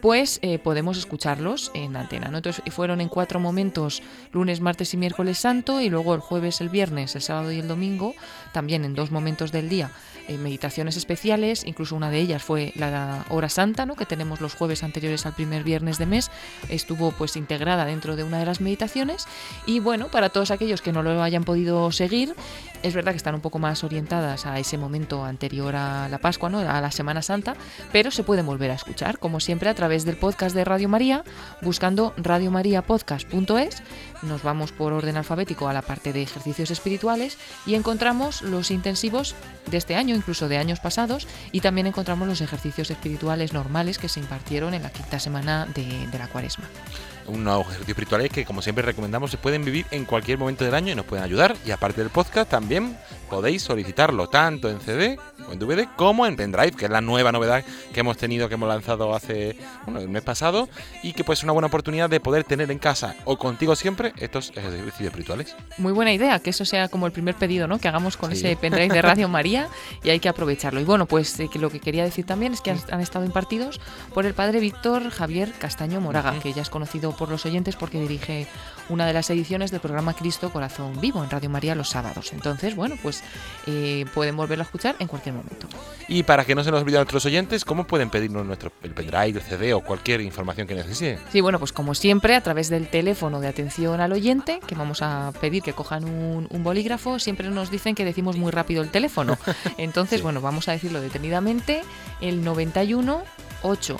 pues 0.00 0.40
eh, 0.42 0.58
podemos 0.58 0.98
escucharlos 0.98 1.70
en 1.74 1.96
antena. 1.96 2.28
¿no? 2.28 2.38
Entonces 2.38 2.62
fueron 2.72 3.00
en 3.00 3.08
cuatro 3.08 3.38
momentos, 3.38 4.02
lunes, 4.32 4.60
martes 4.60 4.92
y 4.94 4.96
miércoles 4.96 5.38
santo, 5.38 5.80
y 5.80 5.88
luego 5.88 6.14
el 6.14 6.20
jueves, 6.20 6.60
el 6.60 6.68
viernes, 6.68 7.14
el 7.14 7.22
sábado 7.22 7.52
y 7.52 7.60
el 7.60 7.68
domingo, 7.68 8.14
también 8.52 8.84
en 8.84 8.94
dos 8.94 9.12
momentos 9.12 9.52
del 9.52 9.68
día 9.68 9.92
eh, 10.28 10.38
meditaciones 10.38 10.96
especiales, 10.96 11.64
incluso 11.64 11.96
una 11.96 12.10
de 12.10 12.18
ellas 12.18 12.42
fue 12.42 12.72
la 12.76 13.24
hora 13.28 13.48
santa, 13.48 13.86
¿no? 13.86 13.96
que 13.96 14.06
tenemos 14.06 14.40
los 14.40 14.54
jueves 14.54 14.82
anteriores 14.82 15.26
al 15.26 15.34
primer 15.34 15.64
viernes 15.64 15.98
de 15.98 16.06
mes, 16.06 16.30
estuvo 16.68 17.12
pues 17.12 17.36
integrada 17.36 17.84
dentro 17.84 18.16
de 18.16 18.24
una 18.24 18.38
de 18.38 18.46
las 18.46 18.60
meditaciones 18.60 19.26
y 19.66 19.80
bueno, 19.80 20.08
para 20.08 20.28
todos 20.28 20.50
aquellos 20.50 20.82
que 20.82 20.92
no 20.92 21.02
lo 21.02 21.22
hayan 21.22 21.44
podido 21.44 21.90
seguir, 21.92 22.34
es 22.82 22.94
verdad 22.94 23.12
que 23.12 23.16
están 23.16 23.34
un 23.34 23.40
poco 23.40 23.58
más 23.58 23.84
orientadas 23.84 24.46
a 24.46 24.58
ese 24.58 24.78
momento 24.78 25.24
anterior 25.24 25.74
a 25.76 26.08
la 26.08 26.18
Pascua, 26.18 26.50
¿no? 26.50 26.58
a 26.58 26.80
la 26.80 26.90
Semana 26.90 27.22
Santa, 27.22 27.54
pero 27.92 28.10
se 28.10 28.24
pueden 28.24 28.46
volver 28.46 28.70
a 28.70 28.74
escuchar, 28.74 29.18
como 29.18 29.40
siempre, 29.40 29.68
a 29.68 29.74
través 29.74 30.04
del 30.04 30.16
podcast 30.16 30.54
de 30.54 30.64
Radio 30.64 30.88
María, 30.88 31.24
buscando 31.62 32.14
radiomariapodcast.es. 32.16 33.82
Nos 34.22 34.42
vamos 34.42 34.72
por 34.72 34.92
orden 34.92 35.16
alfabético 35.16 35.68
a 35.68 35.72
la 35.72 35.82
parte 35.82 36.12
de 36.12 36.22
ejercicios 36.22 36.70
espirituales 36.70 37.38
y 37.66 37.74
encontramos 37.74 38.42
los 38.42 38.70
intensivos 38.70 39.34
de 39.70 39.76
este 39.76 39.94
año, 39.94 40.14
incluso 40.14 40.48
de 40.48 40.58
años 40.58 40.80
pasados, 40.80 41.26
y 41.52 41.60
también 41.60 41.86
encontramos 41.86 42.28
los 42.28 42.40
ejercicios 42.40 42.90
espirituales 42.90 43.52
normales 43.52 43.98
que 43.98 44.08
se 44.08 44.20
impartieron 44.20 44.74
en 44.74 44.82
la 44.82 44.90
quinta 44.90 45.18
semana 45.18 45.66
de, 45.74 46.06
de 46.06 46.18
la 46.18 46.28
cuaresma 46.28 46.68
unos 47.26 47.62
ejercicios 47.62 47.88
espirituales 47.88 48.30
que, 48.30 48.44
como 48.44 48.62
siempre 48.62 48.84
recomendamos, 48.84 49.30
se 49.30 49.38
pueden 49.38 49.64
vivir 49.64 49.86
en 49.90 50.04
cualquier 50.04 50.38
momento 50.38 50.64
del 50.64 50.74
año 50.74 50.92
y 50.92 50.94
nos 50.94 51.06
pueden 51.06 51.24
ayudar. 51.24 51.56
Y 51.64 51.70
aparte 51.70 52.00
del 52.00 52.10
podcast, 52.10 52.50
también 52.50 52.96
podéis 53.32 53.62
solicitarlo 53.62 54.28
tanto 54.28 54.68
en 54.68 54.78
CD 54.80 55.18
o 55.48 55.52
en 55.52 55.58
DVD 55.58 55.88
como 55.96 56.26
en 56.26 56.36
pendrive, 56.36 56.72
que 56.72 56.84
es 56.84 56.90
la 56.90 57.00
nueva 57.00 57.32
novedad 57.32 57.64
que 57.94 58.00
hemos 58.00 58.18
tenido, 58.18 58.46
que 58.48 58.56
hemos 58.56 58.68
lanzado 58.68 59.14
hace 59.14 59.56
bueno, 59.86 60.00
el 60.00 60.08
mes 60.10 60.22
pasado 60.22 60.68
y 61.02 61.14
que 61.14 61.24
pues 61.24 61.38
es 61.38 61.44
una 61.44 61.54
buena 61.54 61.68
oportunidad 61.68 62.10
de 62.10 62.20
poder 62.20 62.44
tener 62.44 62.70
en 62.70 62.78
casa 62.78 63.14
o 63.24 63.38
contigo 63.38 63.74
siempre 63.74 64.12
estos 64.18 64.50
ejercicios 64.50 65.06
espirituales. 65.06 65.56
Muy 65.78 65.94
buena 65.94 66.12
idea, 66.12 66.40
que 66.40 66.50
eso 66.50 66.66
sea 66.66 66.88
como 66.88 67.06
el 67.06 67.12
primer 67.12 67.34
pedido 67.34 67.66
¿no? 67.66 67.78
que 67.78 67.88
hagamos 67.88 68.18
con 68.18 68.32
ese 68.32 68.54
pendrive 68.56 68.92
de 68.92 69.00
Radio 69.02 69.28
María 69.28 69.68
y 70.04 70.10
hay 70.10 70.20
que 70.20 70.28
aprovecharlo. 70.28 70.80
Y 70.80 70.84
bueno, 70.84 71.06
pues 71.06 71.40
eh, 71.40 71.48
que 71.50 71.58
lo 71.58 71.70
que 71.70 71.80
quería 71.80 72.04
decir 72.04 72.26
también 72.26 72.52
es 72.52 72.60
que 72.60 72.70
han, 72.70 73.00
estado 73.00 73.24
impartidos 73.24 73.80
por 74.12 74.26
el 74.26 74.34
padre 74.34 74.60
Víctor 74.60 75.08
Javier 75.08 75.52
Castaño 75.58 76.02
Moraga, 76.02 76.38
que 76.40 76.52
ya 76.52 76.60
es 76.60 76.68
conocido 76.68 77.11
por 77.12 77.28
los 77.28 77.44
oyentes 77.46 77.76
porque 77.76 78.00
dirige 78.00 78.46
una 78.88 79.06
de 79.06 79.12
las 79.12 79.30
ediciones 79.30 79.70
del 79.70 79.80
programa 79.80 80.14
Cristo 80.14 80.50
Corazón 80.50 81.00
Vivo 81.00 81.22
en 81.22 81.30
Radio 81.30 81.50
María 81.50 81.74
los 81.74 81.88
sábados. 81.88 82.32
Entonces, 82.32 82.76
bueno, 82.76 82.96
pues 83.02 83.22
eh, 83.66 84.04
pueden 84.14 84.36
volverlo 84.36 84.62
a 84.62 84.66
escuchar 84.66 84.96
en 84.98 85.08
cualquier 85.08 85.34
momento. 85.34 85.68
Y 86.08 86.22
para 86.24 86.44
que 86.44 86.54
no 86.54 86.64
se 86.64 86.70
nos 86.70 86.82
olviden 86.82 86.98
nuestros 86.98 87.24
oyentes, 87.26 87.64
¿cómo 87.64 87.86
pueden 87.86 88.10
pedirnos 88.10 88.44
nuestro 88.44 88.72
el 88.82 88.90
pendrive, 88.90 89.38
el 89.38 89.42
CD 89.42 89.74
o 89.74 89.80
cualquier 89.80 90.20
información 90.20 90.66
que 90.66 90.74
necesiten? 90.74 91.18
Sí, 91.30 91.40
bueno, 91.40 91.58
pues 91.58 91.72
como 91.72 91.94
siempre, 91.94 92.34
a 92.34 92.40
través 92.42 92.68
del 92.68 92.88
teléfono 92.88 93.40
de 93.40 93.48
atención 93.48 94.00
al 94.00 94.12
oyente, 94.12 94.60
que 94.66 94.74
vamos 94.74 95.02
a 95.02 95.32
pedir 95.40 95.62
que 95.62 95.72
cojan 95.72 96.04
un, 96.04 96.62
bolígrafo, 96.62 97.18
siempre 97.18 97.48
nos 97.50 97.70
dicen 97.70 97.94
que 97.94 98.04
decimos 98.04 98.36
muy 98.36 98.50
rápido 98.50 98.82
el 98.82 98.90
teléfono. 98.90 99.38
Entonces, 99.78 100.22
bueno, 100.22 100.40
vamos 100.40 100.68
a 100.68 100.72
decirlo 100.72 101.00
detenidamente, 101.00 101.82
el 102.20 102.44
91 102.44 103.22
8 103.62 103.96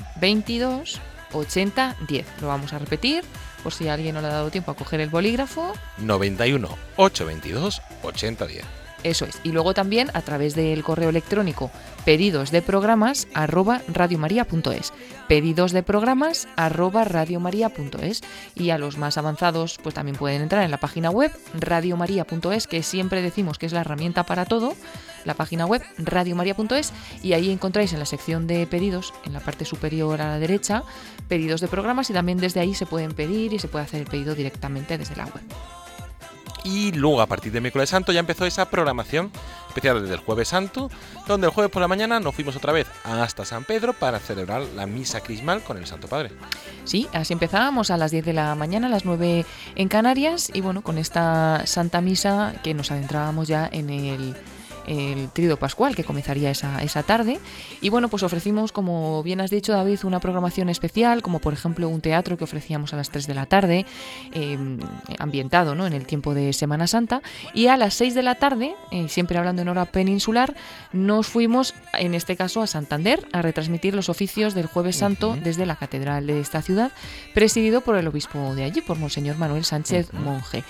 22 1.32 1.34
80 1.34 1.96
10. 2.06 2.26
Lo 2.40 2.48
vamos 2.48 2.72
a 2.72 2.78
repetir 2.78 3.24
por 3.62 3.72
si 3.72 3.88
alguien 3.88 4.14
no 4.14 4.20
le 4.20 4.28
ha 4.28 4.32
dado 4.32 4.50
tiempo 4.50 4.70
a 4.70 4.76
coger 4.76 5.00
el 5.00 5.10
bolígrafo. 5.10 5.72
91 5.98 6.68
822 6.96 7.82
80 8.02 8.46
10. 8.46 8.64
Eso 9.04 9.24
es. 9.24 9.40
Y 9.42 9.50
luego 9.50 9.74
también 9.74 10.10
a 10.14 10.22
través 10.22 10.54
del 10.54 10.84
correo 10.84 11.08
electrónico 11.08 11.72
pedidos 12.04 12.52
de 12.52 12.62
programas 12.62 13.26
arroba 13.34 13.82
radiomaria.es. 13.88 14.92
Pedidos 15.26 15.72
de 15.72 15.82
programas 15.82 16.46
arroba 16.56 17.04
radiomaria.es. 17.04 18.22
Y 18.54 18.70
a 18.70 18.78
los 18.78 18.98
más 18.98 19.18
avanzados 19.18 19.78
pues 19.82 19.94
también 19.94 20.16
pueden 20.16 20.42
entrar 20.42 20.62
en 20.62 20.70
la 20.70 20.78
página 20.78 21.10
web 21.10 21.32
radiomaria.es 21.54 22.66
que 22.68 22.82
siempre 22.82 23.22
decimos 23.22 23.58
que 23.58 23.66
es 23.66 23.72
la 23.72 23.80
herramienta 23.80 24.24
para 24.24 24.44
todo 24.44 24.74
la 25.24 25.34
página 25.34 25.66
web 25.66 25.82
radiomaria.es 25.98 26.92
y 27.22 27.32
ahí 27.32 27.50
encontráis 27.50 27.92
en 27.92 27.98
la 27.98 28.06
sección 28.06 28.46
de 28.46 28.66
pedidos, 28.66 29.14
en 29.24 29.32
la 29.32 29.40
parte 29.40 29.64
superior 29.64 30.20
a 30.20 30.28
la 30.28 30.38
derecha, 30.38 30.82
pedidos 31.28 31.60
de 31.60 31.68
programas 31.68 32.10
y 32.10 32.12
también 32.12 32.38
desde 32.38 32.60
ahí 32.60 32.74
se 32.74 32.86
pueden 32.86 33.12
pedir 33.12 33.52
y 33.52 33.58
se 33.58 33.68
puede 33.68 33.84
hacer 33.84 34.00
el 34.00 34.06
pedido 34.06 34.34
directamente 34.34 34.98
desde 34.98 35.16
la 35.16 35.26
web. 35.26 35.42
Y 36.64 36.92
luego 36.92 37.20
a 37.20 37.26
partir 37.26 37.52
de 37.52 37.60
miércoles 37.60 37.90
santo 37.90 38.12
ya 38.12 38.20
empezó 38.20 38.46
esa 38.46 38.70
programación 38.70 39.32
especial 39.68 40.00
desde 40.02 40.14
el 40.14 40.20
jueves 40.20 40.48
santo, 40.48 40.90
donde 41.26 41.46
el 41.46 41.52
jueves 41.52 41.72
por 41.72 41.82
la 41.82 41.88
mañana 41.88 42.20
nos 42.20 42.34
fuimos 42.34 42.54
otra 42.56 42.72
vez 42.72 42.86
hasta 43.04 43.44
San 43.44 43.64
Pedro 43.64 43.94
para 43.94 44.18
celebrar 44.20 44.62
la 44.76 44.86
misa 44.86 45.20
crismal 45.20 45.62
con 45.62 45.78
el 45.78 45.86
Santo 45.86 46.08
Padre. 46.08 46.30
Sí, 46.84 47.08
así 47.12 47.32
empezábamos 47.32 47.90
a 47.90 47.96
las 47.96 48.10
10 48.10 48.24
de 48.24 48.32
la 48.32 48.54
mañana, 48.54 48.86
a 48.86 48.90
las 48.90 49.04
9 49.04 49.44
en 49.74 49.88
Canarias 49.88 50.50
y 50.52 50.60
bueno, 50.60 50.82
con 50.82 50.98
esta 50.98 51.66
Santa 51.66 52.00
Misa 52.00 52.54
que 52.62 52.74
nos 52.74 52.90
adentrábamos 52.90 53.48
ya 53.48 53.68
en 53.72 53.90
el 53.90 54.36
el 54.86 55.28
Trido 55.30 55.56
Pascual, 55.56 55.94
que 55.94 56.04
comenzaría 56.04 56.50
esa, 56.50 56.82
esa 56.82 57.02
tarde. 57.02 57.38
Y 57.80 57.88
bueno, 57.88 58.08
pues 58.08 58.22
ofrecimos, 58.22 58.72
como 58.72 59.22
bien 59.22 59.40
has 59.40 59.50
dicho, 59.50 59.72
David, 59.72 60.00
una 60.04 60.20
programación 60.20 60.68
especial, 60.68 61.22
como 61.22 61.38
por 61.38 61.52
ejemplo 61.52 61.88
un 61.88 62.00
teatro 62.00 62.36
que 62.36 62.44
ofrecíamos 62.44 62.92
a 62.92 62.96
las 62.96 63.10
3 63.10 63.26
de 63.26 63.34
la 63.34 63.46
tarde, 63.46 63.86
em, 64.32 64.78
ambientado 65.18 65.74
¿no? 65.74 65.86
en 65.86 65.92
el 65.92 66.06
tiempo 66.06 66.34
de 66.34 66.52
Semana 66.52 66.86
Santa. 66.86 67.22
Y 67.54 67.66
a 67.66 67.76
las 67.76 67.94
6 67.94 68.14
de 68.14 68.22
la 68.22 68.36
tarde, 68.36 68.74
eh, 68.90 69.08
siempre 69.08 69.38
hablando 69.38 69.62
en 69.62 69.68
hora 69.68 69.84
peninsular, 69.86 70.54
nos 70.92 71.26
fuimos, 71.26 71.74
en 71.98 72.14
este 72.14 72.36
caso, 72.36 72.62
a 72.62 72.66
Santander, 72.66 73.26
a 73.32 73.42
retransmitir 73.42 73.94
los 73.94 74.08
oficios 74.08 74.54
del 74.54 74.66
Jueves 74.66 74.96
Santo 74.96 75.36
desde 75.42 75.66
la 75.66 75.76
catedral 75.76 76.26
de 76.26 76.40
esta 76.40 76.62
ciudad, 76.62 76.92
presidido 77.34 77.80
por 77.80 77.96
el 77.96 78.06
obispo 78.06 78.54
de 78.54 78.64
allí, 78.64 78.80
por 78.80 78.98
Monseñor 78.98 79.36
Manuel 79.36 79.64
Sánchez 79.64 80.12
Monje 80.12 80.64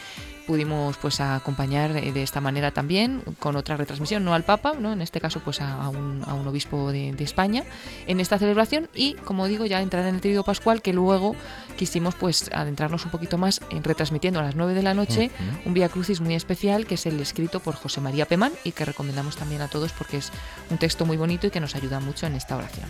pudimos 0.47 0.97
pues 0.97 1.21
acompañar 1.21 1.93
de 1.93 2.23
esta 2.23 2.41
manera 2.41 2.71
también 2.71 3.23
con 3.39 3.57
otra 3.57 3.77
retransmisión, 3.77 4.25
no 4.25 4.35
al 4.35 4.45
Papa, 4.45 4.75
¿no? 4.79 4.93
en 4.93 5.03
este 5.03 5.21
caso 5.21 5.41
pues 5.41 5.61
a, 5.61 5.89
un, 5.89 6.23
a 6.27 6.35
un, 6.35 6.47
obispo 6.47 6.91
de, 6.93 7.15
España 7.23 7.63
en 8.09 8.19
esta 8.19 8.37
celebración 8.37 8.89
y 8.95 9.15
como 9.15 9.47
digo 9.47 9.65
ya 9.65 9.81
entrar 9.81 10.05
en 10.07 10.17
el 10.17 10.21
trío 10.21 10.43
pascual 10.43 10.83
que 10.83 10.93
luego 10.93 11.37
quisimos 11.77 12.17
pues 12.17 12.51
adentrarnos 12.53 13.05
un 13.05 13.13
poquito 13.13 13.39
más 13.39 13.61
en 13.71 13.85
retransmitiendo 13.85 14.41
a 14.41 14.43
las 14.43 14.57
9 14.57 14.75
de 14.75 14.83
la 14.83 14.93
noche 14.93 15.31
un 15.65 15.73
Vía 15.73 15.89
Crucis 15.89 16.21
muy 16.21 16.35
especial 16.35 16.85
que 16.85 16.97
es 16.97 17.07
el 17.07 17.21
escrito 17.21 17.61
por 17.61 17.77
José 17.77 18.01
María 18.01 18.27
Pemán 18.27 18.53
y 18.65 18.73
que 18.73 18.85
recomendamos 18.85 19.37
también 19.37 19.63
a 19.63 19.69
todos 19.69 19.93
porque 19.93 20.17
es 20.17 20.33
un 20.71 20.79
texto 20.79 21.07
muy 21.07 21.17
bonito 21.17 21.47
y 21.47 21.51
que 21.51 21.61
nos 21.61 21.77
ayuda 21.77 22.01
mucho 22.01 22.27
en 22.27 22.35
esta 22.35 22.57
oración. 22.57 22.87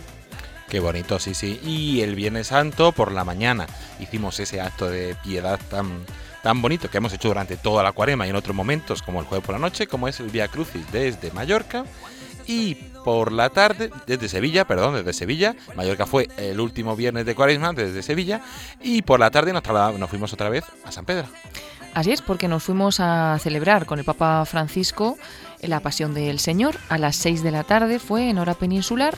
Qué 0.73 0.79
bonito, 0.79 1.19
sí, 1.19 1.35
sí. 1.35 1.59
Y 1.63 2.01
el 2.01 2.15
Viernes 2.15 2.47
Santo 2.47 2.93
por 2.93 3.11
la 3.11 3.23
mañana 3.23 3.67
hicimos 3.99 4.39
ese 4.39 4.59
acto 4.59 4.89
de 4.89 5.15
piedad 5.23 5.59
tan 5.69 6.03
tan 6.43 6.61
bonito 6.61 6.89
que 6.89 6.97
hemos 6.97 7.13
hecho 7.13 7.29
durante 7.29 7.55
toda 7.57 7.81
la 7.81 7.93
cuarema 7.93 8.27
y 8.27 8.29
en 8.29 8.35
otros 8.35 8.55
momentos, 8.55 9.01
como 9.01 9.21
el 9.21 9.25
jueves 9.25 9.45
por 9.45 9.55
la 9.55 9.59
noche, 9.59 9.87
como 9.87 10.07
es 10.07 10.19
el 10.19 10.29
Via 10.29 10.49
Crucis 10.49 10.91
desde 10.91 11.31
Mallorca. 11.31 11.85
Y 12.45 12.75
por 13.05 13.31
la 13.31 13.49
tarde, 13.49 13.89
desde 14.05 14.27
Sevilla, 14.27 14.65
perdón, 14.65 14.95
desde 14.95 15.13
Sevilla, 15.13 15.55
Mallorca 15.77 16.05
fue 16.05 16.27
el 16.37 16.59
último 16.59 16.97
viernes 16.97 17.25
de 17.25 17.33
cuaresma 17.33 17.71
desde 17.71 18.03
Sevilla, 18.03 18.41
y 18.81 19.01
por 19.01 19.21
la 19.21 19.31
tarde 19.31 19.53
nos, 19.53 19.63
nos 19.97 20.09
fuimos 20.09 20.33
otra 20.33 20.49
vez 20.49 20.65
a 20.83 20.91
San 20.91 21.05
Pedro. 21.05 21.27
Así 21.93 22.11
es, 22.11 22.21
porque 22.21 22.49
nos 22.49 22.63
fuimos 22.63 22.99
a 22.99 23.37
celebrar 23.39 23.85
con 23.85 23.99
el 23.99 24.05
Papa 24.05 24.43
Francisco 24.45 25.17
la 25.67 25.79
Pasión 25.79 26.13
del 26.13 26.39
Señor 26.39 26.77
a 26.89 26.97
las 26.97 27.15
6 27.17 27.43
de 27.43 27.51
la 27.51 27.63
tarde, 27.63 27.99
fue 27.99 28.29
en 28.29 28.37
hora 28.37 28.53
peninsular 28.53 29.15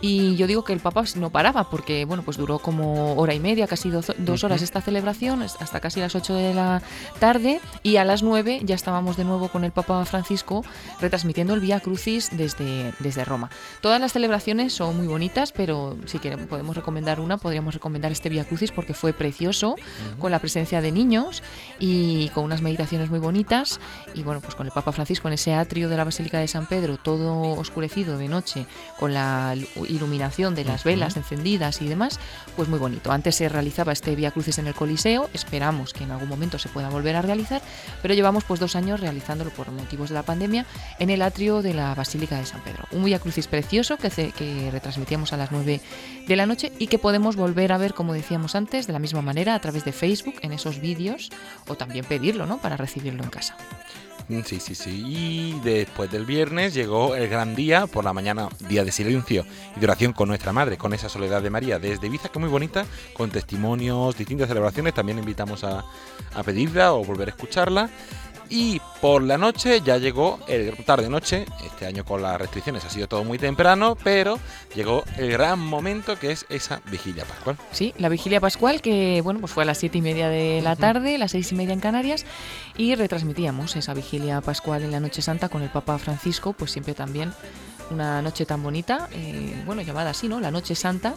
y 0.00 0.36
yo 0.36 0.46
digo 0.46 0.64
que 0.64 0.72
el 0.72 0.80
Papa 0.80 1.04
no 1.14 1.30
paraba 1.30 1.70
porque 1.70 2.04
bueno, 2.04 2.22
pues 2.24 2.36
duró 2.36 2.58
como 2.58 3.14
hora 3.14 3.34
y 3.34 3.40
media, 3.40 3.66
casi 3.66 3.90
dos, 3.90 4.44
horas 4.44 4.62
esta 4.62 4.80
celebración, 4.80 5.42
hasta 5.42 5.80
casi 5.80 6.00
las 6.00 6.14
8 6.14 6.34
de 6.34 6.54
la 6.54 6.82
tarde 7.20 7.60
y 7.82 7.96
a 7.96 8.04
las 8.04 8.22
9 8.22 8.60
ya 8.64 8.74
estábamos 8.74 9.16
de 9.16 9.24
nuevo 9.24 9.48
con 9.48 9.64
el 9.64 9.72
Papa 9.72 10.04
Francisco 10.04 10.64
retransmitiendo 11.00 11.54
el 11.54 11.60
Vía 11.60 11.80
Crucis 11.80 12.30
desde, 12.32 12.92
desde 12.98 13.24
Roma. 13.24 13.50
Todas 13.80 14.00
las 14.00 14.12
celebraciones 14.12 14.72
son 14.72 14.96
muy 14.96 15.06
bonitas, 15.06 15.52
pero 15.52 15.96
si 16.06 16.18
queremos, 16.18 16.46
podemos 16.46 16.76
recomendar 16.76 17.20
una, 17.20 17.38
podríamos 17.38 17.74
recomendar 17.74 18.12
este 18.12 18.28
Vía 18.28 18.44
Crucis 18.44 18.72
porque 18.72 18.94
fue 18.94 19.12
precioso, 19.12 19.76
con 20.18 20.30
la 20.30 20.38
presencia 20.38 20.80
de 20.80 20.92
niños 20.92 21.42
y 21.78 22.28
con 22.30 22.44
unas 22.44 22.62
meditaciones 22.62 23.10
muy 23.10 23.18
bonitas 23.18 23.80
y 24.14 24.22
bueno, 24.22 24.40
pues 24.40 24.54
con 24.54 24.66
el 24.66 24.72
Papa 24.72 24.92
Francisco 24.92 25.28
en 25.28 25.34
ese 25.34 25.54
atrio 25.54 25.68
atrio 25.68 25.87
de 25.88 25.96
la 25.96 26.04
Basílica 26.04 26.38
de 26.38 26.48
San 26.48 26.66
Pedro 26.66 26.96
todo 26.96 27.52
oscurecido 27.52 28.18
de 28.18 28.28
noche 28.28 28.66
con 28.98 29.14
la 29.14 29.54
iluminación 29.88 30.54
de 30.54 30.64
las 30.64 30.84
velas 30.84 31.16
encendidas 31.16 31.80
y 31.82 31.88
demás, 31.88 32.18
pues 32.56 32.68
muy 32.68 32.78
bonito. 32.78 33.12
Antes 33.12 33.36
se 33.36 33.48
realizaba 33.48 33.92
este 33.92 34.14
Vía 34.14 34.30
Crucis 34.30 34.58
en 34.58 34.66
el 34.66 34.74
Coliseo, 34.74 35.28
esperamos 35.32 35.92
que 35.92 36.04
en 36.04 36.10
algún 36.10 36.28
momento 36.28 36.58
se 36.58 36.68
pueda 36.68 36.88
volver 36.88 37.16
a 37.16 37.22
realizar, 37.22 37.62
pero 38.02 38.14
llevamos 38.14 38.44
pues 38.44 38.60
dos 38.60 38.76
años 38.76 39.00
realizándolo 39.00 39.50
por 39.50 39.70
motivos 39.70 40.08
de 40.08 40.14
la 40.14 40.22
pandemia 40.22 40.66
en 40.98 41.10
el 41.10 41.22
atrio 41.22 41.62
de 41.62 41.74
la 41.74 41.94
Basílica 41.94 42.38
de 42.38 42.46
San 42.46 42.60
Pedro. 42.62 42.84
Un 42.92 43.04
Vía 43.04 43.18
Crucis 43.18 43.46
precioso 43.46 43.96
que, 43.96 44.10
que 44.10 44.70
retransmitíamos 44.70 45.32
a 45.32 45.36
las 45.36 45.52
9 45.52 45.80
de 46.26 46.36
la 46.36 46.46
noche 46.46 46.72
y 46.78 46.88
que 46.88 46.98
podemos 46.98 47.36
volver 47.36 47.72
a 47.72 47.78
ver, 47.78 47.94
como 47.94 48.12
decíamos 48.12 48.54
antes, 48.54 48.86
de 48.86 48.92
la 48.92 48.98
misma 48.98 49.22
manera 49.22 49.54
a 49.54 49.60
través 49.60 49.84
de 49.84 49.92
Facebook 49.92 50.36
en 50.42 50.52
esos 50.52 50.80
vídeos 50.80 51.30
o 51.66 51.74
también 51.74 52.04
pedirlo, 52.04 52.46
¿no? 52.46 52.58
Para 52.58 52.76
recibirlo 52.76 53.24
en 53.24 53.30
casa. 53.30 53.56
Sí, 54.28 54.60
sí, 54.60 54.74
sí. 54.74 55.04
Y 55.06 55.60
después 55.64 56.10
del 56.10 56.26
viernes 56.26 56.74
llegó 56.74 57.14
el 57.14 57.28
gran 57.28 57.54
día, 57.54 57.86
por 57.86 58.04
la 58.04 58.12
mañana, 58.12 58.48
día 58.68 58.84
de 58.84 58.92
silencio 58.92 59.46
y 59.74 59.80
de 59.80 59.86
oración 59.86 60.12
con 60.12 60.28
nuestra 60.28 60.52
madre, 60.52 60.76
con 60.76 60.92
esa 60.92 61.08
soledad 61.08 61.40
de 61.40 61.48
María, 61.48 61.78
desde 61.78 62.08
Ibiza, 62.08 62.28
que 62.28 62.38
es 62.38 62.40
muy 62.40 62.50
bonita, 62.50 62.84
con 63.14 63.30
testimonios, 63.30 64.18
distintas 64.18 64.48
celebraciones. 64.48 64.92
También 64.92 65.18
invitamos 65.18 65.64
a 65.64 65.84
pedirla 66.44 66.92
o 66.92 67.04
volver 67.04 67.28
a 67.28 67.30
escucharla. 67.30 67.88
Y 68.50 68.80
por 69.00 69.22
la 69.22 69.38
noche 69.38 69.80
ya 69.82 69.98
llegó 69.98 70.38
el 70.48 70.74
tarde 70.84 71.08
noche, 71.08 71.44
este 71.64 71.86
año 71.86 72.04
con 72.04 72.22
las 72.22 72.38
restricciones 72.38 72.84
ha 72.84 72.90
sido 72.90 73.06
todo 73.06 73.24
muy 73.24 73.38
temprano, 73.38 73.96
pero 74.02 74.38
llegó 74.74 75.04
el 75.16 75.30
gran 75.30 75.58
momento 75.58 76.18
que 76.18 76.32
es 76.32 76.46
esa 76.48 76.80
vigilia 76.90 77.24
pascual. 77.24 77.56
Sí, 77.72 77.94
la 77.98 78.08
vigilia 78.08 78.40
pascual 78.40 78.80
que 78.80 79.20
bueno 79.22 79.40
pues 79.40 79.52
fue 79.52 79.64
a 79.64 79.66
las 79.66 79.78
siete 79.78 79.98
y 79.98 80.02
media 80.02 80.28
de 80.28 80.60
la 80.62 80.76
tarde, 80.76 81.18
las 81.18 81.32
seis 81.32 81.52
y 81.52 81.54
media 81.54 81.74
en 81.74 81.80
Canarias, 81.80 82.24
y 82.76 82.94
retransmitíamos 82.94 83.76
esa 83.76 83.94
vigilia 83.94 84.40
pascual 84.40 84.82
en 84.82 84.92
la 84.92 85.00
Noche 85.00 85.22
Santa 85.22 85.48
con 85.48 85.62
el 85.62 85.68
Papa 85.68 85.98
Francisco, 85.98 86.52
pues 86.52 86.70
siempre 86.70 86.94
también 86.94 87.32
una 87.90 88.22
noche 88.22 88.46
tan 88.46 88.62
bonita, 88.62 89.08
eh, 89.12 89.62
bueno, 89.66 89.82
llamada 89.82 90.10
así, 90.10 90.28
¿no? 90.28 90.40
La 90.40 90.50
Noche 90.50 90.74
Santa, 90.74 91.14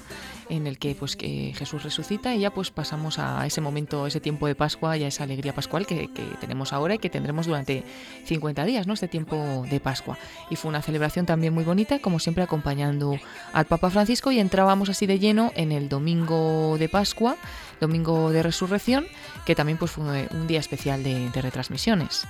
en 0.49 0.67
el 0.67 0.77
que 0.77 0.95
pues 0.95 1.15
que 1.15 1.53
Jesús 1.55 1.83
resucita 1.83 2.35
y 2.35 2.41
ya 2.41 2.51
pues 2.51 2.71
pasamos 2.71 3.19
a 3.19 3.45
ese 3.45 3.61
momento, 3.61 4.07
ese 4.07 4.19
tiempo 4.19 4.47
de 4.47 4.55
Pascua 4.55 4.97
y 4.97 5.03
a 5.03 5.07
esa 5.07 5.23
alegría 5.23 5.53
pascual 5.53 5.85
que, 5.85 6.09
tenemos 6.39 6.73
ahora 6.73 6.95
y 6.95 6.97
que 6.99 7.09
tendremos 7.09 7.47
durante 7.47 7.83
50 8.25 8.65
días, 8.65 8.87
¿no? 8.87 8.93
Este 8.93 9.07
tiempo 9.07 9.65
de 9.69 9.79
Pascua. 9.79 10.17
Y 10.49 10.55
fue 10.55 10.69
una 10.69 10.81
celebración 10.81 11.25
también 11.25 11.53
muy 11.53 11.63
bonita, 11.63 11.99
como 11.99 12.19
siempre 12.19 12.43
acompañando 12.43 13.17
al 13.53 13.65
Papa 13.65 13.89
Francisco 13.89 14.31
y 14.31 14.39
entrábamos 14.39 14.89
así 14.89 15.05
de 15.05 15.19
lleno 15.19 15.51
en 15.55 15.71
el 15.71 15.89
domingo 15.89 16.77
de 16.77 16.89
Pascua, 16.89 17.37
domingo 17.79 18.31
de 18.31 18.43
resurrección, 18.43 19.05
que 19.45 19.55
también 19.55 19.77
pues 19.77 19.91
fue 19.91 20.27
un 20.31 20.47
día 20.47 20.59
especial 20.59 21.03
de 21.03 21.41
retransmisiones. 21.41 22.27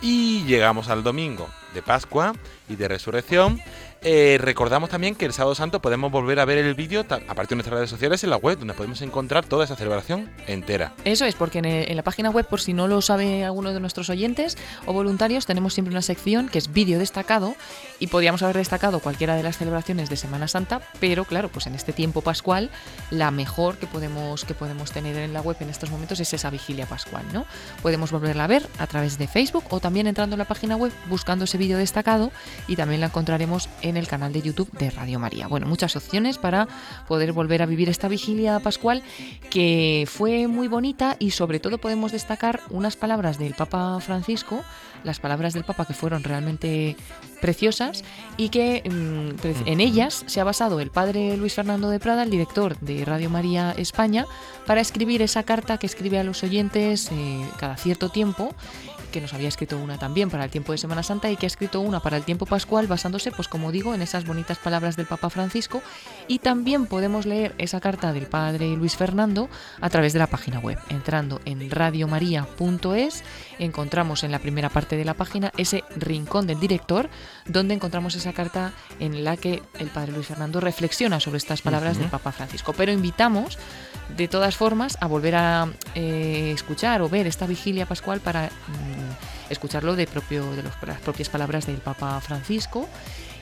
Y 0.00 0.44
llegamos 0.44 0.88
al 0.88 1.02
domingo 1.02 1.48
de 1.74 1.82
Pascua 1.82 2.34
y 2.68 2.76
de 2.76 2.88
Resurrección 2.88 3.60
eh, 4.02 4.38
recordamos 4.40 4.90
también 4.90 5.16
que 5.16 5.24
el 5.24 5.32
sábado 5.32 5.56
santo 5.56 5.80
podemos 5.80 6.12
volver 6.12 6.38
a 6.38 6.44
ver 6.44 6.58
el 6.58 6.74
vídeo 6.74 7.00
a 7.00 7.34
partir 7.34 7.48
de 7.48 7.54
nuestras 7.56 7.74
redes 7.74 7.90
sociales 7.90 8.22
en 8.22 8.30
la 8.30 8.36
web, 8.36 8.56
donde 8.56 8.74
podemos 8.74 9.02
encontrar 9.02 9.44
toda 9.44 9.64
esa 9.64 9.74
celebración 9.74 10.30
entera. 10.46 10.92
Eso 11.04 11.24
es, 11.24 11.34
porque 11.34 11.58
en, 11.58 11.96
la 11.96 12.02
página 12.04 12.30
web, 12.30 12.46
por 12.46 12.60
si 12.60 12.72
no 12.72 12.86
lo 12.86 13.02
sabe 13.02 13.44
alguno 13.44 13.72
de 13.72 13.80
nuestros 13.80 14.08
oyentes 14.08 14.56
o 14.84 14.92
voluntarios, 14.92 15.44
tenemos 15.44 15.74
siempre 15.74 15.92
una 15.92 16.02
sección 16.02 16.48
que 16.48 16.58
es 16.58 16.72
vídeo 16.72 17.00
destacado 17.00 17.56
y 17.98 18.08
podríamos 18.08 18.42
haber 18.42 18.56
destacado 18.56 19.00
cualquiera 19.00 19.36
de 19.36 19.42
las 19.42 19.58
celebraciones 19.58 20.08
de 20.10 20.16
Semana 20.16 20.48
Santa, 20.48 20.80
pero 21.00 21.24
claro, 21.24 21.48
pues 21.48 21.66
en 21.66 21.74
este 21.74 21.92
tiempo 21.92 22.20
pascual, 22.20 22.70
la 23.10 23.30
mejor 23.30 23.78
que 23.78 23.86
podemos, 23.86 24.44
que 24.44 24.54
podemos 24.54 24.92
tener 24.92 25.16
en 25.16 25.32
la 25.32 25.40
web 25.40 25.56
en 25.60 25.70
estos 25.70 25.90
momentos 25.90 26.20
es 26.20 26.32
esa 26.32 26.50
vigilia 26.50 26.86
pascual, 26.86 27.24
¿no? 27.32 27.46
Podemos 27.82 28.10
volverla 28.10 28.44
a 28.44 28.48
ver 28.48 28.68
a 28.78 28.86
través 28.86 29.18
de 29.18 29.28
Facebook 29.28 29.64
o 29.70 29.80
también 29.80 30.06
entrando 30.06 30.34
en 30.34 30.38
la 30.38 30.44
página 30.44 30.76
web 30.76 30.92
buscando 31.08 31.44
ese 31.44 31.58
vídeo 31.58 31.78
destacado 31.78 32.32
y 32.68 32.76
también 32.76 33.00
la 33.00 33.06
encontraremos 33.06 33.68
en 33.82 33.96
el 33.96 34.08
canal 34.08 34.32
de 34.32 34.42
YouTube 34.42 34.70
de 34.72 34.90
Radio 34.90 35.18
María. 35.18 35.46
Bueno, 35.46 35.66
muchas 35.66 35.96
opciones 35.96 36.38
para 36.38 36.68
poder 37.08 37.32
volver 37.32 37.62
a 37.62 37.66
vivir 37.66 37.88
esta 37.88 38.08
vigilia 38.08 38.60
pascual 38.60 39.02
que 39.50 40.06
fue 40.10 40.46
muy 40.48 40.68
bonita 40.68 41.16
y 41.18 41.30
sobre 41.30 41.60
todo 41.60 41.78
podemos 41.78 42.12
destacar 42.12 42.60
unas 42.70 42.96
palabras 42.96 43.38
del 43.38 43.54
Papa 43.54 43.98
Francisco, 44.00 44.64
las 45.06 45.20
palabras 45.20 45.54
del 45.54 45.64
Papa 45.64 45.86
que 45.86 45.94
fueron 45.94 46.22
realmente 46.22 46.96
preciosas 47.40 48.04
y 48.36 48.50
que 48.50 48.82
mm, 48.84 49.68
en 49.68 49.80
ellas 49.80 50.24
se 50.26 50.40
ha 50.40 50.44
basado 50.44 50.80
el 50.80 50.90
padre 50.90 51.36
Luis 51.36 51.54
Fernando 51.54 51.88
de 51.88 52.00
Prada, 52.00 52.24
el 52.24 52.30
director 52.30 52.78
de 52.80 53.04
Radio 53.04 53.30
María 53.30 53.72
España, 53.78 54.26
para 54.66 54.80
escribir 54.80 55.22
esa 55.22 55.44
carta 55.44 55.78
que 55.78 55.86
escribe 55.86 56.18
a 56.18 56.24
los 56.24 56.42
oyentes 56.42 57.10
eh, 57.12 57.46
cada 57.58 57.76
cierto 57.76 58.10
tiempo 58.10 58.54
que 59.06 59.20
nos 59.20 59.34
había 59.34 59.48
escrito 59.48 59.78
una 59.78 59.98
también 59.98 60.30
para 60.30 60.44
el 60.44 60.50
tiempo 60.50 60.72
de 60.72 60.78
Semana 60.78 61.02
Santa 61.02 61.30
y 61.30 61.36
que 61.36 61.46
ha 61.46 61.48
escrito 61.48 61.80
una 61.80 62.00
para 62.00 62.16
el 62.16 62.24
tiempo 62.24 62.46
pascual 62.46 62.86
basándose, 62.86 63.32
pues 63.32 63.48
como 63.48 63.72
digo, 63.72 63.94
en 63.94 64.02
esas 64.02 64.24
bonitas 64.24 64.58
palabras 64.58 64.96
del 64.96 65.06
Papa 65.06 65.30
Francisco 65.30 65.82
y 66.28 66.38
también 66.38 66.86
podemos 66.86 67.26
leer 67.26 67.54
esa 67.58 67.80
carta 67.80 68.12
del 68.12 68.26
Padre 68.26 68.76
Luis 68.76 68.96
Fernando 68.96 69.48
a 69.80 69.90
través 69.90 70.12
de 70.12 70.18
la 70.18 70.26
página 70.26 70.58
web. 70.58 70.78
Entrando 70.88 71.40
en 71.44 71.70
radiomaria.es 71.70 73.24
encontramos 73.58 74.24
en 74.24 74.32
la 74.32 74.38
primera 74.38 74.68
parte 74.68 74.96
de 74.96 75.04
la 75.04 75.14
página 75.14 75.52
ese 75.56 75.84
rincón 75.96 76.46
del 76.46 76.60
director 76.60 77.08
donde 77.46 77.74
encontramos 77.74 78.14
esa 78.14 78.32
carta 78.32 78.72
en 79.00 79.24
la 79.24 79.36
que 79.36 79.62
el 79.78 79.88
Padre 79.88 80.12
Luis 80.12 80.26
Fernando 80.26 80.60
reflexiona 80.60 81.20
sobre 81.20 81.38
estas 81.38 81.62
palabras 81.62 81.98
del 81.98 82.08
Papa 82.08 82.32
Francisco. 82.32 82.72
Pero 82.72 82.92
invitamos 82.92 83.58
de 84.16 84.28
todas 84.28 84.56
formas 84.56 84.96
a 85.00 85.06
volver 85.06 85.34
a 85.34 85.68
eh, 85.94 86.52
escuchar 86.54 87.02
o 87.02 87.08
ver 87.08 87.26
esta 87.26 87.46
vigilia 87.46 87.86
pascual 87.86 88.20
para 88.20 88.46
mm, 88.46 89.50
escucharlo 89.50 89.96
de, 89.96 90.06
propio, 90.06 90.54
de 90.54 90.62
las 90.62 90.74
propias 91.00 91.28
palabras 91.28 91.66
del 91.66 91.78
Papa 91.78 92.20
Francisco 92.20 92.88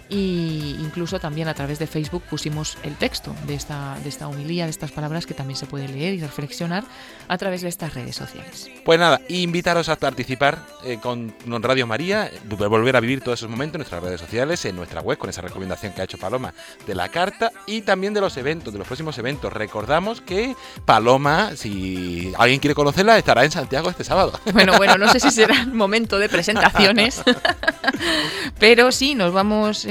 y 0.08 0.76
incluso 0.80 1.18
también 1.18 1.48
a 1.48 1.54
través 1.54 1.78
de 1.78 1.86
Facebook 1.86 2.22
pusimos 2.28 2.76
el 2.82 2.94
texto 2.96 3.34
de 3.46 3.54
esta, 3.54 3.98
de 4.02 4.08
esta 4.08 4.28
homilía, 4.28 4.64
de 4.64 4.70
estas 4.70 4.92
palabras 4.92 5.26
que 5.26 5.34
también 5.34 5.56
se 5.56 5.66
puede 5.66 5.88
leer 5.88 6.14
y 6.14 6.20
reflexionar 6.20 6.84
a 7.28 7.38
través 7.38 7.62
de 7.62 7.68
estas 7.68 7.94
redes 7.94 8.16
sociales. 8.16 8.70
Pues 8.84 8.98
nada, 8.98 9.20
invitaros 9.28 9.88
a 9.88 9.96
participar 9.96 10.58
eh, 10.84 10.98
con, 11.00 11.34
Radio 11.62 11.86
María, 11.86 12.30
volver 12.44 12.96
a 12.96 13.00
vivir 13.00 13.20
todos 13.20 13.40
esos 13.40 13.50
momentos 13.50 13.76
en 13.76 13.78
nuestras 13.80 14.02
redes 14.02 14.20
sociales, 14.20 14.64
en 14.64 14.76
nuestra 14.76 15.00
web, 15.00 15.16
con 15.16 15.30
esa 15.30 15.40
recomendación 15.40 15.92
que 15.92 16.02
ha 16.02 16.04
hecho 16.04 16.18
Paloma 16.18 16.52
de 16.86 16.94
la 16.94 17.08
carta 17.08 17.50
y 17.66 17.82
también 17.82 18.12
de 18.12 18.20
los 18.20 18.36
eventos, 18.36 18.72
de 18.72 18.78
los 18.78 18.86
próximos 18.86 19.16
eventos. 19.18 19.52
Recordamos 19.52 20.20
que 20.20 20.54
Paloma, 20.84 21.56
si 21.56 22.32
alguien 22.38 22.60
quiere 22.60 22.74
conocerla, 22.74 23.16
estará 23.16 23.44
en 23.44 23.50
Santiago 23.50 23.90
este 23.90 24.04
sábado. 24.04 24.32
Bueno, 24.54 24.76
bueno, 24.76 24.96
no 24.96 25.08
sé 25.08 25.18
si 25.18 25.32
será 25.32 25.62
el 25.62 25.72
momento 25.72 26.16
de 26.16 26.28
presentaciones, 26.28 27.22
pero 28.60 28.92
sí, 28.92 29.16
nos 29.16 29.32
vamos 29.32 29.84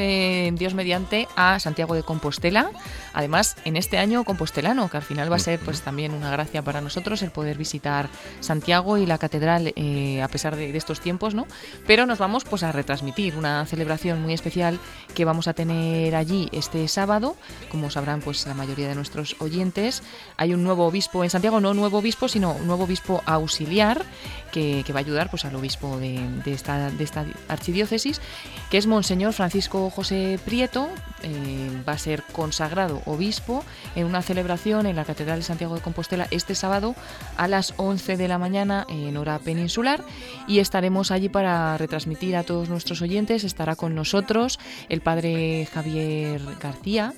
Dios 0.54 0.74
mediante, 0.74 1.28
a 1.36 1.60
Santiago 1.60 1.96
de 1.96 2.04
Compostela. 2.04 2.72
Además, 3.14 3.56
en 3.66 3.78
este 3.78 3.98
año 3.98 4.24
compostelano, 4.24 4.90
que 4.90 4.98
al 4.98 5.04
final 5.04 5.32
va 5.32 5.36
a 5.36 5.40
ser 5.40 5.60
pues 5.60 5.82
también 5.82 6.14
una 6.14 6.32
gracia 6.32 6.62
para 6.62 6.82
nosotros 6.82 7.22
el 7.22 7.32
poder 7.32 7.58
visitar 7.58 8.10
Santiago 8.40 8.98
y 8.98 9.06
la 9.06 9.18
catedral 9.18 9.74
eh, 9.76 10.22
a 10.22 10.28
pesar 10.28 10.56
de, 10.56 10.76
estos 10.76 11.00
tiempos, 11.00 11.36
¿no? 11.36 11.46
Pero 11.86 12.06
nos 12.06 12.18
vamos 12.18 12.44
pues 12.44 12.64
a 12.64 12.72
retransmitir 12.72 13.36
una 13.36 13.66
celebración 13.66 14.22
muy 14.22 14.34
especial 14.34 14.80
que 15.14 15.26
vamos 15.26 15.48
a 15.48 15.54
tener 15.54 16.16
allí 16.16 16.50
este 16.52 16.88
sábado. 16.88 17.36
Como 17.70 17.90
sabrán 17.90 18.22
pues 18.22 18.48
la 18.48 18.54
mayoría 18.54 18.88
de 18.88 18.96
nuestros 18.96 19.36
oyentes, 19.40 20.02
hay 20.38 20.54
un 20.54 20.64
nuevo 20.64 20.86
obispo 20.86 21.24
en 21.24 21.30
Santiago, 21.30 21.60
no 21.60 21.74
nuevo 21.74 22.00
obispo, 22.00 22.28
sino 22.28 22.54
un 22.54 22.68
nuevo 22.68 22.86
obispo 22.86 23.22
auxiliar 23.26 24.04
que, 24.52 24.84
va 24.94 25.00
a 25.00 25.00
ayudar 25.00 25.30
pues 25.30 25.46
al 25.46 25.56
obispo 25.56 25.98
de, 25.98 26.20
esta, 26.46 26.92
de 26.92 27.04
esta 27.04 27.26
archidiócesis, 27.48 28.22
que 28.70 28.78
es 28.78 28.86
Monseñor 28.86 29.34
Francisco 29.34 29.90
José 29.96 30.40
Prieto, 30.44 30.90
eh, 31.22 31.84
va 31.88 31.94
a 31.94 31.98
ser 31.98 32.24
consagrado 32.24 33.02
obispo 33.06 33.64
en 33.96 34.08
una 34.08 34.24
celebración 34.24 34.88
en 34.88 34.96
la 34.96 35.06
Catedral 35.06 35.40
de 35.40 35.44
Santiago 35.44 35.76
de 35.76 35.82
Compostela 35.82 36.28
este 36.32 36.56
sábado 36.56 36.96
a 37.38 37.48
las 37.48 37.76
11 37.78 38.18
de 38.18 38.28
la 38.28 38.40
mañana 38.40 38.86
en 38.90 39.16
hora 39.18 39.38
peninsular 39.38 40.04
y 40.48 40.60
estaremos 40.60 41.12
allí 41.12 41.30
para 41.30 41.78
retransmitir 41.78 42.36
a 42.36 42.44
todos 42.44 42.70
nuestros 42.70 43.02
oyentes. 43.04 43.44
Estará 43.44 43.76
con 43.76 43.94
nosotros 43.94 44.60
el 44.90 45.02
padre 45.02 45.68
Javier 45.72 46.42
García 46.60 47.14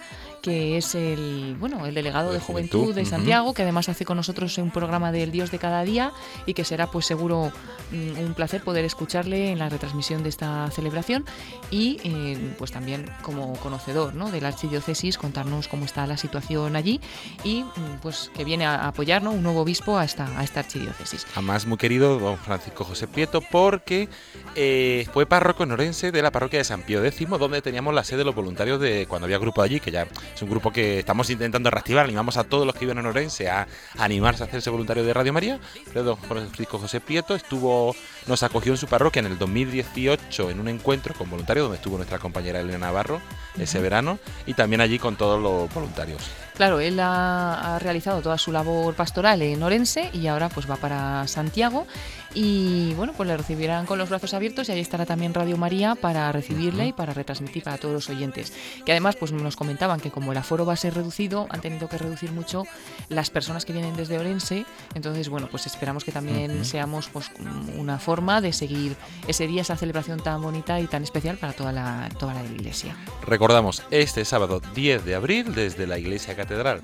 que 0.45 0.77
es 0.77 0.93
el 0.93 1.55
bueno 1.59 1.87
el 1.87 1.95
delegado 1.95 2.31
de, 2.31 2.39
Juventud, 2.39 2.93
de 2.93 3.03
Santiago, 3.03 3.55
que 3.55 3.63
además 3.63 3.89
hace 3.89 4.05
con 4.05 4.15
nosotros 4.17 4.55
un 4.59 4.69
programa 4.69 5.11
del 5.11 5.31
Dios 5.31 5.49
de 5.49 5.57
cada 5.57 5.83
día 5.83 6.11
y 6.45 6.53
que 6.53 6.63
será 6.63 6.85
pues 6.91 7.07
seguro 7.07 7.51
mm, 7.91 8.19
un 8.19 8.35
placer 8.35 8.61
poder 8.61 8.85
escucharle 8.85 9.49
en 9.49 9.57
la 9.57 9.69
retransmisión 9.69 10.21
de 10.21 10.29
esta 10.29 10.69
celebración 10.69 11.25
y 11.71 11.97
eh, 12.03 12.53
pues 12.59 12.71
también 12.71 13.09
como 13.23 13.53
conocedor 13.53 14.13
¿no? 14.13 14.29
de 14.29 14.39
la 14.39 14.49
archidiócesis 14.49 15.17
contarnos 15.17 15.67
cómo 15.67 15.85
está 15.85 16.05
la 16.05 16.15
situación 16.15 16.75
allí 16.75 17.01
y 17.43 17.63
mm, 17.63 18.01
pues 18.03 18.29
que 18.35 18.43
viene 18.43 18.67
a 18.67 18.87
apoyarnos 18.87 19.33
un 19.33 19.41
nuevo 19.41 19.61
obispo 19.61 19.97
a 19.97 20.05
esta, 20.05 20.27
a 20.39 20.43
esta 20.43 20.59
archidiócesis. 20.59 21.25
Además 21.33 21.65
muy 21.65 21.79
querido 21.79 22.19
don 22.19 22.37
Francisco 22.37 22.83
José 22.83 23.07
Prieto 23.07 23.41
porque 23.41 24.09
eh, 24.53 25.07
fue 25.11 25.25
párroco 25.25 25.63
en 25.63 25.71
Orense 25.71 26.11
de 26.11 26.21
la 26.21 26.29
parroquia 26.29 26.59
de 26.59 26.65
San 26.65 26.83
Pío 26.83 27.03
X 27.03 27.27
donde 27.39 27.63
teníamos 27.63 27.95
la 27.95 28.03
sede 28.03 28.19
de 28.19 28.25
los 28.25 28.35
voluntarios 28.35 28.79
de 28.79 29.07
cuando 29.07 29.25
había 29.25 29.39
grupo 29.39 29.63
allí 29.63 29.79
que 29.79 29.89
ya 29.89 30.07
Es 30.35 30.41
un 30.41 30.49
grupo 30.49 30.69
que 30.69 30.99
estamos 30.99 31.29
intentando 31.29 31.71
reactivar, 31.71 32.03
animamos 32.03 32.35
a 32.35 32.43
todos 32.43 32.65
los 32.65 32.75
que 32.75 32.81
viven 32.81 32.97
en 32.97 33.05
Orense 33.05 33.47
a 33.49 33.65
animarse 33.97 34.43
a 34.43 34.47
hacerse 34.47 34.69
voluntario 34.69 35.05
de 35.05 35.13
Radio 35.13 35.31
María. 35.31 35.61
Don 35.93 36.17
Francisco 36.17 36.77
José 36.77 36.99
Prieto 36.99 37.35
estuvo, 37.35 37.95
nos 38.27 38.43
acogió 38.43 38.73
en 38.73 38.77
su 38.77 38.87
parroquia 38.87 39.19
en 39.19 39.27
el 39.27 39.37
2018 39.37 40.49
en 40.49 40.59
un 40.59 40.67
encuentro 40.67 41.13
con 41.13 41.29
voluntarios 41.29 41.65
donde 41.65 41.77
estuvo 41.77 41.97
nuestra 41.97 42.19
compañera 42.19 42.59
Elena 42.59 42.79
Navarro 42.79 43.21
ese 43.57 43.79
verano 43.79 44.19
y 44.45 44.53
también 44.53 44.81
allí 44.81 44.99
con 44.99 45.15
todos 45.15 45.41
los 45.41 45.73
voluntarios. 45.73 46.21
Claro, 46.55 46.79
él 46.79 46.99
ha, 47.01 47.77
realizado 47.81 48.21
toda 48.21 48.37
su 48.37 48.51
labor 48.51 48.95
pastoral 48.95 49.41
en 49.41 49.61
Orense 49.61 50.09
y 50.13 50.27
ahora 50.27 50.47
pues 50.49 50.69
va 50.69 50.77
para 50.77 51.27
Santiago. 51.27 51.85
Y 52.33 52.93
bueno, 52.95 53.13
pues 53.15 53.27
le 53.27 53.37
recibirán 53.37 53.85
con 53.85 53.97
los 53.97 54.09
brazos 54.09 54.33
abiertos 54.33 54.67
y 54.67 54.73
ahí 54.73 54.81
estará 54.81 55.05
también 55.05 55.33
Radio 55.33 55.55
María 55.55 55.95
para 55.95 56.29
recibirle 56.33 56.87
y 56.87 56.93
para 56.93 57.13
retransmitir 57.13 57.63
para 57.63 57.77
todos 57.77 57.93
los 57.93 58.09
oyentes. 58.09 58.51
Que 58.85 58.91
además 58.91 59.15
pues 59.15 59.31
nos 59.31 59.55
comentaban 59.55 60.01
que 60.01 60.11
como 60.11 60.33
el 60.33 60.37
aforo 60.37 60.65
va 60.65 60.73
a 60.73 60.77
ser 60.77 60.95
reducido, 60.95 61.47
han 61.49 61.61
tenido 61.61 61.87
que 61.87 61.97
reducir 61.97 62.33
mucho 62.33 62.63
las 63.07 63.29
personas 63.29 63.63
que 63.63 63.71
vienen 63.71 63.95
desde 63.95 64.17
Orense, 64.17 64.65
entonces 64.95 65.29
bueno, 65.29 65.47
pues 65.49 65.65
esperamos 65.65 66.03
que 66.03 66.11
también 66.11 66.65
seamos 66.65 67.07
pues 67.07 67.31
una 67.77 67.99
forma 67.99 68.14
de 68.15 68.53
seguir 68.53 68.95
ese 69.27 69.45
día, 69.47 69.61
esa 69.61 69.75
celebración 69.75 70.19
tan 70.19 70.41
bonita 70.41 70.79
y 70.79 70.87
tan 70.87 71.03
especial 71.03 71.37
para 71.37 71.53
toda 71.53 71.71
la, 71.71 72.09
toda 72.17 72.33
la 72.33 72.43
iglesia. 72.43 72.95
Recordamos, 73.25 73.83
este 73.91 74.23
sábado 74.23 74.61
10 74.73 75.03
de 75.03 75.15
abril 75.15 75.53
desde 75.53 75.85
la 75.85 75.97
iglesia 75.97 76.35
Catedral 76.35 76.81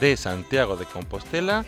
de 0.00 0.16
Santiago 0.16 0.76
de 0.76 0.84
Compostela 0.84 1.64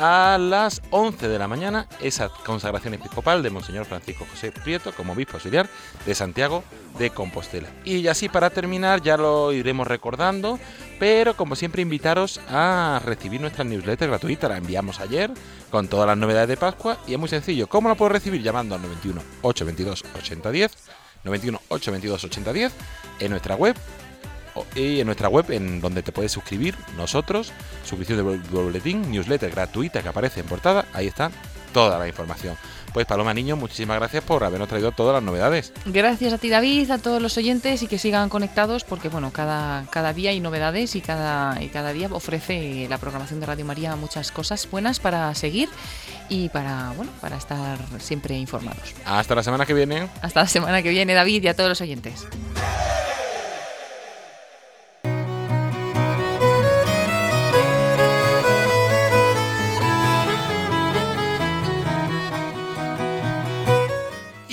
a 0.00 0.38
las 0.38 0.80
11 0.90 1.28
de 1.28 1.38
la 1.38 1.46
mañana 1.46 1.86
esa 2.00 2.30
consagración 2.30 2.94
episcopal 2.94 3.42
de 3.42 3.50
Monseñor 3.50 3.84
Francisco 3.84 4.26
José 4.30 4.50
Prieto 4.50 4.92
como 4.92 5.12
obispo 5.12 5.34
auxiliar 5.34 5.68
de 6.06 6.14
Santiago 6.14 6.64
de 6.98 7.10
Compostela. 7.10 7.68
Y 7.84 8.06
así 8.08 8.28
para 8.30 8.50
terminar 8.50 9.02
ya 9.02 9.18
lo 9.18 9.52
iremos 9.52 9.86
recordando, 9.86 10.58
pero 10.98 11.36
como 11.36 11.54
siempre 11.54 11.82
invitaros 11.82 12.40
a 12.48 13.00
recibir 13.04 13.40
nuestra 13.40 13.62
newsletter 13.64 14.08
gratuita, 14.08 14.48
la 14.48 14.56
enviamos 14.56 15.00
ayer 15.00 15.30
con 15.70 15.88
todas 15.88 16.06
las 16.06 16.16
novedades 16.16 16.48
de 16.48 16.56
Pascua 16.56 16.98
y 17.06 17.12
es 17.12 17.18
muy 17.18 17.28
sencillo. 17.28 17.68
¿Cómo 17.68 17.88
la 17.88 17.94
puedo 17.94 18.08
recibir? 18.08 18.42
Llamando 18.42 18.74
al 18.74 18.82
91 18.82 19.20
822 19.42 20.04
8010, 20.16 20.72
91 21.24 21.60
822 21.68 22.24
8010 22.24 22.72
en 23.20 23.30
nuestra 23.30 23.54
web 23.54 23.76
y 24.74 25.00
en 25.00 25.06
nuestra 25.06 25.28
web 25.28 25.50
en 25.50 25.80
donde 25.80 26.02
te 26.02 26.12
puedes 26.12 26.32
suscribir 26.32 26.74
nosotros, 26.96 27.52
suscripción 27.84 28.18
de 28.18 28.38
boletín, 28.50 29.10
newsletter 29.10 29.50
gratuita 29.50 30.02
que 30.02 30.08
aparece 30.08 30.40
en 30.40 30.46
portada, 30.46 30.86
ahí 30.92 31.06
está 31.06 31.30
toda 31.72 31.98
la 31.98 32.08
información. 32.08 32.56
Pues 32.92 33.06
Paloma 33.06 33.32
Niño, 33.32 33.56
muchísimas 33.56 33.98
gracias 33.98 34.24
por 34.24 34.42
habernos 34.42 34.68
traído 34.68 34.90
todas 34.90 35.14
las 35.14 35.22
novedades. 35.22 35.72
Gracias 35.86 36.32
a 36.32 36.38
ti 36.38 36.48
David, 36.48 36.90
a 36.90 36.98
todos 36.98 37.22
los 37.22 37.36
oyentes 37.38 37.82
y 37.82 37.86
que 37.86 37.98
sigan 37.98 38.28
conectados 38.28 38.82
porque 38.82 39.08
bueno, 39.08 39.30
cada, 39.32 39.84
cada 39.90 40.12
día 40.12 40.30
hay 40.30 40.40
novedades 40.40 40.96
y 40.96 41.00
cada, 41.00 41.62
y 41.62 41.68
cada 41.68 41.92
día 41.92 42.08
ofrece 42.10 42.88
la 42.90 42.98
programación 42.98 43.38
de 43.38 43.46
Radio 43.46 43.64
María 43.64 43.94
muchas 43.94 44.32
cosas 44.32 44.68
buenas 44.68 44.98
para 44.98 45.32
seguir 45.36 45.68
y 46.28 46.48
para, 46.48 46.92
bueno, 46.96 47.12
para 47.20 47.36
estar 47.36 47.78
siempre 47.98 48.36
informados. 48.36 48.94
Hasta 49.04 49.36
la 49.36 49.44
semana 49.44 49.66
que 49.66 49.74
viene. 49.74 50.08
Hasta 50.20 50.40
la 50.40 50.48
semana 50.48 50.82
que 50.82 50.90
viene 50.90 51.14
David 51.14 51.44
y 51.44 51.48
a 51.48 51.54
todos 51.54 51.68
los 51.68 51.80
oyentes. 51.80 52.26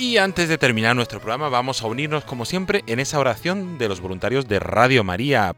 Y 0.08 0.16
antes 0.16 0.48
de 0.48 0.56
terminar 0.56 0.96
nuestro 0.96 1.20
programa 1.20 1.50
vamos 1.50 1.82
a 1.82 1.86
unirnos 1.86 2.24
como 2.24 2.46
siempre 2.46 2.82
en 2.86 2.98
esa 2.98 3.18
oración 3.18 3.76
de 3.76 3.90
los 3.90 4.00
voluntarios 4.00 4.48
de 4.48 4.58
Radio 4.58 5.04
María. 5.04 5.54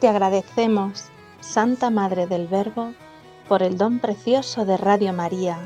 Te 0.00 0.08
agradecemos, 0.08 1.04
Santa 1.38 1.88
Madre 1.90 2.26
del 2.26 2.48
Verbo, 2.48 2.94
por 3.48 3.62
el 3.62 3.78
don 3.78 4.00
precioso 4.00 4.64
de 4.64 4.76
Radio 4.76 5.12
María 5.12 5.56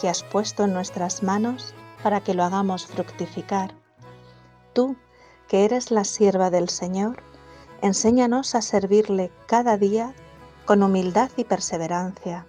que 0.00 0.08
has 0.08 0.24
puesto 0.24 0.64
en 0.64 0.72
nuestras 0.72 1.22
manos 1.22 1.72
para 2.02 2.20
que 2.20 2.34
lo 2.34 2.42
hagamos 2.42 2.88
fructificar. 2.88 3.72
Tú, 4.72 4.96
que 5.46 5.64
eres 5.64 5.92
la 5.92 6.02
sierva 6.02 6.50
del 6.50 6.70
Señor, 6.70 7.22
enséñanos 7.82 8.56
a 8.56 8.62
servirle 8.62 9.30
cada 9.46 9.76
día 9.76 10.12
con 10.64 10.82
humildad 10.82 11.30
y 11.36 11.44
perseverancia 11.44 12.48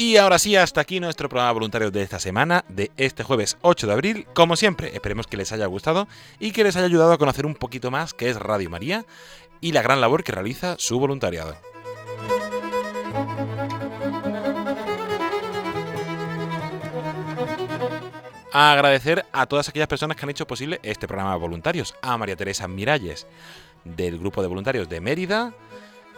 Y 0.00 0.16
ahora 0.16 0.38
sí, 0.38 0.56
hasta 0.56 0.80
aquí 0.80 0.98
nuestro 0.98 1.28
programa 1.28 1.52
voluntario 1.52 1.90
de 1.90 2.00
esta 2.00 2.18
semana, 2.18 2.64
de 2.70 2.90
este 2.96 3.22
jueves 3.22 3.58
8 3.60 3.86
de 3.86 3.92
abril. 3.92 4.26
Como 4.32 4.56
siempre, 4.56 4.94
esperemos 4.94 5.26
que 5.26 5.36
les 5.36 5.52
haya 5.52 5.66
gustado 5.66 6.08
y 6.38 6.52
que 6.52 6.64
les 6.64 6.74
haya 6.76 6.86
ayudado 6.86 7.12
a 7.12 7.18
conocer 7.18 7.44
un 7.44 7.54
poquito 7.54 7.90
más 7.90 8.14
qué 8.14 8.30
es 8.30 8.36
Radio 8.36 8.70
María 8.70 9.04
y 9.60 9.72
la 9.72 9.82
gran 9.82 10.00
labor 10.00 10.24
que 10.24 10.32
realiza 10.32 10.76
su 10.78 10.98
voluntariado. 10.98 11.54
agradecer 18.52 19.26
a 19.32 19.44
todas 19.44 19.68
aquellas 19.68 19.86
personas 19.86 20.16
que 20.16 20.24
han 20.24 20.30
hecho 20.30 20.46
posible 20.46 20.80
este 20.82 21.06
programa 21.06 21.34
de 21.34 21.40
voluntarios. 21.40 21.94
A 22.00 22.16
María 22.16 22.36
Teresa 22.36 22.66
Miralles, 22.66 23.26
del 23.84 24.18
grupo 24.18 24.40
de 24.40 24.48
voluntarios 24.48 24.88
de 24.88 25.02
Mérida, 25.02 25.52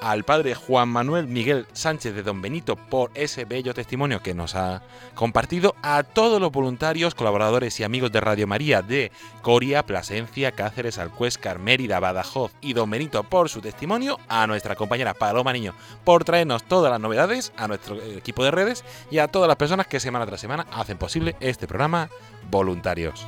al 0.03 0.25
padre 0.25 0.55
Juan 0.55 0.89
Manuel 0.89 1.29
Miguel 1.29 1.67
Sánchez 1.73 2.15
de 2.15 2.25
Don 2.25 2.43
Benito 2.43 2.75
por 2.75 3.13
ese 3.15 3.45
bello 3.45 3.73
testimonio 3.73 4.21
que 4.21 4.35
nos 4.35 4.57
ha 4.57 4.83
compartido, 5.15 5.77
a 5.83 6.03
todos 6.03 6.41
los 6.41 6.51
voluntarios, 6.51 7.15
colaboradores 7.15 7.79
y 7.79 7.85
amigos 7.85 8.11
de 8.11 8.21
Radio 8.21 8.49
María 8.49 8.83
de 8.83 9.13
Coria, 9.43 9.85
Plasencia, 9.85 10.53
Cáceres, 10.53 10.99
Alcuéscar, 10.99 11.61
Mérida, 11.61 12.01
Badajoz 12.01 12.53
y 12.61 12.73
Don 12.73 12.91
Benito 12.91 13.23
por 13.23 13.49
su 13.49 13.61
testimonio, 13.61 14.19
a 14.29 14.47
nuestra 14.47 14.75
compañera 14.75 15.15
Paloma 15.15 15.53
Niño 15.53 15.75
por 16.05 16.25
traernos 16.25 16.65
todas 16.65 16.91
las 16.91 17.01
novedades, 17.01 17.53
a 17.57 17.69
nuestro 17.69 18.03
equipo 18.03 18.43
de 18.43 18.51
redes 18.51 18.85
y 19.11 19.19
a 19.19 19.29
todas 19.29 19.47
las 19.47 19.57
personas 19.57 19.87
que 19.87 20.01
semana 20.01 20.27
tras 20.27 20.41
semana 20.41 20.67
hacen 20.73 20.99
posible 20.99 21.37
este 21.41 21.69
programa 21.69 22.09
Voluntarios. 22.51 23.27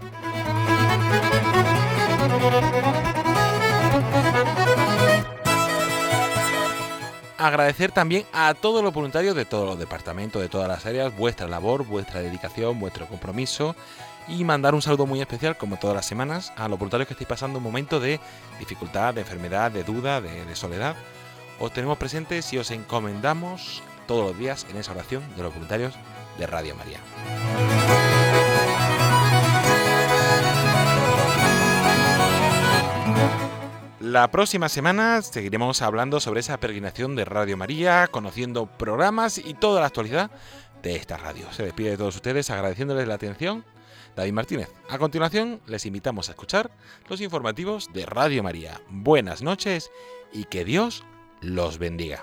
Agradecer 7.47 7.93
también 7.93 8.25
a 8.33 8.55
todos 8.55 8.83
los 8.83 8.93
voluntarios 8.93 9.37
de 9.37 9.45
todos 9.45 9.67
los 9.67 9.79
departamentos, 9.79 10.41
de 10.41 10.49
todas 10.49 10.69
las 10.69 10.87
áreas, 10.87 11.17
vuestra 11.17 11.47
labor, 11.47 11.85
vuestra 11.85 12.21
dedicación, 12.21 12.81
vuestro 12.81 13.07
compromiso 13.07 13.77
y 14.27 14.45
mandar 14.45 14.75
un 14.75 14.83
saludo 14.83 15.07
muy 15.07 15.21
especial, 15.21 15.57
como 15.57 15.77
todas 15.77 15.95
las 15.95 16.07
semanas, 16.07 16.53
a 16.57 16.69
los 16.69 16.79
voluntarios 16.79 17.07
que 17.07 17.15
estáis 17.15 17.29
pasando 17.29 17.59
un 17.59 17.65
momento 17.65 18.01
de 18.01 18.21
dificultad, 18.59 19.15
de 19.15 19.21
enfermedad, 19.21 19.71
de 19.71 19.85
duda, 19.85 20.21
de, 20.21 20.45
de 20.45 20.57
soledad. 20.57 20.97
Os 21.61 21.73
tenemos 21.73 21.99
presentes 21.99 22.53
y 22.53 22.59
os 22.59 22.71
encomendamos 22.71 23.83
todos 24.07 24.27
los 24.27 24.39
días 24.39 24.67
en 24.71 24.77
esa 24.77 24.93
oración 24.93 25.23
de 25.37 25.43
los 25.43 25.53
voluntarios 25.53 25.95
de 26.39 26.47
Radio 26.47 26.75
María. 26.75 27.01
La 34.05 34.31
próxima 34.31 34.69
semana 34.69 35.23
seguiremos 35.23 35.81
hablando 35.81 36.21
sobre 36.21 36.41
esa 36.41 36.61
peregrinación 36.61 37.17
de 37.17 37.25
Radio 37.25 37.57
María, 37.57 38.07
conociendo 38.09 38.67
programas 38.67 39.39
y 39.39 39.55
toda 39.55 39.81
la 39.81 39.87
actualidad 39.87 40.31
de 40.83 40.97
esta 40.97 41.17
radio. 41.17 41.51
Se 41.53 41.63
despide 41.63 41.93
de 41.93 41.97
todos 41.97 42.15
ustedes 42.15 42.51
agradeciéndoles 42.51 43.09
la 43.09 43.15
atención. 43.15 43.65
David 44.15 44.35
Martínez. 44.35 44.69
A 44.91 44.99
continuación, 44.99 45.63
les 45.67 45.87
invitamos 45.87 46.29
a 46.29 46.33
escuchar 46.33 46.71
los 47.09 47.23
informativos 47.23 47.95
de 47.95 48.05
Radio 48.05 48.43
María. 48.43 48.79
Buenas 48.91 49.41
noches 49.41 49.91
y 50.35 50.45
que 50.45 50.67
Dios 50.67 51.03
los 51.41 51.79
bendiga. 51.79 52.23